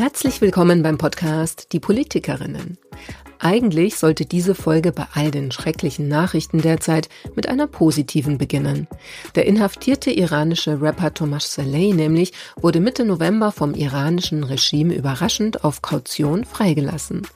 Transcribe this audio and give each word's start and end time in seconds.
Herzlich 0.00 0.40
willkommen 0.40 0.82
beim 0.82 0.96
Podcast 0.96 1.74
Die 1.74 1.78
Politikerinnen. 1.78 2.78
Eigentlich 3.38 3.96
sollte 3.96 4.24
diese 4.24 4.54
Folge 4.54 4.92
bei 4.92 5.06
all 5.12 5.30
den 5.30 5.52
schrecklichen 5.52 6.08
Nachrichten 6.08 6.62
derzeit 6.62 7.10
mit 7.34 7.50
einer 7.50 7.66
positiven 7.66 8.38
beginnen. 8.38 8.88
Der 9.34 9.44
inhaftierte 9.44 10.10
iranische 10.10 10.80
Rapper 10.80 11.12
Tomasz 11.12 11.52
Saleh 11.52 11.92
nämlich 11.92 12.32
wurde 12.56 12.80
Mitte 12.80 13.04
November 13.04 13.52
vom 13.52 13.74
iranischen 13.74 14.42
Regime 14.42 14.94
überraschend 14.94 15.64
auf 15.64 15.82
Kaution 15.82 16.46
freigelassen. 16.46 17.26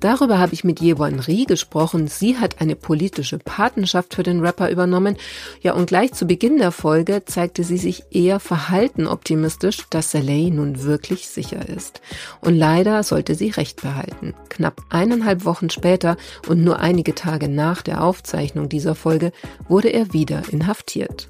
Darüber 0.00 0.38
habe 0.38 0.54
ich 0.54 0.64
mit 0.64 0.80
Yewon 0.80 1.20
Ri 1.20 1.44
gesprochen. 1.44 2.08
Sie 2.08 2.38
hat 2.38 2.60
eine 2.60 2.76
politische 2.76 3.38
Patenschaft 3.38 4.14
für 4.14 4.22
den 4.22 4.40
Rapper 4.40 4.70
übernommen. 4.70 5.16
Ja, 5.60 5.74
und 5.74 5.86
gleich 5.86 6.12
zu 6.12 6.26
Beginn 6.26 6.58
der 6.58 6.72
Folge 6.72 7.24
zeigte 7.24 7.64
sie 7.64 7.76
sich 7.76 8.04
eher 8.10 8.40
verhalten 8.40 9.06
optimistisch, 9.06 9.84
dass 9.90 10.10
Saleh 10.10 10.50
nun 10.50 10.82
wirklich 10.82 11.28
sicher 11.28 11.68
ist. 11.68 12.00
Und 12.40 12.56
leider 12.56 13.02
sollte 13.02 13.34
sie 13.34 13.50
recht 13.50 13.82
behalten. 13.82 14.34
Knapp 14.48 14.82
eineinhalb 14.88 15.44
Wochen 15.44 15.70
später 15.70 16.16
und 16.48 16.64
nur 16.64 16.78
einige 16.78 17.14
Tage 17.14 17.48
nach 17.48 17.82
der 17.82 18.02
Aufzeichnung 18.02 18.68
dieser 18.68 18.94
Folge 18.94 19.32
wurde 19.68 19.88
er 19.88 20.12
wieder 20.12 20.42
inhaftiert. 20.50 21.28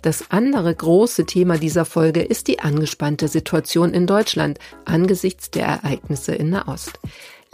Das 0.03 0.31
andere 0.31 0.75
große 0.75 1.25
Thema 1.25 1.57
dieser 1.57 1.87
Folge 1.87 2.21
ist 2.21 2.49
die 2.49 2.61
angespannte 2.61 3.27
Situation 3.27 3.95
in 3.95 4.07
Deutschland 4.07 4.59
angesichts 4.85 5.51
der 5.51 5.65
Ereignisse 5.65 6.35
in 6.35 6.51
Nahost. 6.51 7.01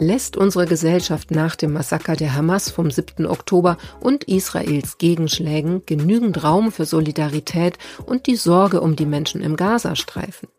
Lässt 0.01 0.35
unsere 0.35 0.65
Gesellschaft 0.65 1.29
nach 1.29 1.55
dem 1.55 1.73
Massaker 1.73 2.15
der 2.15 2.33
Hamas 2.33 2.71
vom 2.71 2.89
7. 2.89 3.27
Oktober 3.27 3.77
und 3.99 4.23
Israels 4.23 4.97
Gegenschlägen 4.97 5.85
genügend 5.85 6.43
Raum 6.43 6.71
für 6.71 6.85
Solidarität 6.85 7.77
und 8.07 8.25
die 8.25 8.35
Sorge 8.35 8.81
um 8.81 8.95
die 8.95 9.05
Menschen 9.05 9.41
im 9.41 9.55
Gazastreifen? 9.55 10.49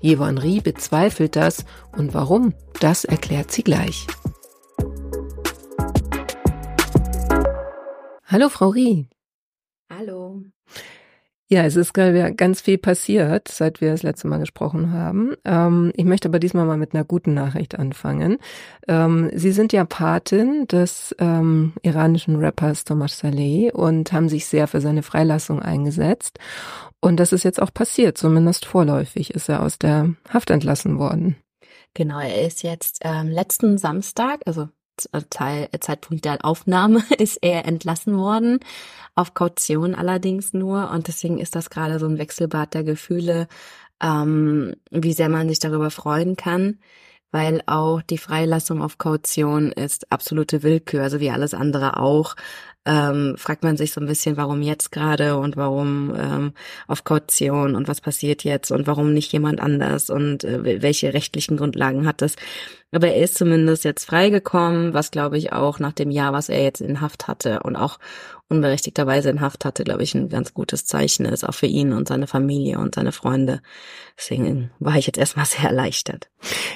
Yvonne 0.00 0.40
Rie 0.40 0.60
bezweifelt 0.60 1.34
das 1.34 1.64
und 1.96 2.14
warum, 2.14 2.54
das 2.78 3.04
erklärt 3.04 3.50
sie 3.50 3.64
gleich. 3.64 4.06
Hallo, 8.26 8.48
Frau 8.48 8.68
Rie. 8.68 9.08
Hallo. 9.90 10.44
Ja, 11.50 11.62
es 11.62 11.76
ist 11.76 11.94
gerade 11.94 12.34
ganz 12.34 12.60
viel 12.60 12.76
passiert, 12.76 13.48
seit 13.48 13.80
wir 13.80 13.90
das 13.90 14.02
letzte 14.02 14.28
Mal 14.28 14.38
gesprochen 14.38 14.92
haben. 14.92 15.34
Ähm, 15.46 15.92
ich 15.96 16.04
möchte 16.04 16.28
aber 16.28 16.40
diesmal 16.40 16.66
mal 16.66 16.76
mit 16.76 16.94
einer 16.94 17.04
guten 17.04 17.32
Nachricht 17.32 17.78
anfangen. 17.78 18.36
Ähm, 18.86 19.30
Sie 19.34 19.52
sind 19.52 19.72
ja 19.72 19.86
Patin 19.86 20.66
des 20.66 21.16
ähm, 21.18 21.72
iranischen 21.80 22.36
Rappers 22.36 22.84
Thomas 22.84 23.18
Saleh 23.18 23.72
und 23.72 24.12
haben 24.12 24.28
sich 24.28 24.44
sehr 24.44 24.66
für 24.66 24.82
seine 24.82 25.02
Freilassung 25.02 25.62
eingesetzt. 25.62 26.38
Und 27.00 27.18
das 27.18 27.32
ist 27.32 27.44
jetzt 27.44 27.62
auch 27.62 27.72
passiert, 27.72 28.18
zumindest 28.18 28.66
vorläufig 28.66 29.30
ist 29.30 29.48
er 29.48 29.62
aus 29.62 29.78
der 29.78 30.14
Haft 30.28 30.50
entlassen 30.50 30.98
worden. 30.98 31.36
Genau, 31.94 32.20
er 32.20 32.46
ist 32.46 32.62
jetzt 32.62 32.98
ähm, 33.02 33.28
letzten 33.28 33.78
Samstag, 33.78 34.40
also 34.44 34.68
Zeitpunkt 35.80 36.24
der 36.24 36.44
Aufnahme 36.44 37.02
ist 37.18 37.38
er 37.42 37.64
entlassen 37.64 38.16
worden, 38.16 38.60
auf 39.14 39.34
Kaution 39.34 39.94
allerdings 39.94 40.52
nur. 40.52 40.90
Und 40.90 41.08
deswegen 41.08 41.38
ist 41.38 41.54
das 41.54 41.70
gerade 41.70 41.98
so 41.98 42.06
ein 42.06 42.18
Wechselbad 42.18 42.74
der 42.74 42.84
Gefühle, 42.84 43.48
ähm, 44.02 44.74
wie 44.90 45.12
sehr 45.12 45.28
man 45.28 45.48
sich 45.48 45.58
darüber 45.58 45.90
freuen 45.90 46.36
kann, 46.36 46.78
weil 47.30 47.62
auch 47.66 48.00
die 48.02 48.18
Freilassung 48.18 48.82
auf 48.82 48.98
Kaution 48.98 49.72
ist 49.72 50.10
absolute 50.12 50.62
Willkür, 50.62 51.02
also 51.02 51.20
wie 51.20 51.30
alles 51.30 51.54
andere 51.54 51.98
auch 51.98 52.36
ähm, 52.86 53.34
fragt 53.36 53.64
man 53.64 53.76
sich 53.76 53.92
so 53.92 54.00
ein 54.00 54.06
bisschen, 54.06 54.36
warum 54.36 54.62
jetzt 54.62 54.92
gerade 54.92 55.36
und 55.36 55.56
warum 55.56 56.14
ähm, 56.16 56.52
auf 56.86 57.04
Kaution 57.04 57.74
und 57.74 57.88
was 57.88 58.00
passiert 58.00 58.44
jetzt 58.44 58.70
und 58.70 58.86
warum 58.86 59.12
nicht 59.12 59.32
jemand 59.32 59.60
anders 59.60 60.10
und 60.10 60.44
äh, 60.44 60.82
welche 60.82 61.12
rechtlichen 61.12 61.56
Grundlagen 61.56 62.06
hat 62.06 62.22
das. 62.22 62.36
Aber 62.90 63.08
er 63.08 63.22
ist 63.22 63.34
zumindest 63.34 63.84
jetzt 63.84 64.06
freigekommen, 64.06 64.94
was 64.94 65.10
glaube 65.10 65.36
ich 65.36 65.52
auch 65.52 65.78
nach 65.78 65.92
dem 65.92 66.10
Jahr, 66.10 66.32
was 66.32 66.48
er 66.48 66.62
jetzt 66.62 66.80
in 66.80 67.02
Haft 67.02 67.28
hatte 67.28 67.60
und 67.60 67.76
auch 67.76 67.98
unberechtigterweise 68.48 69.28
in 69.28 69.40
Haft 69.42 69.64
hatte, 69.64 69.84
glaube 69.84 70.02
ich, 70.02 70.14
ein 70.14 70.30
ganz 70.30 70.54
gutes 70.54 70.86
Zeichen 70.86 71.26
ist, 71.26 71.44
auch 71.44 71.54
für 71.54 71.66
ihn 71.66 71.92
und 71.92 72.08
seine 72.08 72.26
Familie 72.26 72.78
und 72.78 72.94
seine 72.94 73.12
Freunde. 73.12 73.60
Deswegen 74.16 74.70
war 74.78 74.96
ich 74.96 75.06
jetzt 75.06 75.18
erstmal 75.18 75.44
sehr 75.46 75.64
erleichtert. 75.64 76.30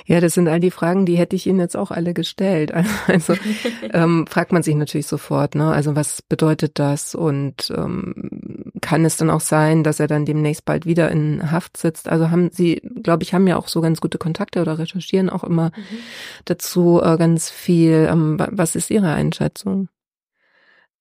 Ja, 0.05 0.21
das 0.21 0.35
sind 0.35 0.49
all 0.49 0.61
die 0.61 0.71
Fragen, 0.71 1.07
die 1.07 1.17
hätte 1.17 1.35
ich 1.35 1.47
Ihnen 1.47 1.61
jetzt 1.61 1.77
auch 1.77 1.91
alle 1.91 2.15
gestellt. 2.15 2.73
Also 3.07 3.35
ähm, 3.93 4.27
fragt 4.29 4.53
man 4.53 4.63
sich 4.63 4.75
natürlich 4.75 5.07
sofort, 5.07 5.55
ne? 5.55 5.73
Also 5.73 5.92
was 5.97 6.23
bedeutet 6.23 6.79
das? 6.79 7.15
Und 7.15 7.73
ähm, 7.77 8.73
kann 8.81 9.05
es 9.05 9.17
dann 9.17 9.31
auch 9.31 9.41
sein, 9.41 9.85
dass 9.85 10.01
er 10.01 10.07
dann 10.07 10.25
demnächst 10.25 10.65
bald 10.65 10.87
wieder 10.87 11.11
in 11.11 11.51
Haft 11.51 11.77
sitzt? 11.77 12.09
Also 12.09 12.31
haben 12.31 12.51
Sie, 12.51 12.83
glaube 13.03 13.23
ich, 13.23 13.35
haben 13.35 13.47
ja 13.47 13.57
auch 13.57 13.69
so 13.69 13.81
ganz 13.81 14.01
gute 14.01 14.19
Kontakte 14.19 14.61
oder 14.61 14.79
recherchieren 14.79 15.31
auch 15.31 15.45
immer 15.45 15.73
mhm. 15.77 15.99
dazu 16.45 17.01
äh, 17.03 17.17
ganz 17.17 17.51
viel. 17.51 18.09
Ähm, 18.11 18.37
was 18.51 18.77
ist 18.77 18.91
Ihre 18.91 19.13
Einschätzung? 19.13 19.89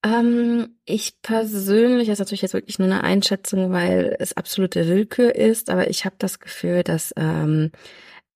Ähm, 0.03 0.77
ich 0.85 1.21
persönlich, 1.21 2.07
das 2.07 2.13
ist 2.13 2.19
natürlich 2.19 2.41
jetzt 2.41 2.53
wirklich 2.53 2.79
nur 2.79 2.87
eine 2.87 3.03
Einschätzung, 3.03 3.71
weil 3.71 4.15
es 4.19 4.35
absolute 4.35 4.87
Willkür 4.87 5.35
ist, 5.35 5.69
aber 5.69 5.89
ich 5.89 6.05
habe 6.05 6.15
das 6.17 6.39
Gefühl, 6.39 6.83
dass 6.83 7.13
ähm, 7.17 7.71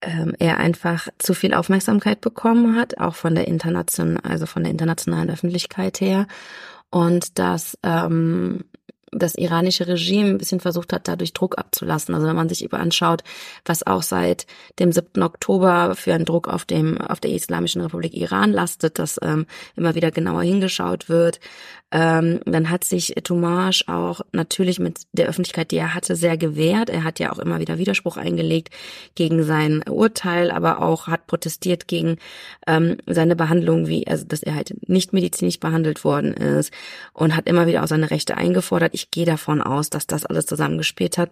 ähm, 0.06 0.34
er 0.40 0.58
einfach 0.58 1.10
zu 1.18 1.34
viel 1.34 1.54
Aufmerksamkeit 1.54 2.22
bekommen 2.22 2.76
hat, 2.78 3.00
auch 3.00 3.16
von 3.16 3.36
der 3.36 3.48
internationalen, 3.48 4.24
also 4.24 4.46
von 4.46 4.64
der 4.64 4.72
internationalen 4.72 5.30
Öffentlichkeit 5.30 6.00
her. 6.00 6.28
Und 6.92 7.40
dass 7.40 7.78
ähm, 7.84 8.64
das 9.12 9.36
iranische 9.36 9.88
Regime 9.88 10.30
ein 10.30 10.38
bisschen 10.38 10.60
versucht 10.60 10.92
hat, 10.92 11.08
dadurch 11.08 11.34
Druck 11.34 11.58
abzulassen. 11.58 12.14
Also 12.16 12.28
wenn 12.28 12.36
man 12.36 12.50
sich 12.50 12.64
über 12.64 12.80
anschaut, 12.80 13.24
was 13.64 13.86
auch 13.86 14.02
seit 14.02 14.46
dem 14.80 14.92
7. 14.92 15.22
Oktober 15.22 15.96
für 15.96 16.14
einen 16.14 16.26
Druck 16.26 16.48
auf 16.48 16.66
dem 16.66 17.00
auf 17.00 17.20
der 17.20 17.32
Islamischen 17.32 17.82
Republik 17.82 18.14
Iran 18.14 18.52
lastet, 18.52 19.00
dass 19.00 19.20
ähm, 19.22 19.46
immer 19.76 19.96
wieder 19.96 20.12
genauer 20.12 20.44
hingeschaut 20.44 21.08
wird. 21.10 21.40
Ähm, 21.92 22.40
dann 22.46 22.70
hat 22.72 22.84
sich 22.84 23.14
Tomasz 23.24 23.84
auch 23.88 24.22
natürlich 24.32 24.80
mit 24.80 25.04
der 25.14 25.28
Öffentlichkeit, 25.28 25.72
die 25.72 25.78
er 25.78 25.94
hatte, 25.94 26.16
sehr 26.16 26.36
gewehrt. 26.36 26.90
Er 26.90 27.04
hat 27.04 27.20
ja 27.20 27.32
auch 27.32 27.38
immer 27.38 27.60
wieder 27.60 27.78
Widerspruch 27.78 28.18
eingelegt 28.18 28.74
gegen 29.14 29.44
sein 29.44 29.84
Urteil, 29.88 30.50
aber 30.50 30.82
auch 30.82 31.08
hat 31.08 31.28
protestiert 31.28 31.88
gegen 31.88 32.18
ähm, 32.66 32.98
seine 33.06 33.36
Behandlung, 33.36 33.88
wie 33.88 34.08
also 34.08 34.26
dass 34.26 34.42
er 34.42 34.56
halt 34.56 34.76
nicht 34.90 35.14
medizinisch 35.14 35.60
behandelt 35.60 36.04
worden 36.04 36.34
ist 36.34 36.74
und 37.14 37.36
hat 37.36 37.48
immer 37.48 37.68
wieder 37.68 37.84
auch 37.84 37.88
seine 37.88 38.10
Rechte 38.10 38.36
eingefordert. 38.36 38.95
Ich 38.96 39.12
gehe 39.12 39.26
davon 39.26 39.62
aus, 39.62 39.90
dass 39.90 40.08
das 40.08 40.26
alles 40.26 40.46
zusammengespielt 40.46 41.18
hat 41.18 41.32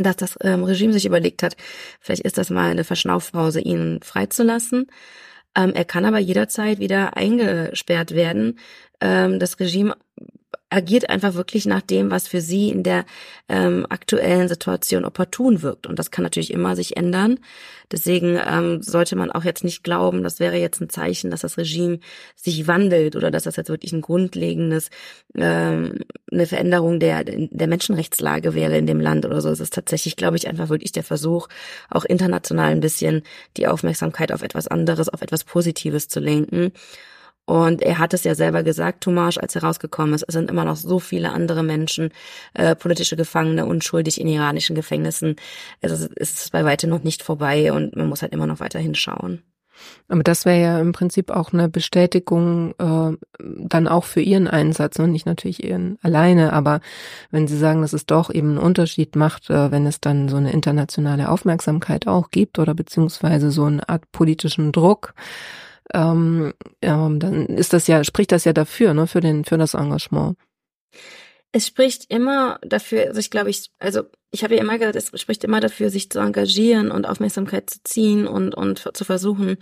dass 0.00 0.14
das 0.14 0.38
ähm, 0.42 0.62
Regime 0.62 0.92
sich 0.92 1.06
überlegt 1.06 1.42
hat, 1.42 1.56
vielleicht 1.98 2.22
ist 2.22 2.38
das 2.38 2.50
mal 2.50 2.70
eine 2.70 2.84
Verschnaufpause, 2.84 3.60
ihn 3.60 3.98
freizulassen. 4.00 4.86
Ähm, 5.56 5.72
er 5.74 5.84
kann 5.84 6.04
aber 6.04 6.18
jederzeit 6.18 6.78
wieder 6.78 7.16
eingesperrt 7.16 8.14
werden. 8.14 8.60
Ähm, 9.00 9.40
das 9.40 9.58
Regime 9.58 9.96
agiert 10.70 11.08
einfach 11.08 11.34
wirklich 11.34 11.64
nach 11.66 11.80
dem, 11.80 12.10
was 12.10 12.28
für 12.28 12.40
sie 12.40 12.68
in 12.68 12.82
der 12.82 13.06
ähm, 13.48 13.86
aktuellen 13.88 14.48
Situation 14.48 15.04
opportun 15.04 15.62
wirkt. 15.62 15.86
Und 15.86 15.98
das 15.98 16.10
kann 16.10 16.22
natürlich 16.22 16.52
immer 16.52 16.76
sich 16.76 16.96
ändern. 16.96 17.38
Deswegen 17.90 18.38
ähm, 18.46 18.82
sollte 18.82 19.16
man 19.16 19.30
auch 19.30 19.44
jetzt 19.44 19.64
nicht 19.64 19.82
glauben, 19.82 20.22
das 20.22 20.40
wäre 20.40 20.58
jetzt 20.58 20.80
ein 20.82 20.90
Zeichen, 20.90 21.30
dass 21.30 21.40
das 21.40 21.56
Regime 21.56 22.00
sich 22.36 22.66
wandelt 22.66 23.16
oder 23.16 23.30
dass 23.30 23.44
das 23.44 23.56
jetzt 23.56 23.70
wirklich 23.70 23.92
ein 23.92 24.02
grundlegendes, 24.02 24.90
ähm, 25.34 26.00
eine 26.30 26.46
Veränderung 26.46 27.00
der, 27.00 27.24
der 27.24 27.66
Menschenrechtslage 27.66 28.54
wäre 28.54 28.76
in 28.76 28.86
dem 28.86 29.00
Land 29.00 29.24
oder 29.24 29.40
so. 29.40 29.48
Es 29.48 29.60
ist 29.60 29.72
tatsächlich, 29.72 30.16
glaube 30.16 30.36
ich, 30.36 30.48
einfach 30.48 30.68
wirklich 30.68 30.92
der 30.92 31.04
Versuch, 31.04 31.48
auch 31.88 32.04
international 32.04 32.72
ein 32.72 32.80
bisschen 32.80 33.22
die 33.56 33.66
Aufmerksamkeit 33.66 34.32
auf 34.32 34.42
etwas 34.42 34.68
anderes, 34.68 35.08
auf 35.08 35.22
etwas 35.22 35.44
Positives 35.44 36.08
zu 36.08 36.20
lenken. 36.20 36.72
Und 37.48 37.80
er 37.80 37.98
hat 37.98 38.12
es 38.12 38.24
ja 38.24 38.34
selber 38.34 38.62
gesagt, 38.62 39.02
Tomasz, 39.02 39.38
als 39.38 39.56
er 39.56 39.62
rausgekommen 39.62 40.12
ist, 40.12 40.22
es 40.28 40.34
sind 40.34 40.50
immer 40.50 40.66
noch 40.66 40.76
so 40.76 40.98
viele 40.98 41.32
andere 41.32 41.62
Menschen, 41.62 42.10
äh, 42.52 42.76
politische 42.76 43.16
Gefangene, 43.16 43.64
unschuldig 43.64 44.20
in 44.20 44.28
iranischen 44.28 44.76
Gefängnissen. 44.76 45.36
Es 45.80 45.90
ist, 45.90 46.10
es 46.16 46.32
ist 46.34 46.52
bei 46.52 46.66
weitem 46.66 46.90
noch 46.90 47.02
nicht 47.02 47.22
vorbei 47.22 47.72
und 47.72 47.96
man 47.96 48.06
muss 48.06 48.20
halt 48.20 48.34
immer 48.34 48.46
noch 48.46 48.60
weiter 48.60 48.78
hinschauen. 48.78 49.42
Aber 50.08 50.22
das 50.22 50.44
wäre 50.44 50.60
ja 50.60 50.78
im 50.78 50.92
Prinzip 50.92 51.30
auch 51.30 51.54
eine 51.54 51.70
Bestätigung 51.70 52.74
äh, 52.78 53.16
dann 53.38 53.88
auch 53.88 54.04
für 54.04 54.20
Ihren 54.20 54.46
Einsatz 54.46 54.98
und 54.98 55.12
nicht 55.12 55.24
natürlich 55.24 55.64
Ihren 55.64 55.96
alleine. 56.02 56.52
Aber 56.52 56.82
wenn 57.30 57.48
Sie 57.48 57.56
sagen, 57.56 57.80
dass 57.80 57.94
es 57.94 58.04
doch 58.04 58.28
eben 58.30 58.50
einen 58.50 58.58
Unterschied 58.58 59.16
macht, 59.16 59.48
äh, 59.48 59.70
wenn 59.70 59.86
es 59.86 60.02
dann 60.02 60.28
so 60.28 60.36
eine 60.36 60.52
internationale 60.52 61.30
Aufmerksamkeit 61.30 62.06
auch 62.08 62.30
gibt 62.30 62.58
oder 62.58 62.74
beziehungsweise 62.74 63.50
so 63.50 63.64
eine 63.64 63.88
Art 63.88 64.12
politischen 64.12 64.70
Druck, 64.70 65.14
ähm, 65.94 66.54
ähm, 66.82 67.20
dann 67.20 67.46
ist 67.46 67.72
das 67.72 67.86
ja, 67.86 68.04
spricht 68.04 68.32
das 68.32 68.44
ja 68.44 68.52
dafür, 68.52 68.94
ne, 68.94 69.06
für 69.06 69.20
den, 69.20 69.44
für 69.44 69.58
das 69.58 69.74
Engagement. 69.74 70.36
Es 71.50 71.66
spricht 71.66 72.10
immer 72.10 72.58
dafür, 72.62 73.06
also 73.06 73.20
ich 73.20 73.30
glaube, 73.30 73.48
ich, 73.48 73.70
also 73.78 74.02
ich 74.30 74.44
habe 74.44 74.54
ja 74.54 74.60
immer 74.60 74.78
gesagt, 74.78 74.96
es 74.96 75.20
spricht 75.20 75.44
immer 75.44 75.60
dafür, 75.60 75.88
sich 75.88 76.10
zu 76.10 76.18
engagieren 76.18 76.90
und 76.90 77.06
Aufmerksamkeit 77.06 77.70
zu 77.70 77.78
ziehen 77.84 78.26
und, 78.26 78.54
und 78.54 78.90
zu 78.94 79.04
versuchen, 79.04 79.56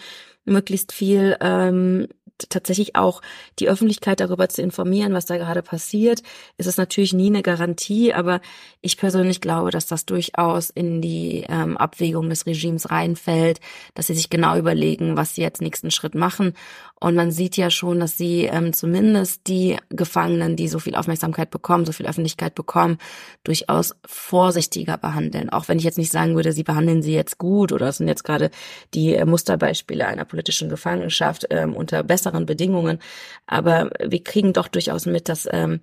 möglichst 0.45 0.93
viel 0.93 1.37
ähm, 1.41 2.09
tatsächlich 2.49 2.97
auch 2.97 3.23
die 3.59 3.69
Öffentlichkeit 3.69 4.21
darüber 4.21 4.49
zu 4.49 4.63
informieren, 4.63 5.15
was 5.15 5.27
da 5.27 5.37
gerade 5.37 5.63
passiert. 5.63 6.23
Es 6.57 6.67
ist 6.67 6.79
natürlich 6.79 7.13
nie 7.13 7.29
eine 7.29 7.43
Garantie, 7.43 8.13
aber 8.13 8.41
ich 8.81 8.97
persönlich 8.97 9.41
glaube, 9.41 9.71
dass 9.71 9.87
das 9.87 10.07
durchaus 10.07 10.71
in 10.71 11.01
die 11.01 11.45
ähm, 11.49 11.77
Abwägung 11.77 12.29
des 12.29 12.47
Regimes 12.47 12.91
reinfällt, 12.91 13.61
dass 13.95 14.09
sie 14.09 14.15
sich 14.15 14.31
genau 14.31 14.57
überlegen, 14.57 15.17
was 15.17 15.35
sie 15.35 15.43
jetzt 15.43 15.61
nächsten 15.61 15.91
Schritt 15.91 16.15
machen. 16.15 16.55
Und 16.99 17.15
man 17.15 17.31
sieht 17.31 17.59
ja 17.59 17.69
schon, 17.69 18.01
dass 18.01 18.17
sie 18.17 18.45
ähm, 18.45 18.73
zumindest 18.73 19.49
die 19.49 19.77
Gefangenen, 19.91 20.57
die 20.57 20.67
so 20.67 20.79
viel 20.79 20.95
Aufmerksamkeit 20.95 21.51
bekommen, 21.51 21.85
so 21.85 21.93
viel 21.93 22.07
Öffentlichkeit 22.07 22.55
bekommen, 22.55 22.97
durchaus 23.45 23.95
vorsichtiger 24.07 24.97
behandeln. 24.97 25.51
Auch 25.51 25.69
wenn 25.69 25.79
ich 25.79 25.85
jetzt 25.85 25.99
nicht 25.99 26.11
sagen 26.11 26.37
würde, 26.37 26.53
sie 26.53 26.63
behandeln 26.63 27.03
sie 27.03 27.13
jetzt 27.13 27.37
gut 27.37 27.73
oder 27.73 27.89
es 27.89 27.99
sind 27.99 28.09
jetzt 28.09 28.25
gerade 28.25 28.51
die 28.95 29.15
äh, 29.15 29.27
Musterbeispiele 29.27 30.07
einer 30.07 30.25
politischen 30.25 30.71
Gefangenschaft 30.71 31.47
ähm, 31.51 31.75
unter 31.75 32.03
besseren 32.03 32.47
Bedingungen. 32.47 32.99
Aber 33.47 33.91
wir 34.03 34.25
kriegen 34.25 34.55
doch 34.55 34.69
durchaus 34.69 35.05
mit, 35.05 35.29
dass 35.29 35.47
ähm, 35.53 35.81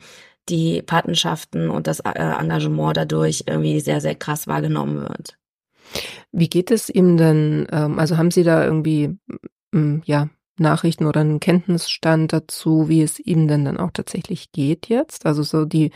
die 0.50 0.82
Patenschaften 0.82 1.70
und 1.70 1.86
das 1.86 2.00
äh, 2.00 2.10
Engagement 2.12 2.98
dadurch 2.98 3.44
irgendwie 3.46 3.80
sehr, 3.82 4.02
sehr 4.02 4.16
krass 4.16 4.48
wahrgenommen 4.48 5.02
wird. 5.02 5.38
Wie 6.32 6.50
geht 6.50 6.72
es 6.72 6.90
ihm 6.90 7.18
denn, 7.18 7.68
ähm, 7.72 8.00
also 8.00 8.18
haben 8.18 8.32
Sie 8.32 8.44
da 8.44 8.66
irgendwie, 8.66 9.16
ja, 10.06 10.30
Nachrichten 10.58 11.06
oder 11.06 11.22
einen 11.22 11.40
Kenntnisstand 11.40 12.34
dazu, 12.34 12.88
wie 12.90 13.02
es 13.02 13.20
ihm 13.20 13.48
denn 13.48 13.66
dann 13.66 13.78
auch 13.78 13.92
tatsächlich 13.92 14.52
geht 14.52 14.88
jetzt? 14.88 15.26
Also 15.26 15.44
so 15.44 15.66
die 15.66 15.92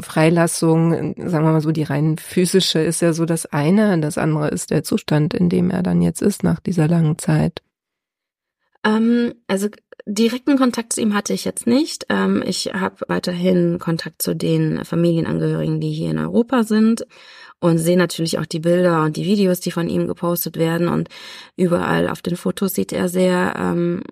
Freilassung, 0.00 1.14
sagen 1.16 1.44
wir 1.44 1.52
mal 1.52 1.60
so, 1.60 1.72
die 1.72 1.82
rein 1.82 2.16
physische 2.16 2.80
ist 2.80 3.02
ja 3.02 3.12
so 3.12 3.24
das 3.24 3.46
eine, 3.46 3.98
das 4.00 4.18
andere 4.18 4.48
ist 4.48 4.70
der 4.70 4.82
Zustand, 4.82 5.34
in 5.34 5.48
dem 5.48 5.70
er 5.70 5.82
dann 5.82 6.02
jetzt 6.02 6.22
ist 6.22 6.42
nach 6.42 6.60
dieser 6.60 6.88
langen 6.88 7.18
Zeit. 7.18 7.62
Ähm, 8.84 9.34
also 9.46 9.68
direkten 10.06 10.56
Kontakt 10.56 10.94
zu 10.94 11.00
ihm 11.00 11.14
hatte 11.14 11.32
ich 11.32 11.44
jetzt 11.44 11.66
nicht. 11.66 12.06
Ähm, 12.08 12.42
ich 12.46 12.72
habe 12.72 13.04
weiterhin 13.08 13.78
Kontakt 13.78 14.22
zu 14.22 14.34
den 14.34 14.84
Familienangehörigen, 14.84 15.80
die 15.80 15.92
hier 15.92 16.10
in 16.10 16.18
Europa 16.18 16.64
sind 16.64 17.06
und 17.60 17.78
sehe 17.78 17.96
natürlich 17.96 18.38
auch 18.38 18.46
die 18.46 18.60
Bilder 18.60 19.04
und 19.04 19.16
die 19.16 19.26
Videos, 19.26 19.60
die 19.60 19.70
von 19.70 19.88
ihm 19.88 20.06
gepostet 20.06 20.56
werden 20.56 20.88
und 20.88 21.08
überall 21.56 22.08
auf 22.08 22.22
den 22.22 22.36
Fotos 22.36 22.74
sieht 22.74 22.92
er 22.92 23.08
sehr, 23.08 23.54
ähm, 23.56 24.02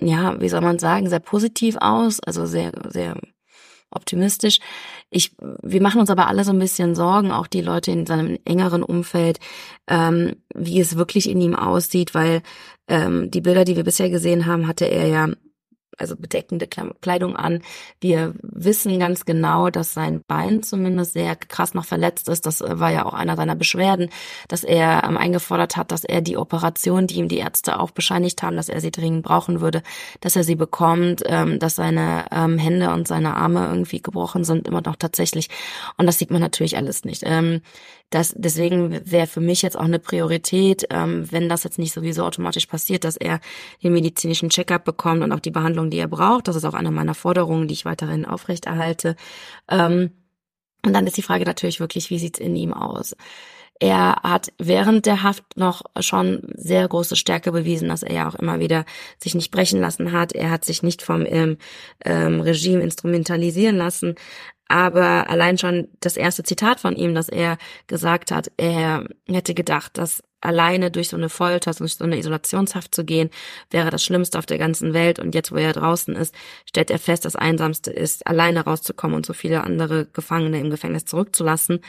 ja, 0.00 0.40
wie 0.40 0.48
soll 0.48 0.60
man 0.60 0.78
sagen, 0.78 1.08
sehr 1.08 1.20
positiv 1.20 1.76
aus, 1.80 2.20
also 2.20 2.46
sehr, 2.46 2.72
sehr 2.88 3.16
optimistisch. 3.90 4.60
Ich, 5.10 5.32
wir 5.62 5.82
machen 5.82 6.00
uns 6.00 6.10
aber 6.10 6.28
alle 6.28 6.44
so 6.44 6.52
ein 6.52 6.58
bisschen 6.58 6.94
Sorgen, 6.94 7.32
auch 7.32 7.48
die 7.48 7.60
Leute 7.60 7.90
in 7.90 8.06
seinem 8.06 8.38
engeren 8.44 8.84
Umfeld, 8.84 9.40
ähm, 9.88 10.36
wie 10.54 10.80
es 10.80 10.96
wirklich 10.96 11.28
in 11.28 11.40
ihm 11.40 11.56
aussieht, 11.56 12.14
weil 12.14 12.42
ähm, 12.86 13.30
die 13.30 13.40
Bilder, 13.40 13.64
die 13.64 13.76
wir 13.76 13.84
bisher 13.84 14.10
gesehen 14.10 14.46
haben, 14.46 14.68
hatte 14.68 14.84
er 14.84 15.08
ja 15.08 15.28
also 15.98 16.16
bedeckende 16.16 16.66
Kleidung 16.66 17.36
an. 17.36 17.62
Wir 18.00 18.34
wissen 18.42 18.98
ganz 18.98 19.24
genau, 19.24 19.70
dass 19.70 19.94
sein 19.94 20.22
Bein 20.26 20.62
zumindest 20.62 21.12
sehr 21.12 21.36
krass 21.36 21.74
noch 21.74 21.84
verletzt 21.84 22.28
ist. 22.28 22.46
Das 22.46 22.60
äh, 22.60 22.78
war 22.78 22.90
ja 22.90 23.04
auch 23.04 23.14
einer 23.14 23.36
seiner 23.36 23.56
Beschwerden, 23.56 24.10
dass 24.48 24.64
er 24.64 25.04
ähm, 25.04 25.16
eingefordert 25.16 25.76
hat, 25.76 25.92
dass 25.92 26.04
er 26.04 26.20
die 26.20 26.36
Operation, 26.36 27.06
die 27.06 27.16
ihm 27.16 27.28
die 27.28 27.38
Ärzte 27.38 27.78
auch 27.78 27.90
bescheinigt 27.90 28.42
haben, 28.42 28.56
dass 28.56 28.68
er 28.68 28.80
sie 28.80 28.90
dringend 28.90 29.22
brauchen 29.22 29.60
würde, 29.60 29.82
dass 30.20 30.36
er 30.36 30.44
sie 30.44 30.56
bekommt, 30.56 31.22
ähm, 31.26 31.58
dass 31.58 31.76
seine 31.76 32.26
ähm, 32.30 32.58
Hände 32.58 32.90
und 32.90 33.06
seine 33.08 33.36
Arme 33.36 33.66
irgendwie 33.66 34.02
gebrochen 34.02 34.44
sind, 34.44 34.66
immer 34.66 34.82
noch 34.82 34.96
tatsächlich. 34.96 35.48
Und 35.96 36.06
das 36.06 36.18
sieht 36.18 36.30
man 36.30 36.40
natürlich 36.40 36.76
alles 36.76 37.04
nicht. 37.04 37.24
Das, 38.10 38.34
deswegen 38.36 39.00
wäre 39.08 39.28
für 39.28 39.40
mich 39.40 39.62
jetzt 39.62 39.76
auch 39.78 39.84
eine 39.84 40.00
Priorität, 40.00 40.86
ähm, 40.90 41.30
wenn 41.30 41.48
das 41.48 41.62
jetzt 41.62 41.78
nicht 41.78 41.92
sowieso 41.92 42.24
automatisch 42.24 42.66
passiert, 42.66 43.04
dass 43.04 43.16
er 43.16 43.40
den 43.82 43.92
medizinischen 43.92 44.50
Checkup 44.50 44.84
bekommt 44.84 45.22
und 45.22 45.32
auch 45.32 45.40
die 45.40 45.52
Behandlung, 45.52 45.90
die 45.90 45.98
er 45.98 46.08
braucht. 46.08 46.48
Das 46.48 46.56
ist 46.56 46.64
auch 46.64 46.74
eine 46.74 46.90
meiner 46.90 47.14
Forderungen, 47.14 47.68
die 47.68 47.74
ich 47.74 47.84
weiterhin 47.84 48.26
aufrechterhalte. 48.26 49.14
Ähm, 49.68 50.10
und 50.84 50.92
dann 50.92 51.06
ist 51.06 51.16
die 51.16 51.22
Frage 51.22 51.44
natürlich 51.44 51.78
wirklich, 51.78 52.10
wie 52.10 52.18
sieht's 52.18 52.40
in 52.40 52.56
ihm 52.56 52.72
aus? 52.72 53.14
Er 53.82 54.16
hat 54.22 54.52
während 54.58 55.06
der 55.06 55.22
Haft 55.22 55.56
noch 55.56 55.82
schon 56.00 56.42
sehr 56.54 56.86
große 56.86 57.16
Stärke 57.16 57.50
bewiesen, 57.50 57.88
dass 57.88 58.02
er 58.02 58.14
ja 58.14 58.28
auch 58.28 58.34
immer 58.34 58.60
wieder 58.60 58.84
sich 59.18 59.34
nicht 59.34 59.50
brechen 59.50 59.80
lassen 59.80 60.12
hat. 60.12 60.32
Er 60.32 60.50
hat 60.50 60.66
sich 60.66 60.82
nicht 60.82 61.00
vom 61.00 61.24
ähm, 61.26 61.56
ähm, 62.04 62.42
Regime 62.42 62.82
instrumentalisieren 62.82 63.76
lassen. 63.76 64.16
Aber 64.70 65.28
allein 65.28 65.58
schon 65.58 65.88
das 65.98 66.16
erste 66.16 66.44
Zitat 66.44 66.78
von 66.78 66.94
ihm, 66.94 67.12
dass 67.12 67.28
er 67.28 67.58
gesagt 67.88 68.30
hat, 68.30 68.52
er 68.56 69.04
hätte 69.26 69.52
gedacht, 69.52 69.98
dass 69.98 70.22
alleine 70.40 70.92
durch 70.92 71.08
so 71.08 71.16
eine 71.16 71.28
Folter, 71.28 71.72
durch 71.72 71.94
so 71.96 72.04
eine 72.04 72.16
Isolationshaft 72.16 72.94
zu 72.94 73.04
gehen, 73.04 73.30
wäre 73.72 73.90
das 73.90 74.04
Schlimmste 74.04 74.38
auf 74.38 74.46
der 74.46 74.58
ganzen 74.58 74.94
Welt. 74.94 75.18
Und 75.18 75.34
jetzt, 75.34 75.50
wo 75.50 75.56
er 75.56 75.72
draußen 75.72 76.14
ist, 76.14 76.36
stellt 76.66 76.92
er 76.92 77.00
fest, 77.00 77.24
das 77.24 77.34
Einsamste 77.34 77.90
ist, 77.90 78.24
alleine 78.28 78.60
rauszukommen 78.60 79.16
und 79.16 79.26
so 79.26 79.32
viele 79.32 79.64
andere 79.64 80.06
Gefangene 80.06 80.60
im 80.60 80.70
Gefängnis 80.70 81.04
zurückzulassen. 81.04 81.80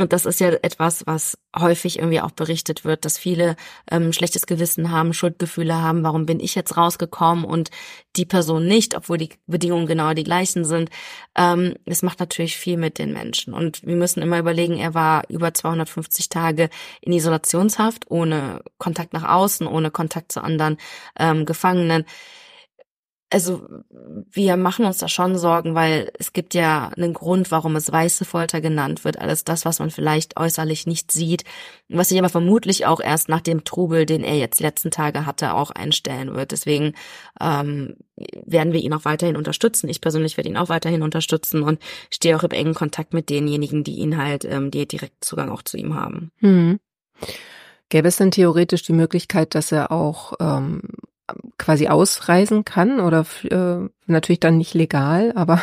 Und 0.00 0.14
das 0.14 0.24
ist 0.24 0.40
ja 0.40 0.48
etwas, 0.62 1.06
was 1.06 1.36
häufig 1.54 1.98
irgendwie 1.98 2.22
auch 2.22 2.30
berichtet 2.30 2.86
wird, 2.86 3.04
dass 3.04 3.18
viele 3.18 3.54
ähm, 3.90 4.14
schlechtes 4.14 4.46
Gewissen 4.46 4.90
haben, 4.90 5.12
Schuldgefühle 5.12 5.74
haben, 5.74 6.02
warum 6.02 6.24
bin 6.24 6.40
ich 6.40 6.54
jetzt 6.54 6.78
rausgekommen 6.78 7.44
und 7.44 7.70
die 8.16 8.24
Person 8.24 8.66
nicht, 8.66 8.96
obwohl 8.96 9.18
die 9.18 9.28
Bedingungen 9.46 9.86
genau 9.86 10.14
die 10.14 10.24
gleichen 10.24 10.64
sind. 10.64 10.88
Ähm, 11.36 11.74
es 11.84 12.02
macht 12.02 12.18
natürlich 12.18 12.56
viel 12.56 12.78
mit 12.78 12.98
den 12.98 13.12
Menschen. 13.12 13.52
Und 13.52 13.86
wir 13.86 13.94
müssen 13.94 14.22
immer 14.22 14.38
überlegen, 14.38 14.78
er 14.78 14.94
war 14.94 15.24
über 15.28 15.52
250 15.52 16.30
Tage 16.30 16.70
in 17.02 17.12
Isolationshaft, 17.12 18.10
ohne 18.10 18.62
Kontakt 18.78 19.12
nach 19.12 19.28
außen, 19.28 19.66
ohne 19.66 19.90
Kontakt 19.90 20.32
zu 20.32 20.42
anderen 20.42 20.78
ähm, 21.18 21.44
Gefangenen 21.44 22.06
also 23.32 23.66
wir 24.32 24.56
machen 24.56 24.84
uns 24.84 24.98
da 24.98 25.08
schon 25.08 25.38
Sorgen, 25.38 25.76
weil 25.76 26.10
es 26.18 26.32
gibt 26.32 26.52
ja 26.52 26.90
einen 26.96 27.14
Grund, 27.14 27.52
warum 27.52 27.76
es 27.76 27.90
weiße 27.90 28.24
Folter 28.24 28.60
genannt 28.60 29.04
wird. 29.04 29.20
Alles 29.20 29.44
das, 29.44 29.64
was 29.64 29.78
man 29.78 29.90
vielleicht 29.90 30.36
äußerlich 30.36 30.88
nicht 30.88 31.12
sieht, 31.12 31.44
was 31.88 32.08
sich 32.08 32.18
aber 32.18 32.28
vermutlich 32.28 32.86
auch 32.86 33.00
erst 33.00 33.28
nach 33.28 33.40
dem 33.40 33.62
Trubel, 33.62 34.04
den 34.04 34.24
er 34.24 34.36
jetzt 34.36 34.60
letzten 34.60 34.90
Tage 34.90 35.26
hatte, 35.26 35.54
auch 35.54 35.70
einstellen 35.70 36.34
wird. 36.34 36.50
Deswegen 36.50 36.94
ähm, 37.40 37.96
werden 38.16 38.72
wir 38.72 38.80
ihn 38.80 38.92
auch 38.92 39.04
weiterhin 39.04 39.36
unterstützen. 39.36 39.88
Ich 39.88 40.00
persönlich 40.00 40.36
werde 40.36 40.50
ihn 40.50 40.56
auch 40.56 40.68
weiterhin 40.68 41.02
unterstützen 41.02 41.62
und 41.62 41.80
stehe 42.10 42.36
auch 42.36 42.42
im 42.42 42.50
engen 42.50 42.74
Kontakt 42.74 43.14
mit 43.14 43.30
denjenigen, 43.30 43.84
die 43.84 43.98
ihn 43.98 44.18
halt, 44.18 44.44
ähm, 44.44 44.72
die 44.72 44.88
direkt 44.88 45.24
Zugang 45.24 45.50
auch 45.50 45.62
zu 45.62 45.76
ihm 45.76 45.94
haben. 45.94 46.32
Hm. 46.38 46.80
Gäbe 47.90 48.08
es 48.08 48.16
denn 48.16 48.32
theoretisch 48.32 48.82
die 48.82 48.92
Möglichkeit, 48.92 49.54
dass 49.54 49.70
er 49.72 49.92
auch 49.92 50.32
ähm, 50.40 50.82
quasi 51.58 51.88
ausreisen 51.88 52.64
kann 52.64 53.00
oder 53.00 53.26
äh, 53.44 53.88
natürlich 54.06 54.40
dann 54.40 54.58
nicht 54.58 54.74
legal, 54.74 55.32
aber 55.34 55.60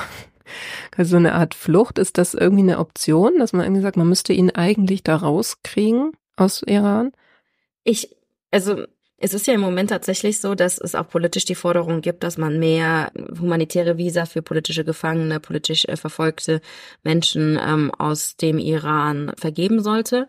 so 0.98 1.18
eine 1.18 1.34
Art 1.34 1.56
Flucht, 1.56 2.00
ist 2.00 2.18
das 2.18 2.34
irgendwie 2.34 2.64
eine 2.64 2.80
Option, 2.80 3.40
dass 3.40 3.54
man 3.54 3.64
irgendwie 3.64 3.82
sagt, 3.82 3.98
man 3.98 4.10
müsste 4.10 4.34
ihn 4.34 4.52
eigentlich 4.52 5.04
da 5.04 5.16
rauskriegen 5.16 6.12
aus 6.36 6.64
Iran? 6.64 7.12
Ich, 7.84 8.16
also 8.52 8.86
es 9.20 9.34
ist 9.34 9.48
ja 9.48 9.56
im 9.56 9.62
Moment 9.62 9.90
tatsächlich 9.90 10.40
so, 10.40 10.54
dass 10.54 10.78
es 10.78 10.94
auch 10.94 11.10
politisch 11.10 11.46
die 11.46 11.56
Forderung 11.56 12.02
gibt, 12.02 12.24
dass 12.24 12.38
man 12.38 12.60
mehr 12.60 13.12
humanitäre 13.40 13.98
Visa 13.98 14.26
für 14.26 14.44
politische 14.44 14.86
Gefangene, 14.86 15.40
politisch 15.40 15.86
äh, 15.86 15.98
verfolgte 15.98 16.62
Menschen 17.04 17.60
ähm, 17.62 17.92
aus 17.98 18.38
dem 18.38 18.60
Iran 18.60 19.34
vergeben 19.36 19.82
sollte. 19.82 20.28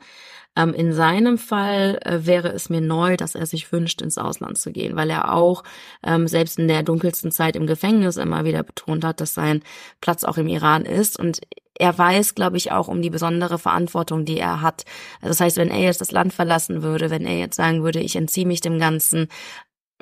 Ähm, 0.58 0.74
in 0.74 0.92
seinem 0.92 1.38
Fall 1.38 2.00
äh, 2.04 2.26
wäre 2.26 2.48
es 2.48 2.68
mir 2.68 2.80
neu, 2.80 3.16
dass 3.16 3.36
er 3.36 3.46
sich 3.46 3.70
wünscht, 3.70 4.02
ins 4.02 4.18
Ausland 4.18 4.58
zu 4.58 4.72
gehen, 4.72 4.96
weil 4.96 5.08
er 5.08 5.32
auch 5.32 5.62
ähm, 6.02 6.26
selbst 6.26 6.58
in 6.58 6.66
der 6.66 6.82
dunkelsten 6.82 7.30
Zeit 7.30 7.54
im 7.54 7.68
Gefängnis 7.68 8.16
immer 8.16 8.44
wieder 8.44 8.64
betont 8.64 9.04
hat, 9.04 9.20
dass 9.20 9.34
sein 9.34 9.62
Platz 10.00 10.24
auch 10.24 10.36
im 10.36 10.48
Iran 10.48 10.84
ist 10.84 11.16
und 11.18 11.40
er 11.78 11.96
weiß, 11.96 12.34
glaube 12.34 12.56
ich, 12.56 12.72
auch 12.72 12.88
um 12.88 13.02
die 13.02 13.10
besondere 13.10 13.56
Verantwortung, 13.56 14.24
die 14.24 14.40
er 14.40 14.62
hat. 14.62 14.84
Also 15.20 15.28
das 15.28 15.40
heißt, 15.40 15.56
wenn 15.58 15.70
er 15.70 15.78
jetzt 15.78 16.00
das 16.00 16.10
Land 16.10 16.32
verlassen 16.32 16.82
würde, 16.82 17.10
wenn 17.10 17.24
er 17.24 17.38
jetzt 17.38 17.54
sagen 17.56 17.84
würde, 17.84 18.00
ich 18.00 18.16
entziehe 18.16 18.46
mich 18.46 18.60
dem 18.60 18.80
Ganzen, 18.80 19.28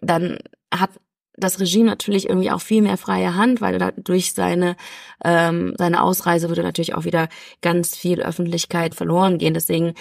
dann 0.00 0.38
hat 0.72 0.90
das 1.36 1.60
Regime 1.60 1.86
natürlich 1.86 2.28
irgendwie 2.28 2.50
auch 2.50 2.60
viel 2.60 2.82
mehr 2.82 2.96
freie 2.96 3.34
Hand, 3.34 3.60
weil 3.60 3.78
durch 3.96 4.32
seine 4.32 4.76
ähm, 5.24 5.74
seine 5.78 6.02
Ausreise 6.02 6.48
würde 6.48 6.62
natürlich 6.62 6.94
auch 6.94 7.04
wieder 7.04 7.28
ganz 7.62 7.96
viel 7.96 8.20
Öffentlichkeit 8.20 8.94
verloren 8.94 9.38
gehen. 9.38 9.54
Deswegen 9.54 9.94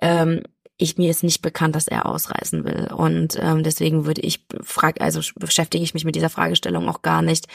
ähm, 0.00 0.42
ich 0.80 0.96
mir 0.96 1.10
ist 1.10 1.22
nicht 1.22 1.42
bekannt, 1.42 1.76
dass 1.76 1.88
er 1.88 2.06
ausreisen 2.06 2.64
will. 2.64 2.88
Und 2.90 3.38
ähm, 3.40 3.62
deswegen 3.62 4.06
würde 4.06 4.22
ich 4.22 4.46
frag, 4.62 5.00
also 5.00 5.20
beschäftige 5.36 5.84
ich 5.84 5.92
mich 5.92 6.06
mit 6.06 6.16
dieser 6.16 6.30
Fragestellung 6.30 6.88
auch 6.88 7.02
gar 7.02 7.20
nicht. 7.20 7.46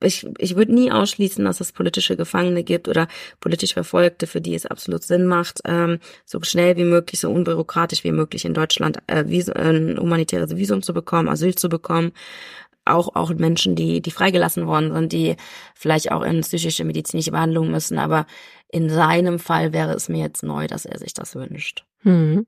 Ich, 0.00 0.26
ich 0.38 0.56
würde 0.56 0.74
nie 0.74 0.90
ausschließen, 0.90 1.44
dass 1.44 1.60
es 1.60 1.72
politische 1.72 2.16
Gefangene 2.16 2.64
gibt 2.64 2.88
oder 2.88 3.08
politisch 3.40 3.74
Verfolgte, 3.74 4.26
für 4.26 4.40
die 4.40 4.54
es 4.54 4.64
absolut 4.64 5.02
Sinn 5.02 5.26
macht, 5.26 5.60
ähm, 5.66 5.98
so 6.24 6.42
schnell 6.42 6.76
wie 6.76 6.84
möglich, 6.84 7.20
so 7.20 7.30
unbürokratisch 7.30 8.04
wie 8.04 8.12
möglich 8.12 8.46
in 8.46 8.54
Deutschland 8.54 8.98
äh, 9.06 9.24
Vis 9.28 9.50
ein 9.50 9.98
humanitäres 10.00 10.56
Visum 10.56 10.82
zu 10.82 10.94
bekommen, 10.94 11.28
Asyl 11.28 11.54
zu 11.54 11.68
bekommen 11.68 12.12
auch 12.84 13.14
auch 13.14 13.32
Menschen, 13.34 13.76
die 13.76 14.00
die 14.00 14.10
freigelassen 14.10 14.66
worden 14.66 14.92
sind, 14.92 15.12
die 15.12 15.36
vielleicht 15.74 16.10
auch 16.12 16.22
in 16.22 16.40
psychische 16.40 16.84
medizinische 16.84 17.30
Behandlung 17.30 17.70
müssen. 17.70 17.98
Aber 17.98 18.26
in 18.68 18.88
seinem 18.88 19.38
Fall 19.38 19.72
wäre 19.72 19.92
es 19.92 20.08
mir 20.08 20.20
jetzt 20.20 20.42
neu, 20.42 20.66
dass 20.66 20.84
er 20.84 20.98
sich 20.98 21.14
das 21.14 21.34
wünscht. 21.34 21.84
Hm. 22.02 22.46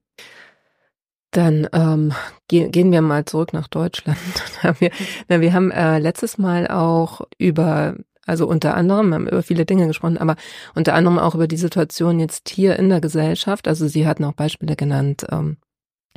Dann 1.30 1.68
ähm, 1.72 2.12
ge 2.48 2.68
gehen 2.68 2.92
wir 2.92 3.02
mal 3.02 3.24
zurück 3.24 3.52
nach 3.52 3.68
Deutschland. 3.68 4.18
wir, 4.78 4.90
na, 5.28 5.40
wir 5.40 5.52
haben 5.52 5.70
äh, 5.72 5.98
letztes 5.98 6.38
Mal 6.38 6.68
auch 6.68 7.22
über, 7.38 7.96
also 8.24 8.46
unter 8.46 8.74
anderem, 8.74 9.08
wir 9.08 9.14
haben 9.16 9.28
über 9.28 9.42
viele 9.42 9.66
Dinge 9.66 9.88
gesprochen, 9.88 10.16
aber 10.16 10.36
unter 10.74 10.94
anderem 10.94 11.18
auch 11.18 11.34
über 11.34 11.48
die 11.48 11.56
Situation 11.56 12.20
jetzt 12.20 12.48
hier 12.48 12.76
in 12.76 12.88
der 12.88 13.00
Gesellschaft. 13.00 13.66
Also 13.66 13.88
Sie 13.88 14.06
hatten 14.06 14.24
auch 14.24 14.32
Beispiele 14.32 14.76
genannt, 14.76 15.26
ähm, 15.30 15.56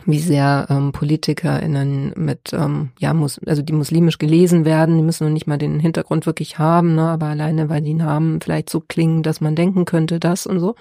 wie 0.07 0.19
sehr 0.19 0.67
ähm, 0.69 0.93
PolitikerInnen 0.93 2.13
mit, 2.15 2.53
ähm, 2.53 2.91
ja, 2.97 3.13
muss, 3.13 3.39
also 3.45 3.61
die 3.61 3.73
muslimisch 3.73 4.17
gelesen 4.17 4.63
werden, 4.63 4.95
die 4.95 5.03
müssen 5.03 5.25
noch 5.25 5.33
nicht 5.33 5.47
mal 5.47 5.57
den 5.57 5.81
Hintergrund 5.81 6.25
wirklich 6.25 6.57
haben, 6.57 6.95
ne, 6.95 7.09
aber 7.09 7.27
alleine, 7.27 7.69
weil 7.69 7.81
die 7.81 7.93
Namen 7.93 8.39
vielleicht 8.39 8.69
so 8.69 8.79
klingen, 8.79 9.21
dass 9.21 9.41
man 9.41 9.55
denken 9.55 9.83
könnte, 9.83 10.19
das 10.19 10.47
und 10.47 10.61
so. 10.61 10.75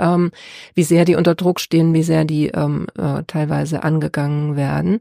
Ähm, 0.00 0.32
wie 0.74 0.82
sehr 0.82 1.04
die 1.04 1.14
unter 1.14 1.36
Druck 1.36 1.60
stehen, 1.60 1.94
wie 1.94 2.02
sehr 2.02 2.24
die 2.24 2.48
ähm, 2.48 2.88
äh, 2.98 3.22
teilweise 3.28 3.84
angegangen 3.84 4.56
werden. 4.56 5.00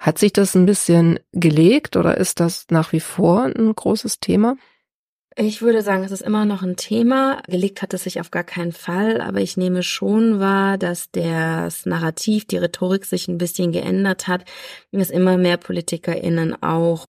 Hat 0.00 0.18
sich 0.18 0.32
das 0.32 0.56
ein 0.56 0.66
bisschen 0.66 1.20
gelegt 1.32 1.96
oder 1.96 2.16
ist 2.16 2.40
das 2.40 2.66
nach 2.70 2.92
wie 2.92 3.00
vor 3.00 3.44
ein 3.44 3.72
großes 3.74 4.18
Thema? 4.18 4.56
Ich 5.40 5.62
würde 5.62 5.82
sagen, 5.82 6.02
es 6.02 6.10
ist 6.10 6.22
immer 6.22 6.44
noch 6.44 6.64
ein 6.64 6.74
Thema. 6.74 7.40
Gelegt 7.46 7.80
hat 7.80 7.94
es 7.94 8.02
sich 8.02 8.18
auf 8.18 8.32
gar 8.32 8.42
keinen 8.42 8.72
Fall, 8.72 9.20
aber 9.20 9.40
ich 9.40 9.56
nehme 9.56 9.84
schon 9.84 10.40
wahr, 10.40 10.78
dass 10.78 11.12
das 11.12 11.86
Narrativ, 11.86 12.44
die 12.48 12.56
Rhetorik 12.56 13.04
sich 13.04 13.28
ein 13.28 13.38
bisschen 13.38 13.70
geändert 13.70 14.26
hat, 14.26 14.44
dass 14.90 15.10
immer 15.10 15.36
mehr 15.36 15.56
PolitikerInnen 15.56 16.60
auch 16.60 17.06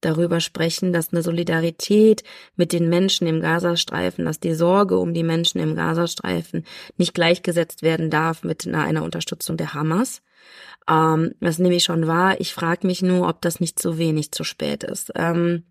darüber 0.00 0.38
sprechen, 0.38 0.92
dass 0.92 1.12
eine 1.12 1.24
Solidarität 1.24 2.22
mit 2.54 2.72
den 2.72 2.88
Menschen 2.88 3.26
im 3.26 3.40
Gazastreifen, 3.40 4.24
dass 4.24 4.38
die 4.38 4.54
Sorge 4.54 4.96
um 4.96 5.12
die 5.12 5.24
Menschen 5.24 5.58
im 5.58 5.74
Gazastreifen 5.74 6.64
nicht 6.96 7.12
gleichgesetzt 7.12 7.82
werden 7.82 8.08
darf 8.08 8.44
mit 8.44 8.68
einer, 8.68 9.02
Unterstützung 9.02 9.56
der 9.56 9.74
Hamas. 9.74 10.22
Ähm, 10.88 11.32
das 11.40 11.58
nehme 11.58 11.74
ich 11.74 11.82
schon 11.82 12.06
wahr. 12.06 12.40
Ich 12.40 12.54
frage 12.54 12.86
mich 12.86 13.02
nur, 13.02 13.28
ob 13.28 13.40
das 13.40 13.58
nicht 13.58 13.80
zu 13.80 13.98
wenig 13.98 14.30
zu 14.30 14.44
spät 14.44 14.84
ist. 14.84 15.10
Ähm, 15.16 15.64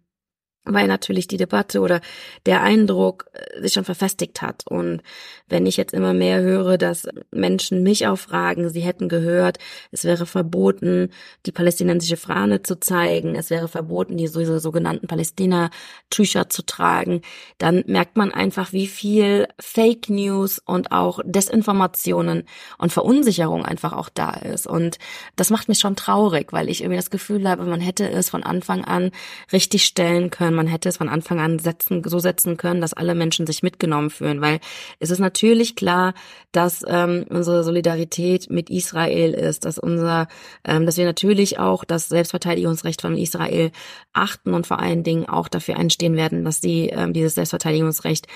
weil 0.65 0.87
natürlich 0.87 1.27
die 1.27 1.37
Debatte 1.37 1.81
oder 1.81 1.99
der 2.45 2.61
Eindruck 2.61 3.25
äh, 3.33 3.61
sich 3.61 3.73
schon 3.73 3.83
verfestigt 3.83 4.41
hat. 4.41 4.65
Und 4.65 5.01
wenn 5.47 5.65
ich 5.65 5.77
jetzt 5.77 5.93
immer 5.93 6.13
mehr 6.13 6.41
höre, 6.41 6.77
dass 6.77 7.07
Menschen 7.31 7.83
mich 7.83 8.07
auffragen, 8.07 8.69
sie 8.69 8.81
hätten 8.81 9.09
gehört, 9.09 9.59
es 9.91 10.05
wäre 10.05 10.25
verboten, 10.25 11.09
die 11.45 11.51
palästinensische 11.51 12.17
Fahne 12.17 12.63
zu 12.63 12.79
zeigen, 12.79 13.35
es 13.35 13.49
wäre 13.49 13.67
verboten, 13.67 14.17
die 14.17 14.27
sogenannten 14.27 15.07
Palästina-Tücher 15.07 16.49
zu 16.49 16.65
tragen, 16.65 17.21
dann 17.57 17.83
merkt 17.87 18.15
man 18.15 18.33
einfach, 18.33 18.71
wie 18.71 18.87
viel 18.87 19.47
Fake 19.59 20.09
News 20.09 20.59
und 20.59 20.91
auch 20.91 21.19
Desinformationen 21.25 22.43
und 22.77 22.93
Verunsicherung 22.93 23.65
einfach 23.65 23.93
auch 23.93 24.09
da 24.09 24.31
ist. 24.31 24.65
Und 24.65 24.97
das 25.35 25.49
macht 25.49 25.67
mich 25.67 25.79
schon 25.79 25.97
traurig, 25.97 26.53
weil 26.53 26.69
ich 26.69 26.81
irgendwie 26.81 26.97
das 26.97 27.09
Gefühl 27.09 27.49
habe, 27.49 27.65
man 27.65 27.81
hätte 27.81 28.09
es 28.09 28.29
von 28.29 28.43
Anfang 28.43 28.85
an 28.85 29.11
richtig 29.51 29.83
stellen 29.85 30.29
können 30.29 30.52
man 30.53 30.67
hätte 30.67 30.89
es 30.89 30.97
von 30.97 31.09
Anfang 31.09 31.39
an 31.39 31.59
setzen, 31.59 32.03
so 32.05 32.19
setzen 32.19 32.57
können, 32.57 32.81
dass 32.81 32.93
alle 32.93 33.15
Menschen 33.15 33.45
sich 33.47 33.63
mitgenommen 33.63 34.09
fühlen, 34.09 34.41
weil 34.41 34.59
es 34.99 35.09
ist 35.09 35.19
natürlich 35.19 35.75
klar, 35.75 36.13
dass 36.51 36.83
ähm, 36.87 37.25
unsere 37.29 37.63
Solidarität 37.63 38.49
mit 38.49 38.69
Israel 38.69 39.33
ist, 39.33 39.65
dass 39.65 39.77
unser, 39.77 40.27
ähm, 40.63 40.85
dass 40.85 40.97
wir 40.97 41.05
natürlich 41.05 41.59
auch 41.59 41.83
das 41.83 42.09
Selbstverteidigungsrecht 42.09 43.01
von 43.01 43.17
Israel 43.17 43.71
achten 44.13 44.53
und 44.53 44.67
vor 44.67 44.79
allen 44.79 45.03
Dingen 45.03 45.27
auch 45.27 45.47
dafür 45.47 45.77
einstehen 45.77 46.15
werden, 46.15 46.45
dass 46.45 46.61
sie 46.61 46.89
ähm, 46.89 47.13
dieses 47.13 47.35
Selbstverteidigungsrecht 47.35 48.27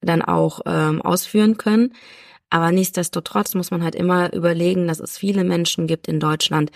dann 0.00 0.22
auch 0.22 0.60
ähm, 0.66 1.02
ausführen 1.02 1.56
können. 1.56 1.92
Aber 2.50 2.72
nichtsdestotrotz 2.72 3.54
muss 3.54 3.70
man 3.70 3.82
halt 3.82 3.94
immer 3.94 4.32
überlegen, 4.32 4.88
dass 4.88 5.00
es 5.00 5.18
viele 5.18 5.44
Menschen 5.44 5.86
gibt 5.86 6.08
in 6.08 6.18
Deutschland, 6.18 6.70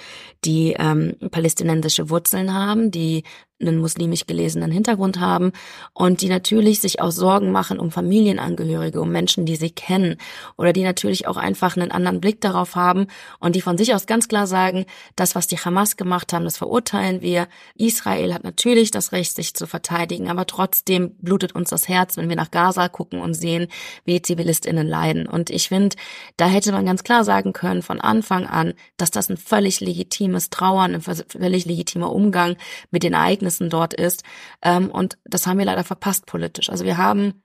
die 0.45 0.75
ähm, 0.79 1.17
palästinensische 1.31 2.11
Wurzeln 2.11 2.53
haben, 2.53 2.91
die 2.91 3.25
einen 3.63 3.79
muslimisch 3.79 4.27
gelesenen 4.27 4.71
Hintergrund 4.71 5.21
haben 5.21 5.53
und 5.95 6.21
die 6.21 6.29
natürlich 6.29 6.81
sich 6.81 7.01
auch 7.01 7.11
Sorgen 7.11 7.53
machen 7.53 7.79
um 7.79 7.91
Familienangehörige, 7.91 9.01
um 9.01 9.11
Menschen, 9.11 9.47
die 9.47 9.57
sie 9.57 9.71
kennen 9.71 10.17
oder 10.57 10.73
die 10.73 10.83
natürlich 10.83 11.27
auch 11.27 11.37
einfach 11.37 11.77
einen 11.77 11.91
anderen 11.91 12.21
Blick 12.21 12.41
darauf 12.41 12.77
haben 12.77 13.07
und 13.39 13.57
die 13.57 13.61
von 13.61 13.79
sich 13.79 13.95
aus 13.95 14.07
ganz 14.07 14.29
klar 14.29 14.47
sagen, 14.47 14.87
das, 15.17 15.35
was 15.35 15.47
die 15.47 15.59
Hamas 15.59 15.97
gemacht 15.97 16.33
haben, 16.33 16.45
das 16.45 16.57
verurteilen 16.57 17.23
wir. 17.23 17.49
Israel 17.77 18.35
hat 18.35 18.45
natürlich 18.45 18.91
das 18.91 19.13
Recht, 19.13 19.35
sich 19.35 19.55
zu 19.55 19.67
verteidigen, 19.67 20.29
aber 20.29 20.47
trotzdem 20.47 21.15
blutet 21.21 21.55
uns 21.55 21.71
das 21.71 21.89
Herz, 21.89 22.17
wenn 22.17 22.29
wir 22.29 22.37
nach 22.37 22.51
Gaza 22.51 22.89
gucken 22.89 23.21
und 23.21 23.35
sehen, 23.35 23.69
wie 24.05 24.21
ZivilistInnen 24.21 24.87
leiden. 24.87 25.27
Und 25.27 25.51
ich 25.51 25.69
finde, 25.69 25.97
da 26.37 26.47
hätte 26.47 26.73
man 26.73 26.87
ganz 26.87 27.05
klar 27.05 27.25
sagen 27.25 27.53
können 27.53 27.83
von 27.83 28.01
Anfang 28.01 28.47
an, 28.47 28.75
dass 28.97 29.11
das 29.11 29.29
ein 29.29 29.37
völlig 29.37 29.81
legitimes 29.81 30.51
Trauern, 30.51 30.95
ein 30.95 31.01
völlig 31.01 31.67
legitimer 31.67 32.13
Umgang 32.13 32.57
mit 32.91 33.03
den 33.03 33.13
Ereignissen 33.13 33.52
Ereignissen 33.53 33.71
dort 33.71 33.95
ist. 33.95 34.23
Ähm, 34.63 34.91
und 34.91 35.19
das 35.25 35.47
haben 35.47 35.59
wir 35.59 35.65
leider 35.65 35.85
verpasst 35.85 36.27
politisch. 36.27 36.71
Also 36.71 36.85
wir 36.85 36.97
haben 36.97 37.43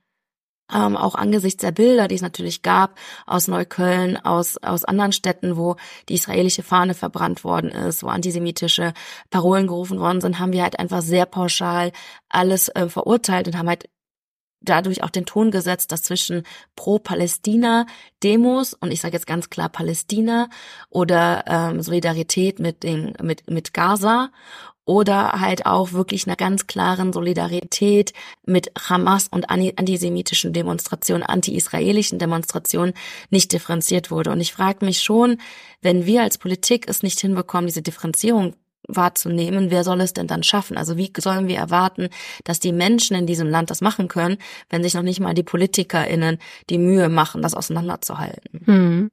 ähm, 0.74 0.98
auch 0.98 1.16
angesichts 1.16 1.62
der 1.62 1.72
Bilder, 1.72 2.08
die 2.10 2.16
es 2.16 2.22
natürlich 2.22 2.62
gab 2.62 2.98
aus 3.26 3.48
Neukölln, 3.48 4.18
aus 4.18 4.58
aus 4.58 4.84
anderen 4.84 5.14
Städten, 5.14 5.56
wo 5.56 5.78
die 6.10 6.16
israelische 6.16 6.64
Fahne 6.64 6.94
verbrannt 6.94 7.46
worden 7.46 7.72
ist, 7.72 8.04
wo 8.04 8.08
antisemitische 8.08 8.94
Parolen 9.30 9.68
gerufen 9.68 10.00
worden 10.00 10.20
sind, 10.20 10.40
haben 10.40 10.52
wir 10.52 10.64
halt 10.64 10.78
einfach 10.80 11.02
sehr 11.02 11.26
pauschal 11.26 11.94
alles 12.30 12.68
äh, 12.70 12.90
verurteilt 12.90 13.48
und 13.48 13.58
haben 13.58 13.70
halt 13.70 13.90
dadurch 14.60 15.04
auch 15.04 15.10
den 15.10 15.26
Ton 15.26 15.52
gesetzt, 15.52 15.92
dass 15.94 16.02
zwischen 16.04 16.44
Pro-Palästina-Demos 16.76 18.74
und 18.74 18.92
ich 18.92 19.00
sage 19.00 19.14
jetzt 19.14 19.28
ganz 19.28 19.50
klar 19.50 19.70
Palästina 19.70 20.50
oder 20.90 21.46
ähm, 21.48 21.82
Solidarität 21.82 22.60
mit 22.60 22.84
dem 22.84 23.14
mit 23.22 23.50
mit 23.50 23.74
Gaza 23.74 24.32
oder 24.88 25.34
halt 25.34 25.66
auch 25.66 25.92
wirklich 25.92 26.26
einer 26.26 26.38
ganz 26.38 26.66
klaren 26.66 27.12
Solidarität 27.12 28.14
mit 28.46 28.72
Hamas 28.90 29.28
und 29.28 29.50
antisemitischen 29.50 30.54
Demonstrationen, 30.54 31.24
anti-israelischen 31.24 32.20
Demonstrationen 32.20 32.94
nicht 33.30 33.52
differenziert 33.52 34.12
wurde. 34.12 34.32
Und 34.32 34.40
ich 34.40 34.54
frage 34.54 34.86
mich 34.86 35.02
schon, 35.02 35.40
wenn 35.82 36.06
wir 36.06 36.24
als 36.24 36.38
Politik 36.38 36.86
es 36.88 37.04
nicht 37.04 37.20
hinbekommen, 37.20 37.68
diese 37.68 37.82
Differenzierung 37.82 38.56
wahrzunehmen, 38.88 39.72
wer 39.72 39.84
soll 39.84 40.00
es 40.00 40.14
denn 40.14 40.28
dann 40.28 40.44
schaffen? 40.44 40.78
Also 40.78 40.96
wie 40.96 41.12
sollen 41.18 41.50
wir 41.50 41.58
erwarten, 41.58 42.08
dass 42.46 42.62
die 42.62 42.72
Menschen 42.72 43.18
in 43.18 43.28
diesem 43.28 43.50
Land 43.50 43.70
das 43.70 43.82
machen 43.82 44.08
können, 44.08 44.38
wenn 44.70 44.84
sich 44.84 44.94
noch 44.94 45.04
nicht 45.04 45.20
mal 45.20 45.34
die 45.34 45.44
PolitikerInnen 45.44 46.38
die 46.70 46.78
Mühe 46.78 47.10
machen, 47.10 47.42
das 47.42 47.54
auseinanderzuhalten? 47.54 48.62
Hm. 48.64 49.10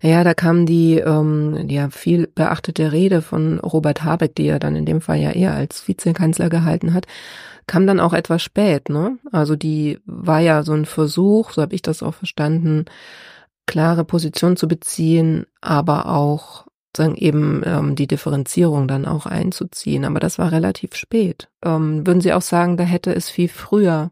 Ja, 0.00 0.24
da 0.24 0.34
kam 0.34 0.66
die 0.66 0.98
ähm, 0.98 1.68
ja 1.68 1.90
viel 1.90 2.28
beachtete 2.34 2.92
Rede 2.92 3.22
von 3.22 3.58
Robert 3.60 4.04
Habeck, 4.04 4.34
die 4.34 4.46
er 4.46 4.58
dann 4.58 4.76
in 4.76 4.86
dem 4.86 5.00
Fall 5.00 5.18
ja 5.18 5.30
eher 5.30 5.54
als 5.54 5.86
Vizekanzler 5.86 6.48
gehalten 6.48 6.94
hat, 6.94 7.06
kam 7.66 7.86
dann 7.86 8.00
auch 8.00 8.12
etwas 8.12 8.42
spät, 8.42 8.88
ne? 8.88 9.18
Also 9.30 9.56
die 9.56 9.98
war 10.06 10.40
ja 10.40 10.62
so 10.62 10.72
ein 10.72 10.86
Versuch, 10.86 11.52
so 11.52 11.62
habe 11.62 11.74
ich 11.74 11.82
das 11.82 12.02
auch 12.02 12.14
verstanden, 12.14 12.86
klare 13.66 14.04
Position 14.04 14.56
zu 14.56 14.66
beziehen, 14.66 15.46
aber 15.60 16.08
auch 16.08 16.66
sagen 16.96 17.16
eben 17.16 17.62
ähm, 17.64 17.94
die 17.94 18.06
Differenzierung 18.06 18.88
dann 18.88 19.06
auch 19.06 19.26
einzuziehen. 19.26 20.04
Aber 20.04 20.20
das 20.20 20.38
war 20.38 20.52
relativ 20.52 20.94
spät. 20.94 21.48
Ähm, 21.64 22.06
würden 22.06 22.20
Sie 22.20 22.32
auch 22.32 22.42
sagen, 22.42 22.76
da 22.76 22.84
hätte 22.84 23.14
es 23.14 23.30
viel 23.30 23.48
früher 23.48 24.10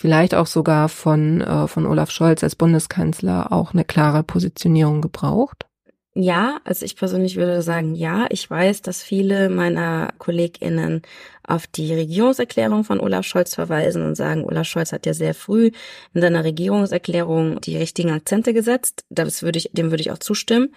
vielleicht 0.00 0.34
auch 0.34 0.46
sogar 0.46 0.88
von, 0.88 1.42
äh, 1.42 1.68
von 1.68 1.84
Olaf 1.84 2.10
Scholz 2.10 2.42
als 2.42 2.56
Bundeskanzler 2.56 3.52
auch 3.52 3.74
eine 3.74 3.84
klare 3.84 4.22
Positionierung 4.22 5.02
gebraucht? 5.02 5.66
Ja, 6.14 6.58
also 6.64 6.86
ich 6.86 6.96
persönlich 6.96 7.36
würde 7.36 7.60
sagen, 7.60 7.94
ja. 7.94 8.26
Ich 8.30 8.50
weiß, 8.50 8.80
dass 8.80 9.02
viele 9.02 9.50
meiner 9.50 10.12
KollegInnen 10.18 11.02
auf 11.46 11.66
die 11.66 11.92
Regierungserklärung 11.92 12.82
von 12.84 12.98
Olaf 12.98 13.26
Scholz 13.26 13.54
verweisen 13.54 14.02
und 14.02 14.16
sagen, 14.16 14.44
Olaf 14.44 14.66
Scholz 14.66 14.92
hat 14.92 15.04
ja 15.04 15.12
sehr 15.12 15.34
früh 15.34 15.70
in 16.14 16.20
seiner 16.22 16.44
Regierungserklärung 16.44 17.60
die 17.60 17.76
richtigen 17.76 18.10
Akzente 18.10 18.54
gesetzt. 18.54 19.04
Das 19.10 19.42
würde 19.42 19.58
ich, 19.58 19.70
dem 19.72 19.90
würde 19.90 20.00
ich 20.00 20.10
auch 20.10 20.18
zustimmen. 20.18 20.74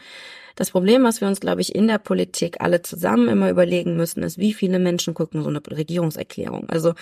Das 0.55 0.71
Problem, 0.71 1.03
was 1.03 1.21
wir 1.21 1.27
uns, 1.27 1.39
glaube 1.39 1.61
ich, 1.61 1.73
in 1.75 1.87
der 1.87 1.97
Politik 1.97 2.57
alle 2.59 2.81
zusammen 2.81 3.27
immer 3.27 3.49
überlegen 3.49 3.95
müssen, 3.95 4.23
ist, 4.23 4.37
wie 4.37 4.53
viele 4.53 4.79
Menschen 4.79 5.13
gucken 5.13 5.43
so 5.43 5.49
eine 5.49 5.61
Regierungserklärung. 5.65 6.69
Also 6.69 6.93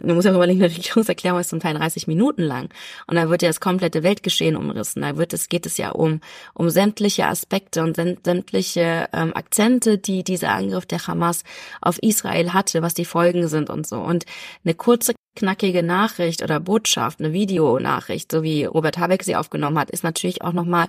man 0.00 0.14
muss 0.16 0.24
ja 0.24 0.34
überlegen, 0.34 0.62
eine 0.62 0.74
Regierungserklärung 0.74 1.40
ist 1.40 1.50
zum 1.50 1.60
Teil 1.60 1.74
30 1.74 2.06
Minuten 2.06 2.42
lang 2.42 2.68
und 3.06 3.16
da 3.16 3.28
wird 3.28 3.42
ja 3.42 3.48
das 3.48 3.60
komplette 3.60 4.02
Weltgeschehen 4.02 4.56
umrissen. 4.56 5.02
Da 5.02 5.16
wird 5.16 5.32
es 5.32 5.48
geht 5.48 5.66
es 5.66 5.76
ja 5.76 5.90
um 5.90 6.20
um 6.54 6.70
sämtliche 6.70 7.26
Aspekte 7.26 7.82
und 7.82 7.96
sämtliche 7.96 9.08
ähm, 9.12 9.34
Akzente, 9.34 9.98
die 9.98 10.24
dieser 10.24 10.50
Angriff 10.50 10.86
der 10.86 11.06
Hamas 11.06 11.42
auf 11.80 11.98
Israel 12.02 12.52
hatte, 12.52 12.82
was 12.82 12.94
die 12.94 13.04
Folgen 13.04 13.48
sind 13.48 13.70
und 13.70 13.86
so. 13.86 14.00
Und 14.00 14.24
eine 14.64 14.74
kurze 14.74 15.14
knackige 15.36 15.82
Nachricht 15.82 16.42
oder 16.42 16.60
Botschaft, 16.60 17.20
eine 17.20 17.32
Videonachricht, 17.32 18.30
so 18.32 18.42
wie 18.42 18.64
Robert 18.64 18.98
Habeck 18.98 19.22
sie 19.22 19.36
aufgenommen 19.36 19.78
hat, 19.78 19.90
ist 19.90 20.04
natürlich 20.04 20.42
auch 20.42 20.52
nochmal 20.52 20.88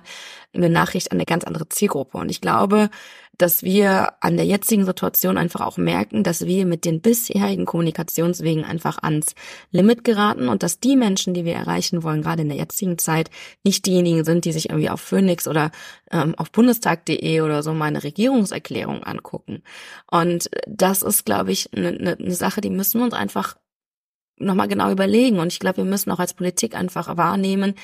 eine 0.52 0.68
Nachricht 0.68 1.12
an 1.12 1.18
eine 1.18 1.26
ganz 1.26 1.44
andere 1.44 1.68
Zielgruppe. 1.68 2.18
Und 2.18 2.30
ich 2.30 2.40
glaube, 2.40 2.90
dass 3.38 3.62
wir 3.62 4.12
an 4.20 4.36
der 4.36 4.44
jetzigen 4.46 4.84
Situation 4.84 5.38
einfach 5.38 5.62
auch 5.62 5.78
merken, 5.78 6.22
dass 6.22 6.46
wir 6.46 6.66
mit 6.66 6.84
den 6.84 7.00
bisherigen 7.00 7.64
Kommunikationswegen 7.64 8.64
einfach 8.64 8.98
ans 9.02 9.34
Limit 9.70 10.04
geraten 10.04 10.48
und 10.48 10.62
dass 10.62 10.80
die 10.80 10.96
Menschen, 10.96 11.32
die 11.32 11.44
wir 11.44 11.54
erreichen 11.54 12.02
wollen, 12.02 12.22
gerade 12.22 12.42
in 12.42 12.48
der 12.48 12.58
jetzigen 12.58 12.98
Zeit, 12.98 13.30
nicht 13.64 13.86
diejenigen 13.86 14.24
sind, 14.24 14.44
die 14.44 14.52
sich 14.52 14.68
irgendwie 14.68 14.90
auf 14.90 15.00
Phoenix 15.00 15.48
oder 15.48 15.70
ähm, 16.10 16.34
auf 16.36 16.52
bundestag.de 16.52 17.40
oder 17.40 17.62
so 17.62 17.72
meine 17.72 18.04
Regierungserklärung 18.04 19.02
angucken. 19.02 19.62
Und 20.10 20.50
das 20.66 21.02
ist, 21.02 21.24
glaube 21.24 21.52
ich, 21.52 21.72
eine, 21.74 21.88
eine, 21.88 22.18
eine 22.18 22.34
Sache, 22.34 22.60
die 22.60 22.70
müssen 22.70 23.00
wir 23.00 23.04
uns 23.04 23.14
einfach 23.14 23.56
nochmal 24.44 24.68
genau 24.68 24.90
überlegen. 24.90 25.38
Und 25.38 25.52
ich 25.52 25.60
glaube, 25.60 25.78
wir 25.78 25.84
müssen 25.84 26.10
auch 26.10 26.18
als 26.18 26.34
Politik 26.34 26.74
einfach 26.74 27.16
wahrnehmen, 27.16 27.74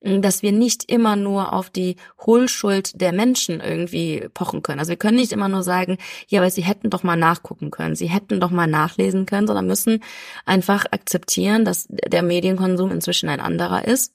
dass 0.00 0.42
wir 0.42 0.52
nicht 0.52 0.90
immer 0.90 1.16
nur 1.16 1.52
auf 1.52 1.70
die 1.70 1.96
Hohlschuld 2.26 3.00
der 3.00 3.12
Menschen 3.12 3.60
irgendwie 3.60 4.28
pochen 4.34 4.62
können. 4.62 4.80
Also 4.80 4.90
wir 4.90 4.96
können 4.96 5.16
nicht 5.16 5.32
immer 5.32 5.48
nur 5.48 5.62
sagen, 5.62 5.98
ja, 6.28 6.40
aber 6.40 6.50
sie 6.50 6.62
hätten 6.62 6.90
doch 6.90 7.04
mal 7.04 7.16
nachgucken 7.16 7.70
können, 7.70 7.94
sie 7.94 8.08
hätten 8.08 8.40
doch 8.40 8.50
mal 8.50 8.66
nachlesen 8.66 9.26
können, 9.26 9.46
sondern 9.46 9.66
müssen 9.66 10.02
einfach 10.44 10.86
akzeptieren, 10.90 11.64
dass 11.64 11.86
der 11.88 12.22
Medienkonsum 12.22 12.90
inzwischen 12.90 13.28
ein 13.28 13.40
anderer 13.40 13.86
ist 13.86 14.12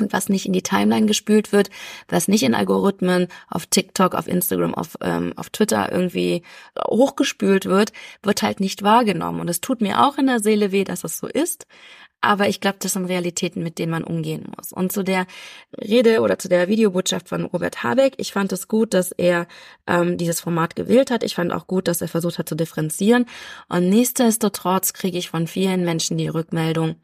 und 0.00 0.12
was 0.12 0.28
nicht 0.28 0.46
in 0.46 0.52
die 0.52 0.62
Timeline 0.62 1.06
gespült 1.06 1.52
wird, 1.52 1.70
was 2.08 2.28
nicht 2.28 2.42
in 2.42 2.54
Algorithmen 2.54 3.28
auf 3.48 3.66
TikTok, 3.66 4.14
auf 4.14 4.26
Instagram, 4.26 4.74
auf, 4.74 4.96
ähm, 5.00 5.32
auf 5.36 5.50
Twitter 5.50 5.90
irgendwie 5.90 6.42
hochgespült 6.86 7.66
wird, 7.66 7.92
wird 8.22 8.42
halt 8.42 8.60
nicht 8.60 8.82
wahrgenommen. 8.82 9.40
Und 9.40 9.48
es 9.48 9.60
tut 9.60 9.80
mir 9.80 10.04
auch 10.04 10.18
in 10.18 10.26
der 10.26 10.40
Seele 10.40 10.72
weh, 10.72 10.84
dass 10.84 11.02
das 11.02 11.18
so 11.18 11.26
ist. 11.26 11.66
Aber 12.22 12.48
ich 12.48 12.60
glaube, 12.60 12.76
das 12.80 12.92
sind 12.92 13.06
Realitäten, 13.06 13.62
mit 13.62 13.78
denen 13.78 13.92
man 13.92 14.04
umgehen 14.04 14.52
muss. 14.54 14.72
Und 14.72 14.92
zu 14.92 15.02
der 15.02 15.26
Rede 15.80 16.20
oder 16.20 16.38
zu 16.38 16.48
der 16.48 16.68
Videobotschaft 16.68 17.30
von 17.30 17.46
Robert 17.46 17.82
Habeck, 17.82 18.14
ich 18.18 18.32
fand 18.32 18.52
es 18.52 18.68
gut, 18.68 18.92
dass 18.92 19.12
er 19.12 19.46
ähm, 19.86 20.18
dieses 20.18 20.40
Format 20.40 20.76
gewählt 20.76 21.10
hat. 21.10 21.24
Ich 21.24 21.34
fand 21.34 21.52
auch 21.52 21.66
gut, 21.66 21.88
dass 21.88 22.02
er 22.02 22.08
versucht 22.08 22.38
hat 22.38 22.48
zu 22.48 22.56
differenzieren. 22.56 23.24
Und 23.68 23.88
nichtsdestotrotz 23.88 24.92
kriege 24.92 25.16
ich 25.16 25.30
von 25.30 25.46
vielen 25.46 25.84
Menschen 25.84 26.18
die 26.18 26.28
Rückmeldung, 26.28 26.96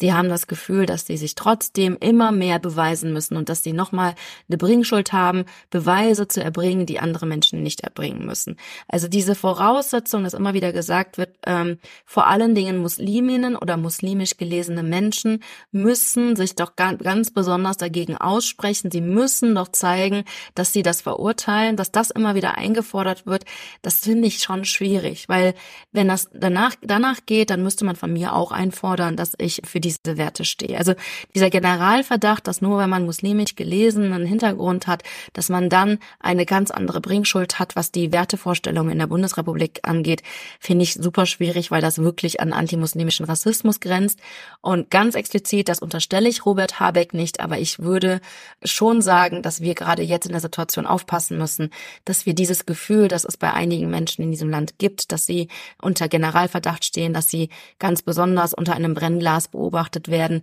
Sie 0.00 0.14
haben 0.14 0.30
das 0.30 0.46
Gefühl, 0.46 0.86
dass 0.86 1.06
sie 1.06 1.18
sich 1.18 1.34
trotzdem 1.34 1.96
immer 2.00 2.32
mehr 2.32 2.58
beweisen 2.58 3.12
müssen 3.12 3.36
und 3.36 3.50
dass 3.50 3.62
sie 3.62 3.74
nochmal 3.74 4.14
eine 4.48 4.56
Bringschuld 4.56 5.12
haben, 5.12 5.44
Beweise 5.68 6.26
zu 6.26 6.42
erbringen, 6.42 6.86
die 6.86 7.00
andere 7.00 7.26
Menschen 7.26 7.62
nicht 7.62 7.82
erbringen 7.82 8.24
müssen. 8.24 8.56
Also 8.88 9.08
diese 9.08 9.34
Voraussetzung, 9.34 10.24
dass 10.24 10.32
immer 10.32 10.54
wieder 10.54 10.72
gesagt 10.72 11.18
wird, 11.18 11.36
ähm, 11.46 11.78
vor 12.06 12.26
allen 12.26 12.54
Dingen 12.54 12.78
Musliminnen 12.78 13.56
oder 13.56 13.76
muslimisch 13.76 14.38
gelesene 14.38 14.82
Menschen 14.82 15.42
müssen 15.70 16.34
sich 16.34 16.54
doch 16.54 16.76
ganz 16.76 17.30
besonders 17.30 17.76
dagegen 17.76 18.16
aussprechen. 18.16 18.90
Sie 18.90 19.02
müssen 19.02 19.54
doch 19.54 19.68
zeigen, 19.68 20.24
dass 20.54 20.72
sie 20.72 20.82
das 20.82 21.02
verurteilen, 21.02 21.76
dass 21.76 21.92
das 21.92 22.10
immer 22.10 22.34
wieder 22.34 22.56
eingefordert 22.56 23.26
wird. 23.26 23.44
Das 23.82 23.98
finde 23.98 24.28
ich 24.28 24.38
schon 24.38 24.64
schwierig, 24.64 25.28
weil 25.28 25.54
wenn 25.92 26.08
das 26.08 26.30
danach, 26.32 26.74
danach 26.80 27.18
geht, 27.26 27.50
dann 27.50 27.62
müsste 27.62 27.84
man 27.84 27.96
von 27.96 28.12
mir 28.12 28.34
auch 28.34 28.50
einfordern, 28.50 29.16
dass 29.16 29.34
ich 29.38 29.60
für 29.66 29.80
die 29.80 29.89
diese 29.98 30.16
Werte 30.16 30.44
stehe. 30.44 30.78
Also 30.78 30.94
dieser 31.34 31.50
Generalverdacht, 31.50 32.46
dass 32.46 32.60
nur 32.60 32.78
wenn 32.78 32.90
man 32.90 33.04
muslimisch 33.04 33.56
gelesenen 33.56 34.24
Hintergrund 34.24 34.86
hat, 34.86 35.02
dass 35.32 35.48
man 35.48 35.68
dann 35.68 35.98
eine 36.18 36.46
ganz 36.46 36.70
andere 36.70 37.00
Bringschuld 37.00 37.58
hat, 37.58 37.76
was 37.76 37.92
die 37.92 38.12
Wertevorstellungen 38.12 38.92
in 38.92 38.98
der 38.98 39.06
Bundesrepublik 39.06 39.80
angeht, 39.82 40.22
finde 40.58 40.84
ich 40.84 40.94
super 40.94 41.26
schwierig, 41.26 41.70
weil 41.70 41.80
das 41.80 41.98
wirklich 41.98 42.40
an 42.40 42.52
antimuslimischen 42.52 43.26
Rassismus 43.26 43.80
grenzt. 43.80 44.20
Und 44.60 44.90
ganz 44.90 45.14
explizit, 45.14 45.68
das 45.68 45.80
unterstelle 45.80 46.28
ich 46.28 46.44
Robert 46.46 46.80
Habeck 46.80 47.14
nicht, 47.14 47.40
aber 47.40 47.58
ich 47.58 47.78
würde 47.78 48.20
schon 48.62 49.02
sagen, 49.02 49.42
dass 49.42 49.60
wir 49.60 49.74
gerade 49.74 50.02
jetzt 50.02 50.26
in 50.26 50.32
der 50.32 50.40
Situation 50.40 50.86
aufpassen 50.86 51.38
müssen, 51.38 51.70
dass 52.04 52.26
wir 52.26 52.34
dieses 52.34 52.66
Gefühl, 52.66 53.08
das 53.08 53.24
es 53.24 53.36
bei 53.36 53.52
einigen 53.52 53.90
Menschen 53.90 54.22
in 54.22 54.30
diesem 54.30 54.50
Land 54.50 54.78
gibt, 54.78 55.12
dass 55.12 55.26
sie 55.26 55.48
unter 55.80 56.08
Generalverdacht 56.08 56.84
stehen, 56.84 57.12
dass 57.12 57.30
sie 57.30 57.48
ganz 57.78 58.02
besonders 58.02 58.54
unter 58.54 58.74
einem 58.74 58.94
Brennglas 58.94 59.48
beobachten, 59.48 59.69
beobachtet 59.70 60.08
werden, 60.08 60.42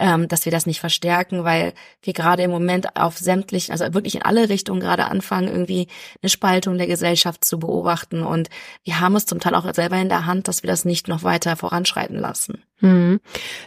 ähm, 0.00 0.28
dass 0.28 0.44
wir 0.44 0.52
das 0.52 0.66
nicht 0.66 0.80
verstärken, 0.80 1.44
weil 1.44 1.72
wir 2.02 2.12
gerade 2.12 2.42
im 2.42 2.50
Moment 2.50 2.96
auf 2.96 3.18
sämtlichen, 3.18 3.72
also 3.72 3.92
wirklich 3.94 4.14
in 4.14 4.22
alle 4.22 4.48
Richtungen 4.48 4.80
gerade 4.80 5.06
anfangen, 5.06 5.48
irgendwie 5.48 5.88
eine 6.22 6.30
Spaltung 6.30 6.78
der 6.78 6.86
Gesellschaft 6.86 7.44
zu 7.44 7.58
beobachten. 7.58 8.22
Und 8.22 8.48
wir 8.84 9.00
haben 9.00 9.16
es 9.16 9.26
zum 9.26 9.40
Teil 9.40 9.54
auch 9.54 9.72
selber 9.74 9.96
in 9.96 10.08
der 10.08 10.26
Hand, 10.26 10.48
dass 10.48 10.62
wir 10.62 10.68
das 10.68 10.84
nicht 10.84 11.08
noch 11.08 11.24
weiter 11.24 11.56
voranschreiten 11.56 12.18
lassen. 12.18 12.62
Mhm. 12.80 13.20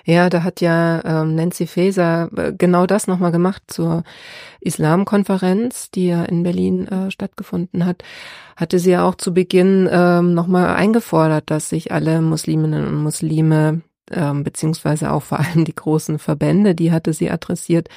Ja, 0.05 0.29
da 0.29 0.43
hat 0.43 0.61
ja 0.61 1.03
ähm, 1.03 1.35
Nancy 1.35 1.67
Faeser 1.67 2.29
äh, 2.37 2.53
genau 2.53 2.85
das 2.85 3.07
nochmal 3.07 3.33
gemacht 3.33 3.63
zur 3.67 4.03
Islamkonferenz, 4.61 5.91
die 5.91 6.07
ja 6.07 6.23
in 6.23 6.43
Berlin 6.43 6.87
äh, 6.87 7.11
stattgefunden 7.11 7.85
hat. 7.85 8.03
Hatte 8.55 8.79
sie 8.79 8.91
ja 8.91 9.03
auch 9.03 9.15
zu 9.15 9.33
Beginn 9.33 9.89
ähm, 9.91 10.33
nochmal 10.33 10.75
eingefordert, 10.75 11.49
dass 11.49 11.67
sich 11.67 11.91
alle 11.91 12.21
Musliminnen 12.21 12.87
und 12.87 13.03
Muslime 13.03 13.81
ähm, 14.11 14.43
beziehungsweise 14.43 15.11
auch 15.11 15.23
vor 15.23 15.39
allem 15.39 15.65
die 15.65 15.75
großen 15.75 16.19
Verbände, 16.19 16.75
die 16.75 16.91
hatte 16.91 17.13
sie 17.13 17.29
adressiert, 17.29 17.89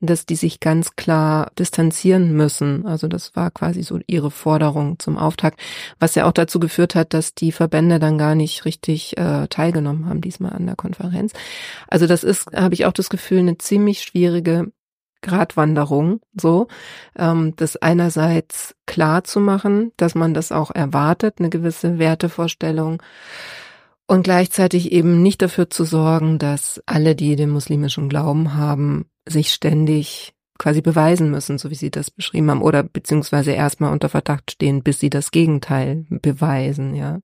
dass 0.00 0.26
die 0.26 0.36
sich 0.36 0.60
ganz 0.60 0.96
klar 0.96 1.50
distanzieren 1.58 2.32
müssen. 2.32 2.86
Also 2.86 3.08
das 3.08 3.34
war 3.36 3.50
quasi 3.50 3.82
so 3.82 4.00
ihre 4.06 4.30
Forderung 4.30 4.98
zum 4.98 5.16
Auftakt, 5.16 5.60
was 5.98 6.14
ja 6.14 6.26
auch 6.26 6.32
dazu 6.32 6.60
geführt 6.60 6.94
hat, 6.94 7.14
dass 7.14 7.34
die 7.34 7.52
Verbände 7.52 7.98
dann 7.98 8.18
gar 8.18 8.34
nicht 8.34 8.64
richtig 8.64 9.16
äh, 9.16 9.46
teilgenommen 9.48 10.06
haben 10.06 10.20
diesmal 10.20 10.52
an 10.52 10.66
der 10.66 10.76
Konferenz. 10.76 11.32
Also 11.88 12.06
das 12.06 12.24
ist, 12.24 12.52
habe 12.54 12.74
ich 12.74 12.86
auch 12.86 12.92
das 12.92 13.08
Gefühl, 13.08 13.38
eine 13.38 13.58
ziemlich 13.58 14.02
schwierige 14.02 14.72
Gratwanderung, 15.24 16.20
so, 16.38 16.68
ähm, 17.16 17.54
das 17.56 17.76
einerseits 17.76 18.74
klar 18.86 19.24
zu 19.24 19.40
machen, 19.40 19.92
dass 19.96 20.14
man 20.14 20.34
das 20.34 20.52
auch 20.52 20.70
erwartet, 20.70 21.36
eine 21.38 21.48
gewisse 21.48 21.98
Wertevorstellung 21.98 23.02
und 24.06 24.22
gleichzeitig 24.24 24.92
eben 24.92 25.22
nicht 25.22 25.42
dafür 25.42 25.70
zu 25.70 25.84
sorgen, 25.84 26.38
dass 26.38 26.80
alle, 26.86 27.14
die 27.14 27.36
den 27.36 27.50
muslimischen 27.50 28.08
Glauben 28.08 28.54
haben, 28.54 29.06
sich 29.26 29.52
ständig 29.52 30.34
quasi 30.56 30.82
beweisen 30.82 31.30
müssen, 31.32 31.58
so 31.58 31.70
wie 31.70 31.74
Sie 31.74 31.90
das 31.90 32.12
beschrieben 32.12 32.48
haben, 32.48 32.62
oder 32.62 32.84
beziehungsweise 32.84 33.50
erstmal 33.50 33.92
unter 33.92 34.08
Verdacht 34.08 34.52
stehen, 34.52 34.84
bis 34.84 35.00
Sie 35.00 35.10
das 35.10 35.32
Gegenteil 35.32 36.06
beweisen, 36.08 36.94
ja. 36.94 37.18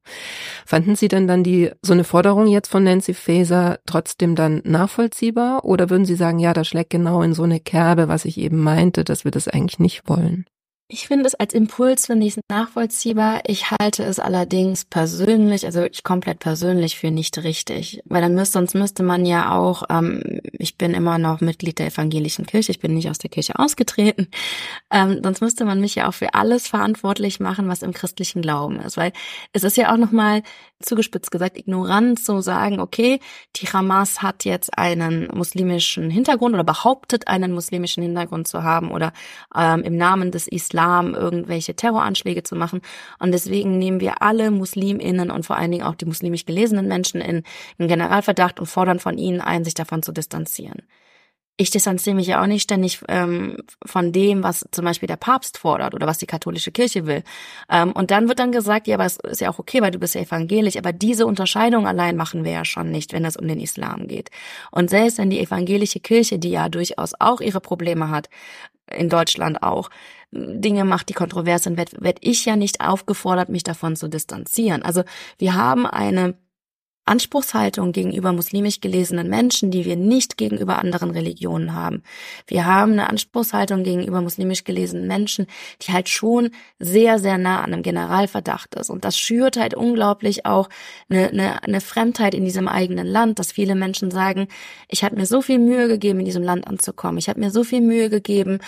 Fanden 0.67 0.97
Sie 0.97 1.07
denn 1.07 1.29
dann 1.29 1.45
die, 1.45 1.71
so 1.81 1.93
eine 1.93 2.03
Forderung 2.03 2.49
jetzt 2.49 2.69
von 2.69 2.83
Nancy 2.83 3.15
Faeser 3.15 3.79
trotzdem 3.87 4.35
dann 4.35 4.63
nachvollziehbar, 4.65 5.65
oder 5.65 5.91
würden 5.91 6.07
Sie 6.07 6.17
sagen, 6.17 6.41
ja, 6.41 6.53
das 6.53 6.67
schlägt 6.67 6.91
genau 6.91 7.23
in 7.23 7.33
so 7.33 7.45
eine 7.45 7.61
Kerbe, 7.61 8.09
was 8.09 8.25
ich 8.25 8.37
eben 8.37 8.59
meinte, 8.59 9.05
dass 9.05 9.25
wir 9.25 9.31
das 9.31 9.47
eigentlich 9.47 9.79
nicht 9.79 10.09
wollen? 10.09 10.47
Ich 10.93 11.07
finde 11.07 11.27
es 11.27 11.37
als 11.37 11.55
Impuls, 11.55 12.07
finde 12.07 12.27
ich 12.27 12.37
es 12.37 12.43
nachvollziehbar. 12.49 13.43
Ich 13.47 13.71
halte 13.71 14.03
es 14.03 14.19
allerdings 14.19 14.85
persönlich, 14.85 15.65
also 15.65 15.83
wirklich 15.83 16.03
komplett 16.03 16.41
persönlich 16.41 16.99
für 16.99 17.13
nicht 17.13 17.39
richtig. 17.39 18.03
Weil 18.07 18.23
dann 18.23 18.35
müsste, 18.35 18.55
sonst 18.55 18.75
müsste 18.75 19.05
man 19.05 19.25
ja 19.25 19.57
auch, 19.57 19.85
ähm, 19.89 20.41
ich 20.59 20.79
bin 20.79 20.93
immer 20.93 21.19
noch 21.19 21.41
Mitglied 21.41 21.79
der 21.79 21.87
evangelischen 21.87 22.45
Kirche, 22.45 22.73
ich 22.73 22.81
bin 22.81 22.95
nicht 22.95 23.09
aus 23.09 23.19
der 23.19 23.31
Kirche 23.31 23.57
ausgetreten, 23.57 24.29
ähm, 24.91 25.21
sonst 25.23 25.41
müsste 25.41 25.65
man 25.65 25.81
mich 25.81 25.95
ja 25.95 26.09
auch 26.09 26.15
für 26.15 26.35
alles 26.35 26.67
verantwortlich 26.67 27.39
machen, 27.39 27.69
was 27.69 27.83
im 27.83 27.93
christlichen 27.93 28.43
Glauben 28.43 28.81
ist. 28.81 28.97
Weil 28.97 29.13
es 29.53 29.63
ist 29.63 29.77
ja 29.77 29.93
auch 29.93 29.97
nochmal 29.97 30.43
zugespitzt 30.81 31.31
gesagt, 31.31 31.57
ignorant 31.57 32.19
zu 32.19 32.41
sagen, 32.41 32.81
okay, 32.81 33.21
die 33.57 33.67
Hamas 33.67 34.23
hat 34.23 34.45
jetzt 34.45 34.77
einen 34.77 35.29
muslimischen 35.33 36.11
Hintergrund 36.11 36.55
oder 36.55 36.65
behauptet 36.65 37.29
einen 37.29 37.53
muslimischen 37.53 38.03
Hintergrund 38.03 38.49
zu 38.49 38.65
haben 38.65 38.91
oder 38.91 39.13
ähm, 39.55 39.83
im 39.83 39.97
Namen 39.97 40.33
des 40.33 40.49
Islam 40.49 40.80
irgendwelche 41.15 41.75
Terroranschläge 41.75 42.43
zu 42.43 42.57
machen. 42.57 42.81
Und 43.19 43.33
deswegen 43.33 43.79
nehmen 43.79 44.01
wir 44.01 44.23
alle 44.23 44.51
Musliminnen 44.51 45.31
und 45.31 45.47
vor 45.47 45.57
allen 45.57 45.71
Dingen 45.73 45.85
auch 45.85 45.95
die 45.95 46.07
muslimisch 46.07 46.47
gelesenen 46.47 46.89
Menschen 46.89 47.21
in, 47.21 47.43
in 47.79 47.89
Generalverdacht 47.89 48.61
und 48.61 48.67
fordern 48.67 48.99
von 48.99 49.19
ihnen 49.19 49.41
ein, 49.41 49.65
sich 49.65 49.75
davon 49.75 50.03
zu 50.03 50.13
distanzieren. 50.13 50.83
ich 51.61 51.71
distanziere 51.71 52.17
mich 52.17 52.27
ja 52.27 52.41
auch 52.43 52.47
nicht 52.47 52.63
ständig 52.63 53.01
ähm, 53.09 53.59
von 53.85 54.13
dem, 54.13 54.43
was 54.43 54.67
zum 54.71 54.87
Beispiel 54.87 55.07
der 55.07 55.19
Papst 55.19 55.59
fordert 55.59 55.95
oder 55.95 56.07
was 56.07 56.17
die 56.17 56.27
katholische 56.27 56.73
Kirche 56.73 57.05
will. 57.05 57.23
Ähm, 57.69 57.93
und 57.93 58.11
dann 58.11 58.29
wird 58.29 58.39
dann 58.39 58.51
gesagt, 58.51 58.87
ja, 58.87 58.95
aber 58.97 59.05
es 59.05 59.19
ist 59.19 59.43
ja 59.43 59.51
auch 59.51 59.59
okay, 59.59 59.83
weil 59.83 59.91
du 59.91 59.99
bist 59.99 60.15
ja 60.15 60.23
evangelisch, 60.23 60.79
aber 60.79 60.95
diese 60.95 61.27
Unterscheidung 61.27 61.87
allein 61.87 62.17
machen 62.17 62.45
wir 62.45 62.53
ja 62.53 62.65
schon 62.65 62.91
nicht, 62.91 63.13
wenn 63.13 63.27
es 63.27 63.37
um 63.37 63.47
den 63.47 63.61
Islam 63.61 64.09
geht. 64.09 64.31
Und 64.71 64.89
selbst 64.89 65.19
wenn 65.19 65.29
die 65.29 65.41
evangelische 65.41 66.01
Kirche, 66.01 66.39
die 66.39 66.51
ja 66.51 66.71
durchaus 66.71 67.13
auch 67.19 67.43
ihre 67.43 67.61
Probleme 67.61 68.09
hat, 68.09 68.31
in 68.91 69.11
Deutschland 69.11 69.63
auch, 69.63 69.91
Dinge 70.33 70.85
macht, 70.85 71.09
die 71.09 71.15
kontrovers 71.15 71.65
sind, 71.65 71.77
werde 71.77 71.97
werd 72.01 72.19
ich 72.21 72.45
ja 72.45 72.57
nicht 72.57 72.81
aufgefordert, 72.81 73.49
mich 73.49 73.65
davon 73.65 73.97
zu 73.97 74.09
distanzieren. 74.09 74.83
Also 74.83 75.03
wir 75.39 75.55
haben 75.55 75.87
eine 75.87 76.35
Anspruchshaltung 77.11 77.91
gegenüber 77.91 78.33
muslimisch 78.33 78.81
gelesenen 78.81 79.29
Menschen, 79.29 79.73
die 79.73 79.85
wir 79.85 79.97
nicht 79.97 80.37
gegenüber 80.37 80.79
anderen 80.79 81.11
Religionen 81.11 81.75
haben. 81.75 82.05
Wir 82.47 82.67
haben 82.67 82.93
eine 82.93 83.11
Anspruchshaltung 83.11 83.83
gegenüber 83.83 84.21
muslimisch 84.21 84.63
gelesenen 84.63 85.09
Menschen, 85.09 85.47
die 85.83 85.93
halt 85.93 86.09
schon 86.09 86.51
sehr, 86.79 87.19
sehr 87.19 87.37
nah 87.37 87.63
an 87.63 87.73
einem 87.73 87.83
Generalverdacht 87.83 88.77
ist. 88.77 88.91
Und 88.91 89.05
das 89.05 89.19
schürt 89.19 89.57
halt 89.57 89.75
unglaublich 89.75 90.47
auch 90.47 90.69
eine, 91.09 91.31
eine, 91.31 91.63
eine 91.65 91.81
Fremdheit 91.81 92.35
in 92.35 92.45
diesem 92.45 92.69
eigenen 92.69 93.09
Land, 93.09 93.41
dass 93.41 93.51
viele 93.51 93.75
Menschen 93.75 94.13
sagen, 94.13 94.47
ich 94.89 95.03
habe 95.03 95.17
mir 95.17 95.27
so 95.27 95.43
viel 95.43 95.59
Mühe 95.59 95.89
gegeben, 95.89 96.21
in 96.21 96.27
diesem 96.27 96.45
Land 96.45 96.69
anzukommen. 96.69 97.19
Ich 97.19 97.29
habe 97.29 97.41
mir 97.41 97.51
so 97.51 97.65
viel 97.65 97.81
Mühe 97.81 98.09
gegeben, 98.09 98.61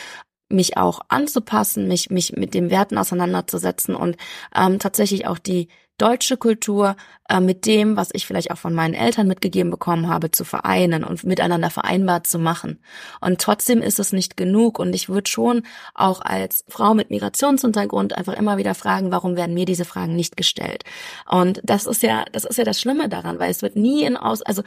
mich 0.53 0.77
auch 0.77 1.01
anzupassen, 1.09 1.89
mich, 1.89 2.11
mich 2.11 2.33
mit 2.33 2.55
den 2.55 2.71
Werten 2.71 2.99
auseinanderzusetzen 2.99 3.95
und 3.95 4.17
ähm, 4.55 4.79
tatsächlich 4.79 5.27
auch 5.27 5.39
die 5.39 5.69
deutsche 5.99 6.37
Kultur 6.37 6.97
äh, 7.29 7.39
mit 7.39 7.65
dem, 7.65 7.97
was 7.97 8.11
ich 8.13 8.27
vielleicht 8.27 8.51
auch 8.51 8.59
von 8.59 8.75
meinen 8.75 8.95
Eltern 8.95 9.29
mitgegeben 9.29 9.71
bekommen 9.71 10.09
habe, 10.09 10.33
zu 10.33 10.45
vereinen 10.45 11.05
und 11.05 11.23
miteinander 11.23 11.71
vereinbar 11.71 12.25
zu 12.25 12.41
machen. 12.41 12.81
Und 13.21 13.41
trotzdem 13.41 13.83
ist 13.83 14.01
es 14.01 14.13
nicht 14.13 14.37
genug. 14.37 14.81
Und 14.81 14.95
ich 14.95 15.09
würde 15.09 15.31
schon 15.31 15.63
auch 15.95 16.21
als 16.21 16.65
Frau 16.69 16.95
mit 16.95 17.11
Migrationshintergrund 17.11 18.17
einfach 18.17 18.35
immer 18.35 18.57
wieder 18.57 18.75
fragen, 18.75 19.13
warum 19.13 19.37
werden 19.37 19.55
mir 19.55 19.65
diese 19.65 19.85
Fragen 19.85 20.17
nicht 20.17 20.37
gestellt? 20.37 20.83
Und 21.31 21.61
das 21.63 21.87
ist 21.87 22.03
ja, 22.03 22.25
das 22.33 22.45
ist 22.45 22.59
ja 22.59 22.65
das 22.65 22.81
Schlimme 22.81 23.09
daran, 23.09 23.39
weil 23.39 23.51
es 23.51 23.63
wird 23.63 23.77
nie 23.77 24.03
in 24.03 24.17
aus, 24.17 24.43
also 24.43 24.63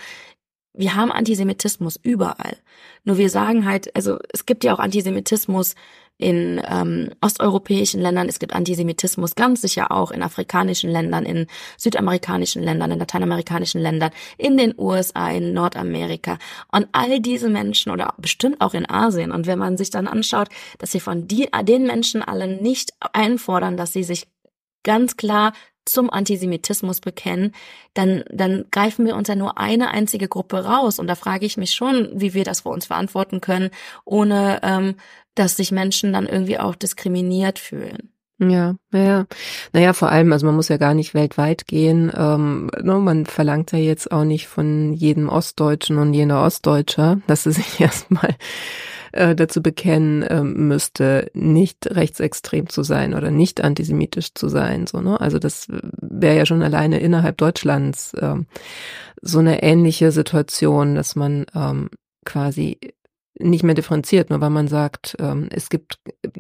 wir 0.78 0.96
haben 0.96 1.12
Antisemitismus 1.12 2.00
überall. 2.02 2.58
Nur 3.04 3.18
wir 3.18 3.30
sagen 3.30 3.66
halt, 3.66 3.96
also 3.96 4.18
es 4.34 4.46
gibt 4.46 4.64
ja 4.64 4.74
auch 4.74 4.80
Antisemitismus 4.80 5.76
in 6.18 6.62
ähm, 6.70 7.10
osteuropäischen 7.22 8.00
Ländern, 8.00 8.30
es 8.30 8.40
gibt 8.40 8.54
Antisemitismus 8.54 9.36
ganz 9.36 9.62
sicher 9.62 9.92
auch 9.92 10.12
in 10.12 10.22
afrikanischen 10.22 10.90
Ländern, 10.90 11.26
in 11.26 11.48
südamerikanischen 11.78 12.64
Ländern, 12.64 12.92
in 12.92 13.00
lateinamerikanischen 13.00 13.82
Ländern, 13.82 14.12
in 14.38 14.56
den 14.56 14.74
USA, 14.78 15.30
in 15.30 15.54
Nordamerika. 15.54 16.38
Und 16.72 16.88
all 16.94 17.20
diese 17.20 17.50
Menschen 17.50 17.92
oder 17.92 18.14
bestimmt 18.18 18.62
auch 18.62 18.74
in 18.74 18.90
Asien. 18.90 19.32
Und 19.32 19.46
wenn 19.46 19.60
man 19.60 19.76
sich 19.76 19.90
dann 19.90 20.08
anschaut, 20.08 20.48
dass 20.78 20.94
sie 20.94 21.02
von 21.02 21.28
die, 21.28 21.50
den 21.64 21.86
Menschen 21.86 22.22
alle 22.22 22.48
nicht 22.48 22.94
einfordern, 23.12 23.76
dass 23.76 23.92
sie 23.92 24.04
sich 24.04 24.28
ganz 24.84 25.18
klar 25.18 25.52
zum 25.86 26.10
Antisemitismus 26.10 27.00
bekennen, 27.00 27.54
dann, 27.94 28.24
dann 28.32 28.66
greifen 28.72 29.06
wir 29.06 29.16
uns 29.16 29.28
ja 29.28 29.36
nur 29.36 29.58
eine 29.58 29.92
einzige 29.92 30.28
Gruppe 30.28 30.66
raus. 30.66 31.00
Und 31.00 31.08
da 31.08 31.16
frage 31.16 31.46
ich 31.46 31.58
mich 31.58 31.74
schon, 31.74 32.10
wie 32.14 32.34
wir 32.34 32.44
das 32.44 32.62
für 32.62 32.70
uns 32.70 32.88
verantworten 32.88 33.42
können, 33.42 33.70
ohne 34.04 34.60
ähm, 34.64 34.96
dass 35.36 35.56
sich 35.56 35.72
Menschen 35.72 36.14
dann 36.14 36.28
irgendwie 36.28 36.60
auch 36.60 36.76
diskriminiert 36.76 37.60
fühlen. 37.60 38.12
Ja, 38.38 38.76
ja. 38.92 39.26
Naja, 39.72 39.94
vor 39.94 40.10
allem, 40.10 40.34
also 40.34 40.46
man 40.46 40.56
muss 40.56 40.68
ja 40.68 40.76
gar 40.76 40.94
nicht 40.94 41.14
weltweit 41.14 41.68
gehen. 41.68 42.12
Ähm, 42.14 42.70
no, 42.82 42.96
ne, 42.96 43.00
man 43.00 43.26
verlangt 43.26 43.72
ja 43.72 43.80
jetzt 43.80 44.12
auch 44.12 44.26
nicht 44.26 44.48
von 44.48 44.92
jedem 44.92 45.30
Ostdeutschen 45.30 45.98
und 45.98 46.14
jeder 46.14 46.44
Ostdeutscher, 46.44 47.22
dass 47.28 47.44
sie 47.44 47.52
sich 47.54 47.80
erstmal 47.80 48.36
äh, 49.16 49.36
dazu 49.36 49.62
bekennen 49.62 50.24
äh, 50.24 50.44
müsste, 50.44 51.32
nicht 51.34 51.88
rechtsextrem 51.88 52.70
zu 52.70 52.84
sein 52.84 53.14
oder 53.14 53.32
nicht 53.32 53.64
antisemitisch 53.64 54.34
zu 54.34 54.50
sein. 54.50 54.88
So, 54.88 55.02
ne? 55.02 55.20
Also 55.20 55.40
das 55.40 55.68
wäre 55.70 56.38
ja 56.38 56.46
schon 56.46 56.62
alleine 56.62 57.00
innerhalb 57.00 57.38
Deutschlands 57.38 58.14
ähm, 58.20 58.46
so 59.22 59.40
eine 59.40 59.64
ähnliche 59.64 60.12
Situation, 60.12 60.96
dass 60.96 61.16
man 61.16 61.46
ähm, 61.56 61.90
quasi 62.26 62.78
nicht 63.38 63.64
mehr 63.64 63.76
differenziert, 63.76 64.30
nur 64.30 64.42
weil 64.42 64.50
man 64.50 64.68
sagt, 64.68 65.16
ähm, 65.20 65.50
es 65.52 65.70
gibt 65.70 66.00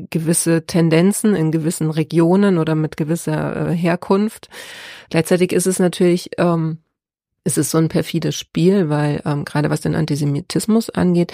gewisse 0.09 0.65
Tendenzen 0.65 1.35
in 1.35 1.51
gewissen 1.51 1.89
Regionen 1.89 2.57
oder 2.57 2.75
mit 2.75 2.97
gewisser 2.97 3.69
äh, 3.69 3.73
Herkunft. 3.73 4.49
Gleichzeitig 5.09 5.51
ist 5.51 5.67
es 5.67 5.79
natürlich, 5.79 6.31
ähm, 6.37 6.79
ist 7.43 7.57
es 7.57 7.71
so 7.71 7.77
ein 7.77 7.89
perfides 7.89 8.35
Spiel, 8.35 8.89
weil 8.89 9.21
ähm, 9.25 9.45
gerade 9.45 9.69
was 9.69 9.81
den 9.81 9.95
Antisemitismus 9.95 10.89
angeht, 10.89 11.33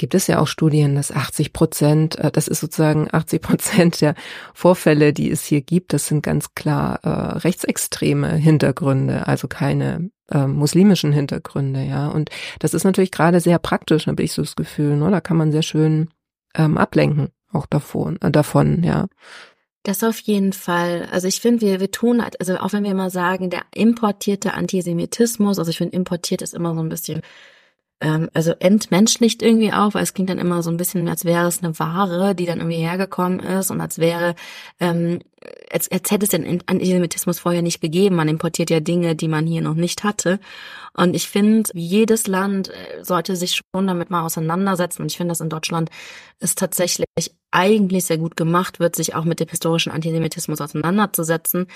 gibt 0.00 0.14
es 0.14 0.26
ja 0.26 0.40
auch 0.40 0.46
Studien, 0.46 0.94
dass 0.94 1.12
80 1.12 1.52
Prozent, 1.52 2.18
äh, 2.18 2.32
das 2.32 2.48
ist 2.48 2.60
sozusagen 2.60 3.08
80 3.12 3.42
Prozent 3.42 4.00
der 4.00 4.14
Vorfälle, 4.54 5.12
die 5.12 5.30
es 5.30 5.44
hier 5.44 5.60
gibt, 5.60 5.92
das 5.92 6.06
sind 6.06 6.22
ganz 6.22 6.54
klar 6.54 7.00
äh, 7.04 7.38
rechtsextreme 7.38 8.34
Hintergründe, 8.34 9.28
also 9.28 9.46
keine 9.46 10.10
äh, 10.30 10.46
muslimischen 10.46 11.12
Hintergründe, 11.12 11.82
ja. 11.82 12.08
Und 12.08 12.30
das 12.60 12.72
ist 12.72 12.84
natürlich 12.84 13.10
gerade 13.10 13.40
sehr 13.40 13.58
praktisch, 13.58 14.06
habe 14.06 14.22
ich 14.22 14.32
so 14.32 14.40
das 14.40 14.56
Gefühl, 14.56 14.96
ne? 14.96 15.10
Da 15.10 15.20
kann 15.20 15.36
man 15.36 15.52
sehr 15.52 15.62
schön 15.62 16.08
ähm, 16.54 16.78
ablenken, 16.78 17.28
auch 17.52 17.66
davon, 17.66 18.18
äh, 18.22 18.30
davon, 18.30 18.82
ja. 18.82 19.06
Das 19.82 20.02
auf 20.02 20.18
jeden 20.20 20.54
Fall. 20.54 21.08
Also 21.10 21.28
ich 21.28 21.40
finde, 21.40 21.60
wir, 21.60 21.80
wir 21.80 21.90
tun, 21.90 22.22
also 22.38 22.56
auch 22.56 22.72
wenn 22.72 22.84
wir 22.84 22.90
immer 22.90 23.10
sagen, 23.10 23.50
der 23.50 23.62
importierte 23.74 24.54
Antisemitismus, 24.54 25.58
also 25.58 25.70
ich 25.70 25.78
finde, 25.78 25.96
importiert 25.96 26.40
ist 26.42 26.54
immer 26.54 26.74
so 26.74 26.80
ein 26.80 26.88
bisschen 26.88 27.22
ähm, 28.00 28.30
also 28.32 28.52
entmenschlicht 28.58 29.42
irgendwie 29.42 29.72
auch, 29.72 29.94
weil 29.94 30.02
es 30.02 30.14
klingt 30.14 30.30
dann 30.30 30.38
immer 30.38 30.62
so 30.62 30.70
ein 30.70 30.76
bisschen, 30.76 31.08
als 31.08 31.24
wäre 31.24 31.46
es 31.46 31.62
eine 31.62 31.78
Ware, 31.78 32.34
die 32.34 32.46
dann 32.46 32.58
irgendwie 32.58 32.78
hergekommen 32.78 33.40
ist 33.40 33.70
und 33.70 33.80
als 33.80 33.98
wäre, 33.98 34.34
ähm, 34.80 35.20
als, 35.70 35.90
als 35.90 36.10
hätte 36.10 36.24
es 36.24 36.30
den 36.30 36.62
Antisemitismus 36.66 37.38
vorher 37.38 37.62
nicht 37.62 37.80
gegeben. 37.80 38.16
Man 38.16 38.28
importiert 38.28 38.70
ja 38.70 38.80
Dinge, 38.80 39.16
die 39.16 39.28
man 39.28 39.46
hier 39.46 39.62
noch 39.62 39.74
nicht 39.74 40.04
hatte. 40.04 40.38
Und 40.92 41.14
ich 41.14 41.28
finde, 41.28 41.70
jedes 41.74 42.26
Land 42.26 42.68
äh, 42.68 43.02
sollte 43.02 43.36
sich 43.36 43.60
schon 43.74 43.86
damit 43.86 44.10
mal 44.10 44.24
auseinandersetzen. 44.24 45.02
Und 45.02 45.10
ich 45.10 45.16
finde, 45.16 45.32
dass 45.32 45.40
in 45.40 45.48
Deutschland 45.48 45.90
es 46.40 46.54
tatsächlich 46.54 47.06
eigentlich 47.52 48.04
sehr 48.04 48.18
gut 48.18 48.36
gemacht 48.36 48.80
wird, 48.80 48.96
sich 48.96 49.14
auch 49.14 49.24
mit 49.24 49.40
dem 49.40 49.48
historischen 49.48 49.92
Antisemitismus 49.92 50.60
auseinanderzusetzen. 50.60 51.66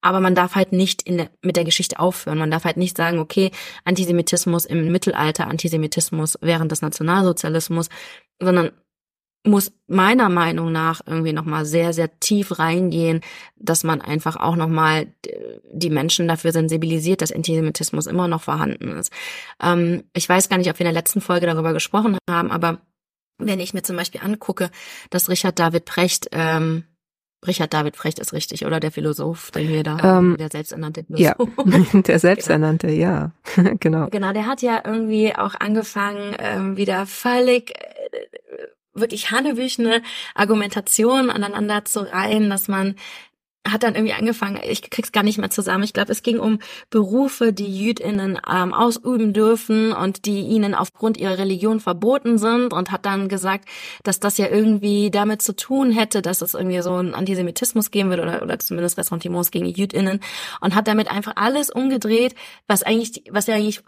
Aber 0.00 0.20
man 0.20 0.34
darf 0.34 0.54
halt 0.54 0.72
nicht 0.72 1.02
in 1.02 1.18
der, 1.18 1.30
mit 1.42 1.56
der 1.56 1.64
Geschichte 1.64 2.00
aufhören. 2.00 2.38
Man 2.38 2.50
darf 2.50 2.64
halt 2.64 2.76
nicht 2.76 2.96
sagen, 2.96 3.18
okay, 3.18 3.50
Antisemitismus 3.84 4.64
im 4.64 4.90
Mittelalter, 4.90 5.46
Antisemitismus 5.46 6.38
während 6.40 6.72
des 6.72 6.82
Nationalsozialismus, 6.82 7.88
sondern 8.40 8.72
muss 9.44 9.72
meiner 9.88 10.28
Meinung 10.28 10.70
nach 10.70 11.00
irgendwie 11.04 11.32
nochmal 11.32 11.64
sehr, 11.64 11.92
sehr 11.92 12.20
tief 12.20 12.58
reingehen, 12.58 13.20
dass 13.56 13.82
man 13.82 14.00
einfach 14.00 14.36
auch 14.36 14.54
nochmal 14.54 15.08
die 15.72 15.90
Menschen 15.90 16.28
dafür 16.28 16.52
sensibilisiert, 16.52 17.22
dass 17.22 17.32
Antisemitismus 17.32 18.06
immer 18.06 18.28
noch 18.28 18.42
vorhanden 18.42 18.92
ist. 18.92 19.12
Ähm, 19.60 20.04
ich 20.14 20.28
weiß 20.28 20.48
gar 20.48 20.58
nicht, 20.58 20.70
ob 20.70 20.78
wir 20.78 20.86
in 20.86 20.92
der 20.92 21.00
letzten 21.00 21.20
Folge 21.20 21.46
darüber 21.46 21.72
gesprochen 21.72 22.18
haben, 22.30 22.50
aber 22.50 22.78
wenn 23.38 23.58
ich 23.58 23.74
mir 23.74 23.82
zum 23.82 23.96
Beispiel 23.96 24.20
angucke, 24.22 24.70
dass 25.10 25.28
Richard 25.28 25.58
David 25.58 25.84
Precht 25.86 26.28
ähm, 26.30 26.84
Richard 27.44 27.74
David 27.74 27.96
Precht 27.96 28.20
ist 28.20 28.32
richtig, 28.32 28.64
oder 28.66 28.78
der 28.78 28.92
Philosoph, 28.92 29.50
den 29.50 29.68
wir 29.68 29.82
da 29.82 30.00
haben, 30.00 30.32
ähm, 30.32 30.36
der 30.36 30.48
selbsternannte 30.48 31.04
Philosoph. 31.04 31.48
Ja, 31.92 32.00
der 32.02 32.18
selbsternannte, 32.20 32.86
genau. 32.86 33.00
ja, 33.00 33.32
genau. 33.80 34.06
Genau, 34.10 34.32
der 34.32 34.46
hat 34.46 34.62
ja 34.62 34.82
irgendwie 34.84 35.34
auch 35.34 35.54
angefangen, 35.58 36.36
ähm, 36.38 36.76
wieder 36.76 37.04
völlig 37.06 37.70
äh, 37.70 37.82
wirklich 38.94 39.30
hanebüchene 39.30 40.02
Argumentation 40.34 41.30
aneinander 41.30 41.84
zu 41.84 42.00
reihen, 42.00 42.50
dass 42.50 42.68
man 42.68 42.96
hat 43.66 43.84
dann 43.84 43.94
irgendwie 43.94 44.14
angefangen, 44.14 44.58
ich 44.64 44.90
krieg's 44.90 45.12
gar 45.12 45.22
nicht 45.22 45.38
mehr 45.38 45.50
zusammen. 45.50 45.84
Ich 45.84 45.92
glaube, 45.92 46.10
es 46.10 46.24
ging 46.24 46.40
um 46.40 46.58
Berufe, 46.90 47.52
die 47.52 47.78
Jüdinnen 47.78 48.40
ähm, 48.50 48.74
ausüben 48.74 49.32
dürfen 49.32 49.92
und 49.92 50.26
die 50.26 50.40
ihnen 50.40 50.74
aufgrund 50.74 51.16
ihrer 51.16 51.38
Religion 51.38 51.78
verboten 51.78 52.38
sind 52.38 52.72
und 52.72 52.90
hat 52.90 53.06
dann 53.06 53.28
gesagt, 53.28 53.68
dass 54.02 54.18
das 54.18 54.36
ja 54.36 54.48
irgendwie 54.48 55.12
damit 55.12 55.42
zu 55.42 55.54
tun 55.54 55.92
hätte, 55.92 56.22
dass 56.22 56.42
es 56.42 56.54
irgendwie 56.54 56.82
so 56.82 56.94
einen 56.94 57.14
Antisemitismus 57.14 57.92
geben 57.92 58.10
würde 58.10 58.22
oder, 58.22 58.42
oder 58.42 58.58
zumindest 58.58 58.98
Ressentiments 58.98 59.52
gegen 59.52 59.66
Jüdinnen 59.66 60.20
und 60.60 60.74
hat 60.74 60.88
damit 60.88 61.08
einfach 61.08 61.34
alles 61.36 61.70
umgedreht, 61.70 62.34
was 62.66 62.82
eigentlich, 62.82 63.22
was 63.30 63.46
ja 63.46 63.54
eigentlich 63.54 63.80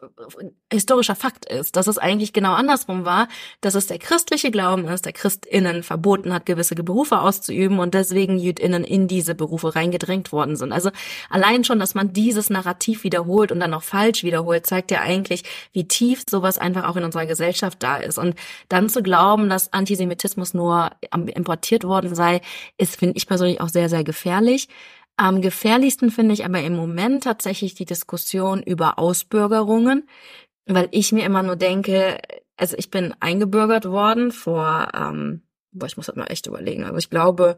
historischer 0.73 1.17
Fakt 1.17 1.47
ist, 1.47 1.75
dass 1.75 1.89
es 1.89 1.99
eigentlich 1.99 2.33
genau 2.33 2.53
andersrum 2.53 3.05
war, 3.05 3.27
dass 3.61 3.75
es 3.75 3.89
der 3.89 3.99
christliche 3.99 4.53
Glauben 4.53 4.87
ist, 4.87 5.05
der 5.05 5.13
Christinnen 5.13 5.83
verboten 5.83 6.33
hat, 6.33 6.47
gewisse 6.47 6.77
Berufe 6.77 7.19
auszuüben 7.19 7.81
und 7.81 7.95
deswegen 7.95 8.39
Jüdinnen 8.39 8.85
in 8.85 9.09
diese 9.09 9.35
Berufe 9.35 9.64
Berufe 9.65 9.75
reingedrängt 9.75 10.33
worden 10.33 10.57
sind. 10.57 10.73
Also 10.73 10.91
allein 11.31 11.65
schon, 11.65 11.79
dass 11.79 11.95
man 11.95 12.13
dieses 12.13 12.51
Narrativ 12.51 13.05
wiederholt 13.05 13.53
und 13.53 13.61
dann 13.61 13.75
auch 13.75 13.83
falsch 13.83 14.23
wiederholt, 14.23 14.67
zeigt 14.67 14.91
ja 14.91 15.01
eigentlich, 15.01 15.45
wie 15.73 15.89
tief 15.89 16.23
sowas 16.29 16.59
einfach 16.59 16.89
auch 16.89 16.97
in 16.97 17.05
unserer 17.05 17.27
Gesellschaft 17.27 17.83
da 17.83 17.97
ist. 17.97 18.19
Und 18.19 18.35
dann 18.69 18.89
zu 18.89 19.03
glauben, 19.03 19.49
dass 19.49 19.73
Antisemitismus 19.73 20.55
nur 20.55 20.91
importiert 21.13 21.85
worden 21.85 22.15
sei, 22.15 22.41
ist, 22.77 22.97
finde 22.97 23.17
ich 23.17 23.27
persönlich 23.27 23.61
auch 23.61 23.69
sehr, 23.69 23.89
sehr 23.89 24.05
gefährlich. 24.05 24.69
Am 25.17 25.41
gefährlichsten 25.41 26.11
finde 26.11 26.35
ich 26.35 26.45
aber 26.45 26.61
im 26.61 26.75
Moment 26.75 27.25
tatsächlich 27.25 27.75
die 27.75 27.85
Diskussion 27.85 28.63
über 28.63 28.99
Ausbürgerungen, 28.99 30.09
weil 30.67 30.89
ich 30.91 31.13
mir 31.13 31.25
immer 31.25 31.43
nur 31.43 31.57
denke, 31.57 32.19
also 32.57 32.77
ich 32.77 32.91
bin 32.91 33.15
eingebürgert 33.21 33.85
worden 33.85 34.33
vor, 34.33 34.89
ähm, 34.95 35.43
boah, 35.75 35.87
ich 35.87 35.97
muss 35.97 36.07
das 36.07 36.17
mal 36.17 36.27
echt 36.27 36.47
überlegen. 36.47 36.85
Also 36.85 36.97
ich 36.97 37.11
glaube 37.11 37.57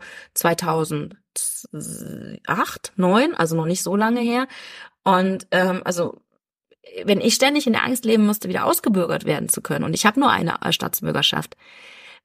2008, 1.71 2.92
9, 2.97 3.35
also 3.35 3.57
noch 3.57 3.66
nicht 3.66 3.83
so 3.83 3.97
lange 3.97 4.21
her. 4.21 4.47
Und 5.05 5.47
ähm, 5.51 5.83
also 5.85 6.21
wenn 7.05 7.21
ich 7.21 7.35
ständig 7.35 7.66
in 7.66 7.73
der 7.73 7.85
Angst 7.85 8.05
leben 8.05 8.27
musste, 8.27 8.49
wieder 8.49 8.64
ausgebürgert 8.64 9.25
werden 9.25 9.49
zu 9.49 9.61
können 9.61 9.85
und 9.85 9.95
ich 9.95 10.07
habe 10.07 10.21
nur 10.21 10.31
eine 10.31 10.57
Staatsbürgerschaft, 10.71 11.57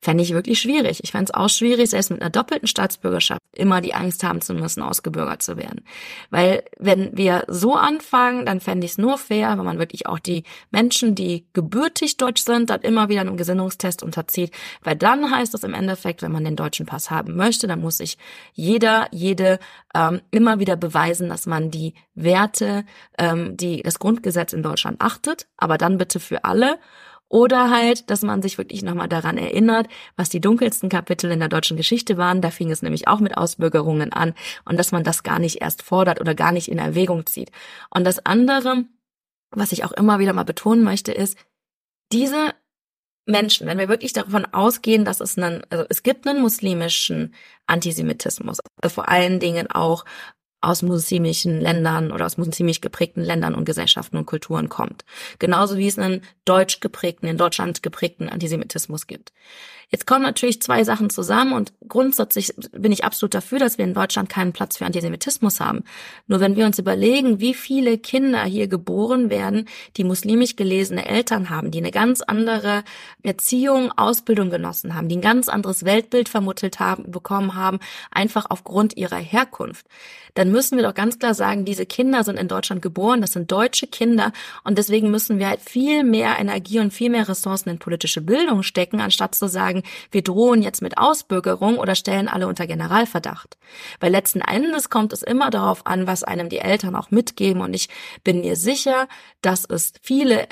fände 0.01 0.23
ich 0.23 0.33
wirklich 0.33 0.59
schwierig. 0.59 0.99
Ich 1.03 1.11
fände 1.11 1.25
es 1.25 1.33
auch 1.33 1.49
schwierig, 1.49 1.91
selbst 1.91 2.09
mit 2.09 2.21
einer 2.21 2.31
doppelten 2.31 2.67
Staatsbürgerschaft 2.67 3.39
immer 3.53 3.81
die 3.81 3.93
Angst 3.93 4.23
haben 4.23 4.41
zu 4.41 4.53
müssen, 4.53 4.81
ausgebürgert 4.81 5.43
zu 5.43 5.57
werden. 5.57 5.85
Weil 6.31 6.63
wenn 6.79 7.15
wir 7.15 7.43
so 7.47 7.75
anfangen, 7.75 8.45
dann 8.45 8.61
fände 8.61 8.85
ich 8.85 8.93
es 8.93 8.97
nur 8.97 9.17
fair, 9.17 9.57
wenn 9.57 9.65
man 9.65 9.77
wirklich 9.77 10.07
auch 10.07 10.19
die 10.19 10.43
Menschen, 10.71 11.13
die 11.13 11.45
gebürtig 11.53 12.17
deutsch 12.17 12.43
sind, 12.43 12.69
dann 12.69 12.81
immer 12.81 13.09
wieder 13.09 13.21
einem 13.21 13.37
Gesinnungstest 13.37 14.01
unterzieht. 14.01 14.51
Weil 14.83 14.95
dann 14.95 15.29
heißt 15.29 15.53
es 15.53 15.63
im 15.63 15.73
Endeffekt, 15.73 16.23
wenn 16.23 16.31
man 16.31 16.45
den 16.45 16.55
deutschen 16.55 16.87
Pass 16.87 17.11
haben 17.11 17.35
möchte, 17.35 17.67
dann 17.67 17.81
muss 17.81 17.97
sich 17.97 18.17
jeder, 18.53 19.07
jede 19.11 19.59
ähm, 19.93 20.21
immer 20.31 20.59
wieder 20.59 20.77
beweisen, 20.77 21.29
dass 21.29 21.45
man 21.45 21.69
die 21.69 21.93
Werte, 22.15 22.85
ähm, 23.17 23.55
die 23.55 23.83
das 23.83 23.99
Grundgesetz 23.99 24.53
in 24.53 24.63
Deutschland 24.63 25.01
achtet, 25.01 25.47
aber 25.57 25.77
dann 25.77 25.97
bitte 25.97 26.19
für 26.19 26.43
alle 26.43 26.79
oder 27.31 27.69
halt, 27.69 28.09
dass 28.09 28.23
man 28.23 28.41
sich 28.41 28.57
wirklich 28.57 28.83
nochmal 28.83 29.07
daran 29.07 29.37
erinnert, 29.37 29.87
was 30.17 30.27
die 30.27 30.41
dunkelsten 30.41 30.89
Kapitel 30.89 31.31
in 31.31 31.39
der 31.39 31.47
deutschen 31.47 31.77
Geschichte 31.77 32.17
waren. 32.17 32.41
Da 32.41 32.51
fing 32.51 32.69
es 32.69 32.81
nämlich 32.81 33.07
auch 33.07 33.21
mit 33.21 33.37
Ausbürgerungen 33.37 34.11
an 34.11 34.33
und 34.65 34.77
dass 34.77 34.91
man 34.91 35.05
das 35.05 35.23
gar 35.23 35.39
nicht 35.39 35.61
erst 35.61 35.81
fordert 35.81 36.19
oder 36.19 36.35
gar 36.35 36.51
nicht 36.51 36.67
in 36.67 36.77
Erwägung 36.77 37.25
zieht. 37.25 37.49
Und 37.89 38.03
das 38.03 38.25
andere, 38.25 38.83
was 39.49 39.71
ich 39.71 39.85
auch 39.85 39.93
immer 39.93 40.19
wieder 40.19 40.33
mal 40.33 40.43
betonen 40.43 40.83
möchte, 40.83 41.13
ist, 41.13 41.37
diese 42.11 42.53
Menschen, 43.25 43.65
wenn 43.65 43.77
wir 43.77 43.87
wirklich 43.87 44.11
davon 44.11 44.45
ausgehen, 44.45 45.05
dass 45.05 45.21
es 45.21 45.37
einen, 45.37 45.63
also 45.69 45.85
es 45.89 46.03
gibt 46.03 46.27
einen 46.27 46.41
muslimischen 46.41 47.33
Antisemitismus, 47.65 48.59
also 48.81 48.93
vor 48.93 49.07
allen 49.07 49.39
Dingen 49.39 49.71
auch 49.71 50.03
aus 50.61 50.83
muslimischen 50.83 51.59
Ländern 51.59 52.11
oder 52.11 52.25
aus 52.25 52.37
muslimisch 52.37 52.81
geprägten 52.81 53.21
Ländern 53.21 53.55
und 53.55 53.65
Gesellschaften 53.65 54.17
und 54.17 54.27
Kulturen 54.27 54.69
kommt. 54.69 55.03
Genauso 55.39 55.77
wie 55.77 55.87
es 55.87 55.97
einen 55.97 56.21
deutsch 56.45 56.79
geprägten, 56.79 57.25
in 57.25 57.37
Deutschland 57.37 57.81
geprägten 57.81 58.29
Antisemitismus 58.29 59.07
gibt. 59.07 59.33
Jetzt 59.91 60.07
kommen 60.07 60.23
natürlich 60.23 60.61
zwei 60.61 60.85
Sachen 60.85 61.09
zusammen 61.09 61.51
und 61.51 61.73
grundsätzlich 61.89 62.53
bin 62.71 62.93
ich 62.93 63.03
absolut 63.03 63.33
dafür, 63.33 63.59
dass 63.59 63.77
wir 63.77 63.83
in 63.83 63.93
Deutschland 63.93 64.29
keinen 64.29 64.53
Platz 64.53 64.77
für 64.77 64.85
Antisemitismus 64.85 65.59
haben. 65.59 65.83
Nur 66.27 66.39
wenn 66.39 66.55
wir 66.55 66.65
uns 66.65 66.79
überlegen, 66.79 67.41
wie 67.41 67.53
viele 67.53 67.97
Kinder 67.97 68.45
hier 68.45 68.69
geboren 68.69 69.29
werden, 69.29 69.67
die 69.97 70.05
muslimisch 70.05 70.55
gelesene 70.55 71.05
Eltern 71.05 71.49
haben, 71.49 71.71
die 71.71 71.79
eine 71.79 71.91
ganz 71.91 72.21
andere 72.21 72.85
Erziehung, 73.21 73.91
Ausbildung 73.97 74.49
genossen 74.49 74.95
haben, 74.95 75.09
die 75.09 75.17
ein 75.17 75.21
ganz 75.21 75.49
anderes 75.49 75.83
Weltbild 75.83 76.29
vermuttelt 76.29 76.79
haben, 76.79 77.11
bekommen 77.11 77.55
haben, 77.55 77.79
einfach 78.11 78.45
aufgrund 78.49 78.95
ihrer 78.95 79.17
Herkunft, 79.17 79.85
dann 80.33 80.51
müssen 80.51 80.77
wir 80.77 80.83
doch 80.83 80.93
ganz 80.93 81.19
klar 81.19 81.33
sagen, 81.33 81.65
diese 81.65 81.85
Kinder 81.85 82.23
sind 82.23 82.39
in 82.39 82.47
Deutschland 82.47 82.81
geboren, 82.81 83.21
das 83.21 83.33
sind 83.33 83.51
deutsche 83.51 83.87
Kinder 83.87 84.31
und 84.63 84.77
deswegen 84.77 85.11
müssen 85.11 85.39
wir 85.39 85.49
halt 85.49 85.61
viel 85.61 86.03
mehr 86.03 86.39
Energie 86.39 86.79
und 86.79 86.93
viel 86.93 87.09
mehr 87.09 87.27
Ressourcen 87.27 87.69
in 87.69 87.79
politische 87.79 88.21
Bildung 88.21 88.63
stecken, 88.63 89.01
anstatt 89.01 89.35
zu 89.35 89.47
sagen, 89.47 89.80
wir 90.11 90.21
drohen 90.21 90.61
jetzt 90.61 90.81
mit 90.81 90.97
Ausbürgerung 90.97 91.77
oder 91.77 91.95
stellen 91.95 92.27
alle 92.27 92.47
unter 92.47 92.67
Generalverdacht. 92.67 93.57
Weil 93.99 94.11
letzten 94.11 94.41
Endes 94.41 94.89
kommt 94.89 95.13
es 95.13 95.23
immer 95.23 95.49
darauf 95.49 95.85
an, 95.85 96.07
was 96.07 96.23
einem 96.23 96.49
die 96.49 96.59
Eltern 96.59 96.95
auch 96.95 97.11
mitgeben. 97.11 97.61
Und 97.61 97.73
ich 97.73 97.89
bin 98.23 98.41
mir 98.41 98.55
sicher, 98.55 99.07
dass 99.41 99.65
es 99.65 99.93
viele 100.01 100.47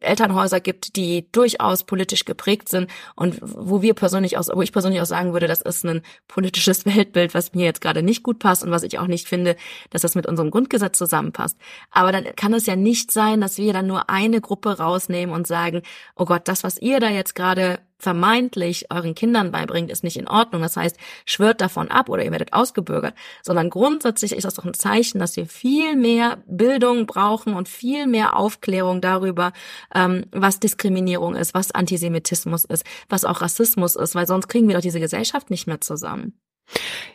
Elternhäuser 0.00 0.60
gibt, 0.60 0.96
die 0.96 1.26
durchaus 1.32 1.84
politisch 1.84 2.24
geprägt 2.24 2.68
sind 2.68 2.90
und 3.16 3.38
wo 3.40 3.82
wir 3.82 3.94
persönlich 3.94 4.38
aus, 4.38 4.48
wo 4.52 4.62
ich 4.62 4.72
persönlich 4.72 5.00
auch 5.00 5.06
sagen 5.06 5.32
würde, 5.32 5.46
das 5.46 5.60
ist 5.60 5.84
ein 5.84 6.02
politisches 6.28 6.86
Weltbild, 6.90 7.34
was 7.34 7.54
mir 7.54 7.64
jetzt 7.64 7.80
gerade 7.80 8.02
nicht 8.02 8.22
gut 8.22 8.38
passt 8.38 8.64
und 8.64 8.70
was 8.70 8.82
ich 8.82 8.98
auch 8.98 9.06
nicht 9.06 9.28
finde, 9.28 9.56
dass 9.90 10.02
das 10.02 10.14
mit 10.14 10.26
unserem 10.26 10.50
Grundgesetz 10.50 10.98
zusammenpasst. 10.98 11.58
Aber 11.90 12.12
dann 12.12 12.24
kann 12.36 12.54
es 12.54 12.66
ja 12.66 12.76
nicht 12.76 13.10
sein, 13.10 13.40
dass 13.40 13.58
wir 13.58 13.72
dann 13.72 13.86
nur 13.86 14.08
eine 14.10 14.40
Gruppe 14.40 14.78
rausnehmen 14.78 15.34
und 15.34 15.46
sagen, 15.46 15.82
oh 16.16 16.24
Gott, 16.24 16.48
das, 16.48 16.64
was 16.64 16.78
ihr 16.78 17.00
da 17.00 17.08
jetzt 17.08 17.34
gerade 17.34 17.80
vermeintlich 18.00 18.90
euren 18.90 19.14
Kindern 19.14 19.52
beibringt, 19.52 19.90
ist 19.90 20.04
nicht 20.04 20.16
in 20.16 20.28
Ordnung. 20.28 20.62
Das 20.62 20.76
heißt, 20.76 20.96
schwört 21.24 21.60
davon 21.60 21.90
ab 21.90 22.08
oder 22.08 22.24
ihr 22.24 22.30
werdet 22.32 22.52
ausgebürgert, 22.52 23.14
sondern 23.42 23.70
grundsätzlich 23.70 24.32
ist 24.32 24.44
das 24.44 24.54
doch 24.54 24.64
ein 24.64 24.74
Zeichen, 24.74 25.18
dass 25.18 25.36
wir 25.36 25.46
viel 25.46 25.96
mehr 25.96 26.42
Bildung 26.46 27.06
brauchen 27.06 27.54
und 27.54 27.68
viel 27.68 28.06
mehr 28.06 28.36
Aufklärung 28.36 29.00
darüber, 29.00 29.52
ähm, 29.94 30.24
was 30.32 30.60
Diskriminierung 30.60 31.36
ist, 31.36 31.54
was 31.54 31.72
Antisemitismus 31.72 32.64
ist, 32.64 32.84
was 33.08 33.24
auch 33.24 33.40
Rassismus 33.40 33.96
ist, 33.96 34.14
weil 34.14 34.26
sonst 34.26 34.48
kriegen 34.48 34.68
wir 34.68 34.74
doch 34.74 34.82
diese 34.82 35.00
Gesellschaft 35.00 35.50
nicht 35.50 35.66
mehr 35.66 35.80
zusammen. 35.80 36.38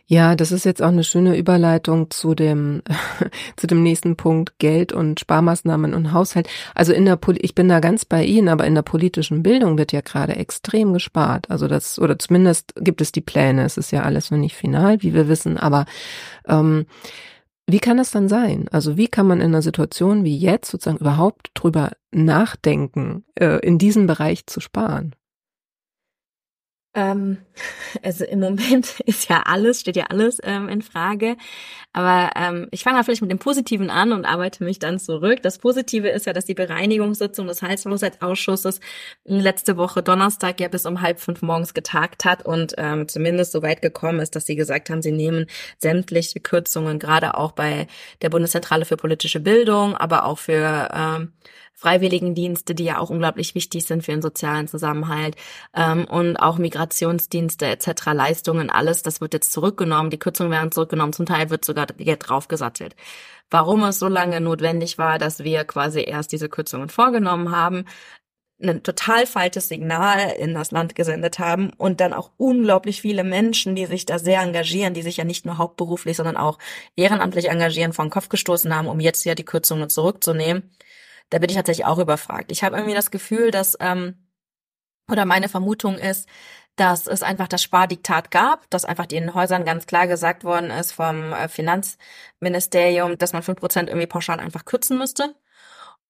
Ja, 0.08 0.36
das 0.36 0.52
ist 0.52 0.66
jetzt 0.66 0.84
auch 0.84 0.90
eine 0.90 1.04
schöne 1.04 1.36
Überleitung 1.36 2.12
zu 2.12 2.36
dem, 2.36 2.84
zu 3.58 3.66
dem 3.66 3.82
nächsten 3.82 4.16
Punkt 4.16 4.60
Geld 4.60 4.94
und 4.94 5.20
Sparmaßnahmen 5.20 5.96
und 5.96 6.14
Haushalt. 6.14 6.48
Also 6.76 6.94
in 6.94 7.06
der, 7.06 7.16
Poli 7.16 7.40
ich 7.40 7.56
bin 7.56 7.68
da 7.70 7.80
ganz 7.80 8.06
bei 8.06 8.24
Ihnen, 8.24 8.48
aber 8.48 8.68
in 8.68 8.76
der 8.76 8.84
politischen 8.84 9.42
Bildung 9.42 9.80
wird 9.80 9.94
ja 9.94 10.02
gerade 10.02 10.36
extrem 10.36 10.94
gespart. 10.94 11.50
Also 11.50 11.68
das, 11.68 11.98
oder 11.98 12.20
zumindest 12.20 12.74
gibt 12.78 13.02
es 13.02 13.12
die 13.12 13.22
Pläne. 13.22 13.64
Es 13.66 13.78
ist 13.78 13.92
ja 13.92 14.04
alles 14.04 14.30
noch 14.30 14.38
nicht 14.38 14.56
final, 14.56 15.02
wie 15.02 15.16
wir 15.16 15.28
wissen, 15.28 15.58
aber, 15.58 15.86
ähm, 16.48 16.86
wie 17.68 17.80
kann 17.80 17.98
das 17.98 18.12
dann 18.12 18.30
sein? 18.30 18.68
Also 18.72 18.96
wie 18.96 19.08
kann 19.08 19.26
man 19.26 19.42
in 19.42 19.48
einer 19.48 19.64
Situation 19.64 20.24
wie 20.24 20.38
jetzt 20.38 20.70
sozusagen 20.70 21.00
überhaupt 21.00 21.50
drüber 21.56 21.94
nachdenken, 22.12 23.26
äh, 23.34 23.58
in 23.66 23.80
diesem 23.80 24.06
Bereich 24.06 24.46
zu 24.46 24.60
sparen? 24.60 25.16
Ähm, 26.96 27.38
also 28.02 28.24
im 28.24 28.40
Moment 28.40 29.00
ist 29.06 29.30
ja 29.30 29.44
alles, 29.46 29.82
steht 29.82 29.98
ja 29.98 30.06
alles 30.10 30.40
ähm, 30.44 30.70
in 30.70 30.82
Frage. 30.82 31.36
Aber 31.92 32.32
ähm, 32.36 32.68
ich 32.72 32.84
fange 32.84 32.98
mal 32.98 33.04
vielleicht 33.04 33.22
mit 33.22 33.32
dem 33.32 33.40
Positiven 33.40 33.90
an 33.90 34.12
und 34.12 34.26
arbeite 34.26 34.64
mich 34.64 34.80
dann 34.80 35.00
zurück. 35.00 35.42
Das 35.42 35.60
Positive 35.60 36.10
ist 36.10 36.26
ja, 36.26 36.34
dass 36.34 36.44
die 36.44 36.54
Bereinigungssitzung 36.54 37.48
des 37.48 37.62
Heilshaushaltsausschusses 37.62 38.82
letzte 39.24 39.78
Woche 39.78 40.04
Donnerstag 40.04 40.60
ja 40.60 40.68
bis 40.68 40.86
um 40.86 41.02
halb 41.02 41.20
fünf 41.20 41.42
morgens 41.42 41.74
getagt 41.74 42.26
hat 42.26 42.46
und 42.46 42.74
ähm, 42.78 43.08
zumindest 43.08 43.54
so 43.54 43.62
weit 43.62 43.82
gekommen 43.82 44.20
ist, 44.20 44.36
dass 44.36 44.46
sie 44.46 44.56
gesagt 44.56 44.90
haben, 44.90 45.02
sie 45.02 45.14
nehmen 45.14 45.46
sämtliche 45.78 46.42
Kürzungen, 46.42 47.00
gerade 47.00 47.38
auch 47.38 47.54
bei 47.54 47.88
der 48.22 48.30
Bundeszentrale 48.30 48.84
für 48.84 48.98
politische 48.98 49.40
Bildung, 49.40 49.96
aber 49.96 50.26
auch 50.26 50.40
für 50.40 50.90
ähm, 50.94 51.34
Freiwilligendienste, 51.76 52.74
die 52.74 52.86
ja 52.86 53.00
auch 53.00 53.10
unglaublich 53.10 53.54
wichtig 53.54 53.86
sind 53.86 54.04
für 54.04 54.12
den 54.12 54.22
sozialen 54.22 54.68
Zusammenhalt 54.68 55.36
ähm, 55.76 56.06
und 56.06 56.38
auch 56.38 56.58
Migrationsdienste 56.58 57.68
etc., 57.68 58.08
Leistungen, 58.14 58.70
alles, 58.70 59.04
das 59.04 59.20
wird 59.20 59.34
jetzt 59.34 59.52
zurückgenommen, 59.52 60.10
die 60.10 60.20
Kürzungen 60.20 60.52
werden 60.52 60.72
zurückgenommen, 60.72 61.14
zum 61.14 61.26
Teil 61.26 61.50
wird 61.50 61.66
sogar 61.66 61.88
Geld 61.88 62.28
draufgesattelt. 62.28 62.96
Warum 63.50 63.84
es 63.84 64.00
so 64.00 64.08
lange 64.08 64.40
notwendig 64.40 64.98
war, 64.98 65.20
dass 65.20 65.44
wir 65.44 65.66
quasi 65.66 66.04
erst 66.04 66.32
diese 66.32 66.50
Kürzungen 66.50 66.90
vorgenommen 66.90 67.52
haben, 67.52 67.86
ein 68.62 68.84
total 68.84 69.26
falsches 69.28 69.68
Signal 69.68 70.32
in 70.40 70.54
das 70.54 70.72
Land 70.72 70.96
gesendet 70.96 71.40
haben 71.40 71.72
und 71.78 72.00
dann 72.00 72.14
auch 72.14 72.32
unglaublich 72.38 73.02
viele 73.02 73.26
Menschen, 73.26 73.76
die 73.76 73.86
sich 73.86 74.06
da 74.06 74.18
sehr 74.18 74.42
engagieren, 74.42 74.94
die 74.94 75.02
sich 75.02 75.18
ja 75.18 75.26
nicht 75.26 75.46
nur 75.46 75.58
hauptberuflich, 75.58 76.16
sondern 76.16 76.38
auch 76.38 76.58
ehrenamtlich 76.96 77.50
engagieren, 77.50 77.92
vor 77.92 78.06
den 78.06 78.12
Kopf 78.12 78.30
gestoßen 78.30 78.74
haben, 78.74 78.88
um 78.88 79.02
jetzt 79.02 79.26
ja 79.26 79.36
die 79.36 79.44
Kürzungen 79.44 79.90
zurückzunehmen 79.90 80.72
da 81.30 81.40
bin 81.40 81.50
ich 81.50 81.56
tatsächlich 81.56 81.86
auch 81.86 82.00
überfragt. 82.00 82.52
Ich 82.52 82.64
habe 82.64 82.76
irgendwie 82.78 82.96
das 82.96 83.12
Gefühl, 83.12 83.52
dass, 83.52 83.78
ähm, 83.80 84.30
oder 85.12 85.26
meine 85.26 85.50
Vermutung 85.50 85.98
ist, 85.98 86.28
dass 86.76 87.08
es 87.08 87.24
einfach 87.24 87.48
das 87.48 87.64
Spardiktat 87.64 88.32
gab, 88.32 88.70
dass 88.70 88.86
einfach 88.86 89.06
den 89.06 89.34
Häusern 89.34 89.66
ganz 89.66 89.88
klar 89.88 90.08
gesagt 90.08 90.44
worden 90.44 90.72
ist 90.72 90.92
vom 90.92 91.34
äh, 91.34 91.48
Finanzministerium, 91.48 93.18
dass 93.18 93.34
man 93.34 93.44
fünf 93.44 93.60
Prozent 93.60 93.90
irgendwie 93.90 94.08
pauschal 94.08 94.40
einfach 94.40 94.66
kürzen 94.66 94.98
müsste. 94.98 95.36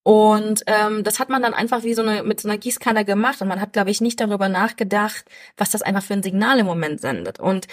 Und 0.04 0.64
ähm, 0.68 1.04
das 1.04 1.20
hat 1.20 1.30
man 1.30 1.42
dann 1.42 1.56
einfach 1.56 1.84
wie 1.84 1.96
so 1.96 2.04
eine 2.04 2.24
mit 2.24 2.40
so 2.40 2.48
einer 2.48 2.60
Gießkanne 2.60 3.06
gemacht 3.06 3.42
und 3.42 3.48
man 3.48 3.60
hat, 3.60 3.74
glaube 3.74 3.90
ich, 3.90 4.02
nicht 4.02 4.20
darüber 4.20 4.50
nachgedacht, 4.50 5.26
was 5.58 5.72
das 5.72 5.82
einfach 5.82 6.04
für 6.04 6.14
ein 6.14 6.24
Signal 6.24 6.60
im 6.60 6.68
Moment 6.68 7.02
sendet. 7.02 7.40
Und 7.40 7.68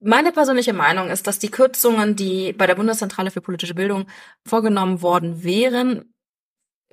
meine 0.00 0.32
persönliche 0.32 0.72
Meinung 0.72 1.10
ist, 1.10 1.26
dass 1.26 1.38
die 1.38 1.50
Kürzungen, 1.50 2.16
die 2.16 2.52
bei 2.52 2.66
der 2.66 2.74
Bundeszentrale 2.74 3.30
für 3.30 3.40
politische 3.40 3.74
Bildung 3.74 4.06
vorgenommen 4.44 5.02
worden 5.02 5.44
wären, 5.44 6.13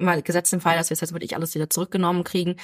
mal 0.01 0.21
gesetzt 0.21 0.53
im 0.53 0.61
Fall, 0.61 0.77
dass 0.77 0.89
wir 0.89 0.97
jetzt 0.97 1.13
wirklich 1.13 1.35
alles 1.35 1.55
wieder 1.55 1.69
zurückgenommen 1.69 2.23
kriegen, 2.23 2.55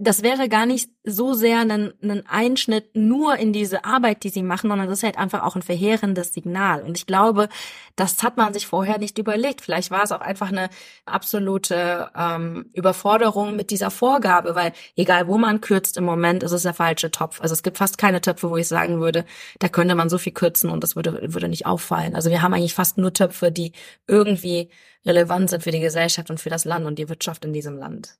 das 0.00 0.22
wäre 0.22 0.48
gar 0.48 0.64
nicht 0.64 0.90
so 1.02 1.34
sehr 1.34 1.58
ein, 1.58 1.92
ein 2.02 2.24
Einschnitt 2.28 2.94
nur 2.94 3.36
in 3.36 3.52
diese 3.52 3.84
Arbeit, 3.84 4.22
die 4.22 4.28
sie 4.28 4.44
machen, 4.44 4.70
sondern 4.70 4.86
das 4.86 4.98
ist 4.98 5.02
halt 5.02 5.18
einfach 5.18 5.42
auch 5.42 5.56
ein 5.56 5.62
verheerendes 5.62 6.32
Signal. 6.32 6.82
Und 6.82 6.96
ich 6.96 7.04
glaube, 7.04 7.48
das 7.96 8.22
hat 8.22 8.36
man 8.36 8.54
sich 8.54 8.68
vorher 8.68 8.98
nicht 8.98 9.18
überlegt. 9.18 9.60
Vielleicht 9.60 9.90
war 9.90 10.04
es 10.04 10.12
auch 10.12 10.20
einfach 10.20 10.50
eine 10.50 10.70
absolute 11.04 12.10
ähm, 12.16 12.66
Überforderung 12.74 13.56
mit 13.56 13.72
dieser 13.72 13.90
Vorgabe, 13.90 14.54
weil 14.54 14.72
egal 14.94 15.26
wo 15.26 15.36
man 15.36 15.60
kürzt 15.60 15.96
im 15.96 16.04
Moment, 16.04 16.44
ist 16.44 16.52
es 16.52 16.62
der 16.62 16.74
falsche 16.74 17.10
Topf. 17.10 17.40
Also 17.40 17.54
es 17.54 17.64
gibt 17.64 17.78
fast 17.78 17.98
keine 17.98 18.20
Töpfe, 18.20 18.50
wo 18.50 18.56
ich 18.56 18.68
sagen 18.68 19.00
würde, 19.00 19.24
da 19.58 19.68
könnte 19.68 19.96
man 19.96 20.08
so 20.08 20.18
viel 20.18 20.32
kürzen 20.32 20.70
und 20.70 20.84
das 20.84 20.94
würde, 20.94 21.34
würde 21.34 21.48
nicht 21.48 21.66
auffallen. 21.66 22.14
Also 22.14 22.30
wir 22.30 22.40
haben 22.40 22.54
eigentlich 22.54 22.74
fast 22.74 22.98
nur 22.98 23.12
Töpfe, 23.12 23.50
die 23.50 23.72
irgendwie 24.06 24.70
relevant 25.04 25.50
sind 25.50 25.64
für 25.64 25.72
die 25.72 25.80
Gesellschaft 25.80 26.30
und 26.30 26.38
für 26.38 26.50
das 26.50 26.64
Land 26.64 26.86
und 26.86 27.00
die 27.00 27.08
Wirtschaft 27.08 27.44
in 27.44 27.52
diesem 27.52 27.76
Land. 27.76 28.16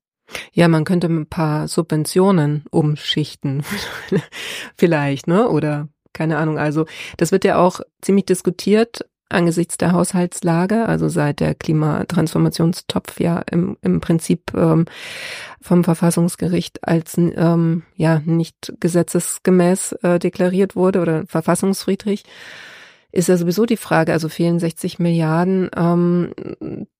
Ja, 0.52 0.68
man 0.68 0.84
könnte 0.84 1.06
ein 1.08 1.26
paar 1.26 1.68
Subventionen 1.68 2.64
umschichten, 2.70 3.62
vielleicht, 4.76 5.26
ne? 5.26 5.48
Oder 5.48 5.88
keine 6.12 6.38
Ahnung. 6.38 6.58
Also 6.58 6.86
das 7.16 7.32
wird 7.32 7.44
ja 7.44 7.58
auch 7.58 7.80
ziemlich 8.00 8.26
diskutiert 8.26 9.06
angesichts 9.30 9.76
der 9.76 9.92
Haushaltslage, 9.92 10.86
also 10.86 11.08
seit 11.08 11.40
der 11.40 11.54
Klimatransformationstopf 11.54 13.20
ja 13.20 13.42
im, 13.50 13.76
im 13.82 14.00
Prinzip 14.00 14.52
ähm, 14.54 14.86
vom 15.60 15.84
Verfassungsgericht 15.84 16.86
als 16.86 17.18
ähm, 17.18 17.82
ja 17.94 18.22
nicht 18.24 18.72
gesetzesgemäß 18.80 19.92
äh, 20.02 20.18
deklariert 20.18 20.76
wurde 20.76 21.00
oder 21.00 21.26
verfassungsfriedrig, 21.26 22.24
ist 23.10 23.28
ja 23.28 23.36
sowieso 23.36 23.64
die 23.64 23.76
Frage, 23.76 24.12
also 24.12 24.28
fehlen 24.28 24.58
60 24.58 24.98
Milliarden, 24.98 25.70
ähm, 25.76 26.32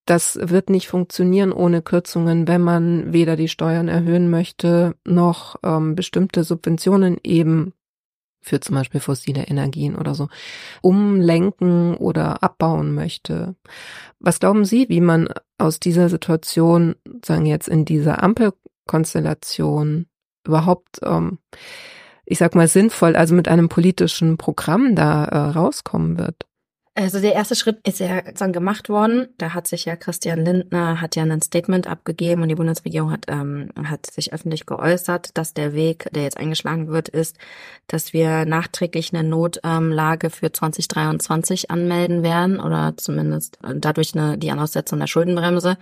das 0.07 0.39
wird 0.41 0.71
nicht 0.71 0.89
funktionieren 0.89 1.53
ohne 1.53 1.83
Kürzungen, 1.83 2.49
wenn 2.49 2.63
man 2.63 3.13
weder 3.13 3.37
die 3.37 3.49
Steuern 3.49 3.89
erhöhen 3.89 4.31
möchte, 4.31 4.95
noch 5.05 5.57
ähm, 5.63 5.95
bestimmte 5.95 6.45
Subventionen 6.45 7.19
eben 7.23 7.75
für 8.41 8.61
zum 8.61 8.77
Beispiel 8.77 9.01
fossile 9.01 9.43
Energien 9.45 9.97
oder 9.97 10.15
so 10.15 10.29
umlenken 10.81 11.95
oder 11.95 12.43
abbauen 12.43 12.95
möchte. 12.95 13.55
Was 14.19 14.41
glauben 14.41 14.65
Sie, 14.65 14.89
wie 14.89 15.03
man 15.03 15.29
aus 15.59 15.79
dieser 15.81 16.09
Situation, 16.09 16.95
sagen 17.25 17.45
jetzt 17.45 17.69
in 17.69 17.85
dieser 17.85 18.23
Ampelkonstellation 18.23 20.07
überhaupt, 20.47 21.01
ähm, 21.03 21.39
ich 22.31 22.39
sag 22.39 22.55
mal, 22.55 22.69
sinnvoll, 22.69 23.17
also 23.17 23.35
mit 23.35 23.49
einem 23.49 23.69
politischen 23.69 24.37
Programm 24.37 24.95
da 24.95 25.25
äh, 25.25 25.37
rauskommen 25.37 26.19
wird? 26.19 26.48
Also 27.01 27.21
der 27.21 27.35
erste 27.35 27.55
Schritt 27.55 27.79
ist 27.87 28.01
ja 28.01 28.23
dann 28.23 28.53
gemacht 28.53 28.89
worden. 28.89 29.29
Da 29.39 29.55
hat 29.55 29.69
sich 29.69 29.85
ja 29.85 29.95
Christian 29.95 30.45
Lindner 30.45 31.01
hat 31.01 31.15
ja 31.15 31.23
ein 31.23 31.41
Statement 31.41 31.87
abgegeben 31.87 32.43
und 32.43 32.49
die 32.49 32.57
Bundesregierung 32.57 33.13
hat 33.13 33.27
ähm, 33.29 33.69
hat 33.85 34.11
sich 34.11 34.33
öffentlich 34.33 34.67
geäußert, 34.67 35.31
dass 35.39 35.55
der 35.55 35.75
Weg, 35.75 36.09
der 36.13 36.25
jetzt 36.25 36.37
eingeschlagen 36.37 36.89
wird, 36.89 37.09
ist, 37.09 37.37
dass 37.87 38.13
wir 38.13 38.47
nachträglich 38.47 39.15
eine 39.15 39.23
Notlage 39.23 40.31
für 40.31 40.51
2023 40.51 41.71
anmelden 41.71 42.25
werden 42.25 42.59
oder 42.59 42.95
zumindest 42.97 43.61
dadurch 43.77 44.17
eine 44.17 44.37
die 44.37 44.51
Aussetzung 44.51 44.99
der 44.99 45.07
Schuldenbremse. 45.07 45.79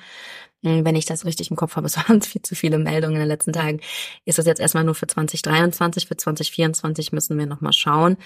Hm, 0.64 0.84
wenn 0.84 0.96
ich 0.96 1.06
das 1.06 1.24
richtig 1.24 1.50
im 1.50 1.56
Kopf 1.56 1.76
habe, 1.76 1.86
es 1.86 1.96
waren 1.96 2.20
viel 2.20 2.42
zu 2.42 2.54
viele 2.54 2.76
Meldungen 2.76 3.14
in 3.14 3.20
den 3.20 3.28
letzten 3.28 3.54
Tagen. 3.54 3.80
Ist 4.26 4.36
das 4.36 4.44
jetzt 4.44 4.60
erstmal 4.60 4.84
nur 4.84 4.94
für 4.94 5.06
2023, 5.06 6.08
für 6.08 6.16
2024 6.18 7.12
müssen 7.12 7.38
wir 7.38 7.46
nochmal 7.46 7.72
schauen. 7.72 8.18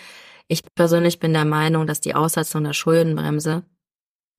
Ich 0.50 0.64
persönlich 0.74 1.20
bin 1.20 1.32
der 1.32 1.44
Meinung, 1.44 1.86
dass 1.86 2.00
die 2.00 2.16
Aussetzung 2.16 2.64
der 2.64 2.72
Schuldenbremse 2.72 3.62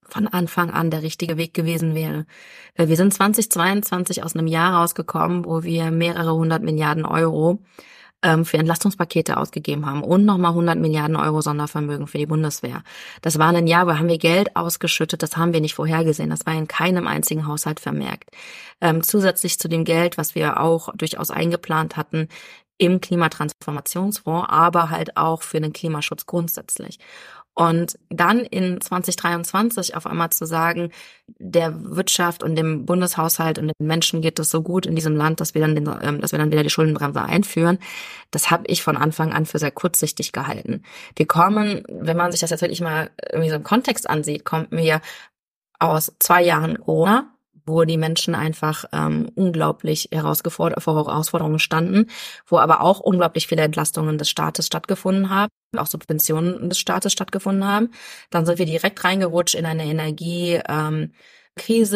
von 0.04 0.28
Anfang 0.28 0.70
an 0.70 0.92
der 0.92 1.04
richtige 1.04 1.38
Weg 1.38 1.54
gewesen 1.54 1.96
wäre. 1.96 2.26
Weil 2.76 2.90
wir 2.90 2.98
sind 2.98 3.14
2022 3.14 4.22
aus 4.22 4.36
einem 4.36 4.48
Jahr 4.48 4.74
rausgekommen, 4.74 5.46
wo 5.46 5.64
wir 5.64 5.90
mehrere 5.90 6.34
hundert 6.34 6.64
Milliarden 6.64 7.06
Euro 7.06 7.64
ähm, 8.24 8.44
für 8.44 8.58
Entlastungspakete 8.58 9.38
ausgegeben 9.38 9.86
haben 9.86 10.04
und 10.04 10.26
nochmal 10.26 10.52
100 10.52 10.78
Milliarden 10.78 11.16
Euro 11.16 11.40
Sondervermögen 11.40 12.08
für 12.08 12.18
die 12.18 12.26
Bundeswehr. 12.26 12.84
Das 13.22 13.40
war 13.40 13.56
ein 13.56 13.68
Jahr, 13.68 13.88
wo 13.88 13.94
haben 13.94 14.10
wir 14.10 14.18
Geld 14.18 14.58
ausgeschüttet, 14.58 15.24
das 15.24 15.38
haben 15.38 15.54
wir 15.54 15.62
nicht 15.62 15.76
vorhergesehen, 15.76 16.30
das 16.30 16.46
war 16.46 16.56
in 16.56 16.68
keinem 16.68 17.08
einzigen 17.08 17.48
Haushalt 17.48 17.80
vermerkt. 17.80 18.32
Ähm, 18.82 19.02
zusätzlich 19.02 19.60
zu 19.60 19.70
dem 19.70 19.86
Geld, 19.86 20.18
was 20.18 20.36
wir 20.36 20.60
auch 20.60 20.94
durchaus 20.94 21.32
eingeplant 21.32 21.96
hatten, 21.96 22.28
im 22.82 23.00
Klimatransformationsfonds, 23.00 24.50
aber 24.50 24.90
halt 24.90 25.16
auch 25.16 25.44
für 25.44 25.62
den 25.62 25.72
Klimaschutz 25.72 26.26
grundsätzlich. 26.26 26.98
Und 27.54 28.00
dann 28.10 28.40
in 28.40 28.82
2023 28.82 29.96
auf 29.96 30.08
einmal 30.08 30.32
zu 30.32 30.46
sagen, 30.46 30.90
der 31.28 31.96
Wirtschaft 31.96 32.42
und 32.42 32.56
dem 32.56 32.88
Bundeshaushalt 32.88 33.60
und 33.60 33.68
den 33.68 33.88
Menschen 33.88 34.22
geht 34.22 34.40
es 34.40 34.50
so 34.50 34.64
gut 34.64 34.88
in 34.88 34.96
diesem 34.96 35.16
Land, 35.16 35.42
dass 35.42 35.54
wir 35.54 35.62
dann, 35.62 35.76
den, 35.76 35.88
ähm, 36.02 36.22
dass 36.22 36.32
wir 36.32 36.40
dann 36.40 36.52
wieder 36.52 36.64
die 36.64 36.72
Schuldenbremse 36.72 37.22
einführen, 37.22 37.78
das 38.32 38.50
habe 38.50 38.64
ich 38.66 38.82
von 38.82 38.98
Anfang 38.98 39.32
an 39.32 39.46
für 39.46 39.60
sehr 39.60 39.70
kurzsichtig 39.70 40.32
gehalten. 40.32 40.82
Wir 41.16 41.28
kommen, 41.28 41.84
wenn 41.88 42.18
man 42.18 42.32
sich 42.32 42.40
das 42.40 42.50
jetzt 42.50 42.62
wirklich 42.62 42.82
mal 42.82 43.12
irgendwie 43.32 43.50
so 43.50 43.58
im 43.58 43.64
Kontext 43.64 44.10
ansieht, 44.10 44.44
kommt 44.44 44.72
mir 44.72 45.02
aus 45.78 46.16
zwei 46.20 46.42
Jahren 46.44 46.80
Corona, 46.80 47.32
wo 47.72 47.84
die 47.86 47.98
Menschen 47.98 48.36
einfach 48.36 48.86
ähm, 48.92 49.32
unglaublich 49.36 50.10
herausgefordert, 50.12 50.84
vor 50.84 50.96
Herausforderungen 50.96 51.60
standen, 51.60 52.08
wo 52.46 52.58
aber 52.60 52.82
auch 52.82 53.00
unglaublich 53.00 53.48
viele 53.48 53.64
Entlastungen 53.64 54.18
des 54.18 54.30
Staates 54.30 54.68
stattgefunden 54.68 55.30
haben, 55.30 55.52
auch 55.78 55.88
Subventionen 55.88 56.70
des 56.70 56.80
Staates 56.80 57.14
stattgefunden 57.14 57.68
haben. 57.68 57.92
Dann 58.30 58.46
sind 58.46 58.60
wir 58.60 58.66
direkt 58.66 59.04
reingerutscht 59.04 59.56
in 59.56 59.66
eine 59.66 59.86
Energiekrise, 59.86 61.14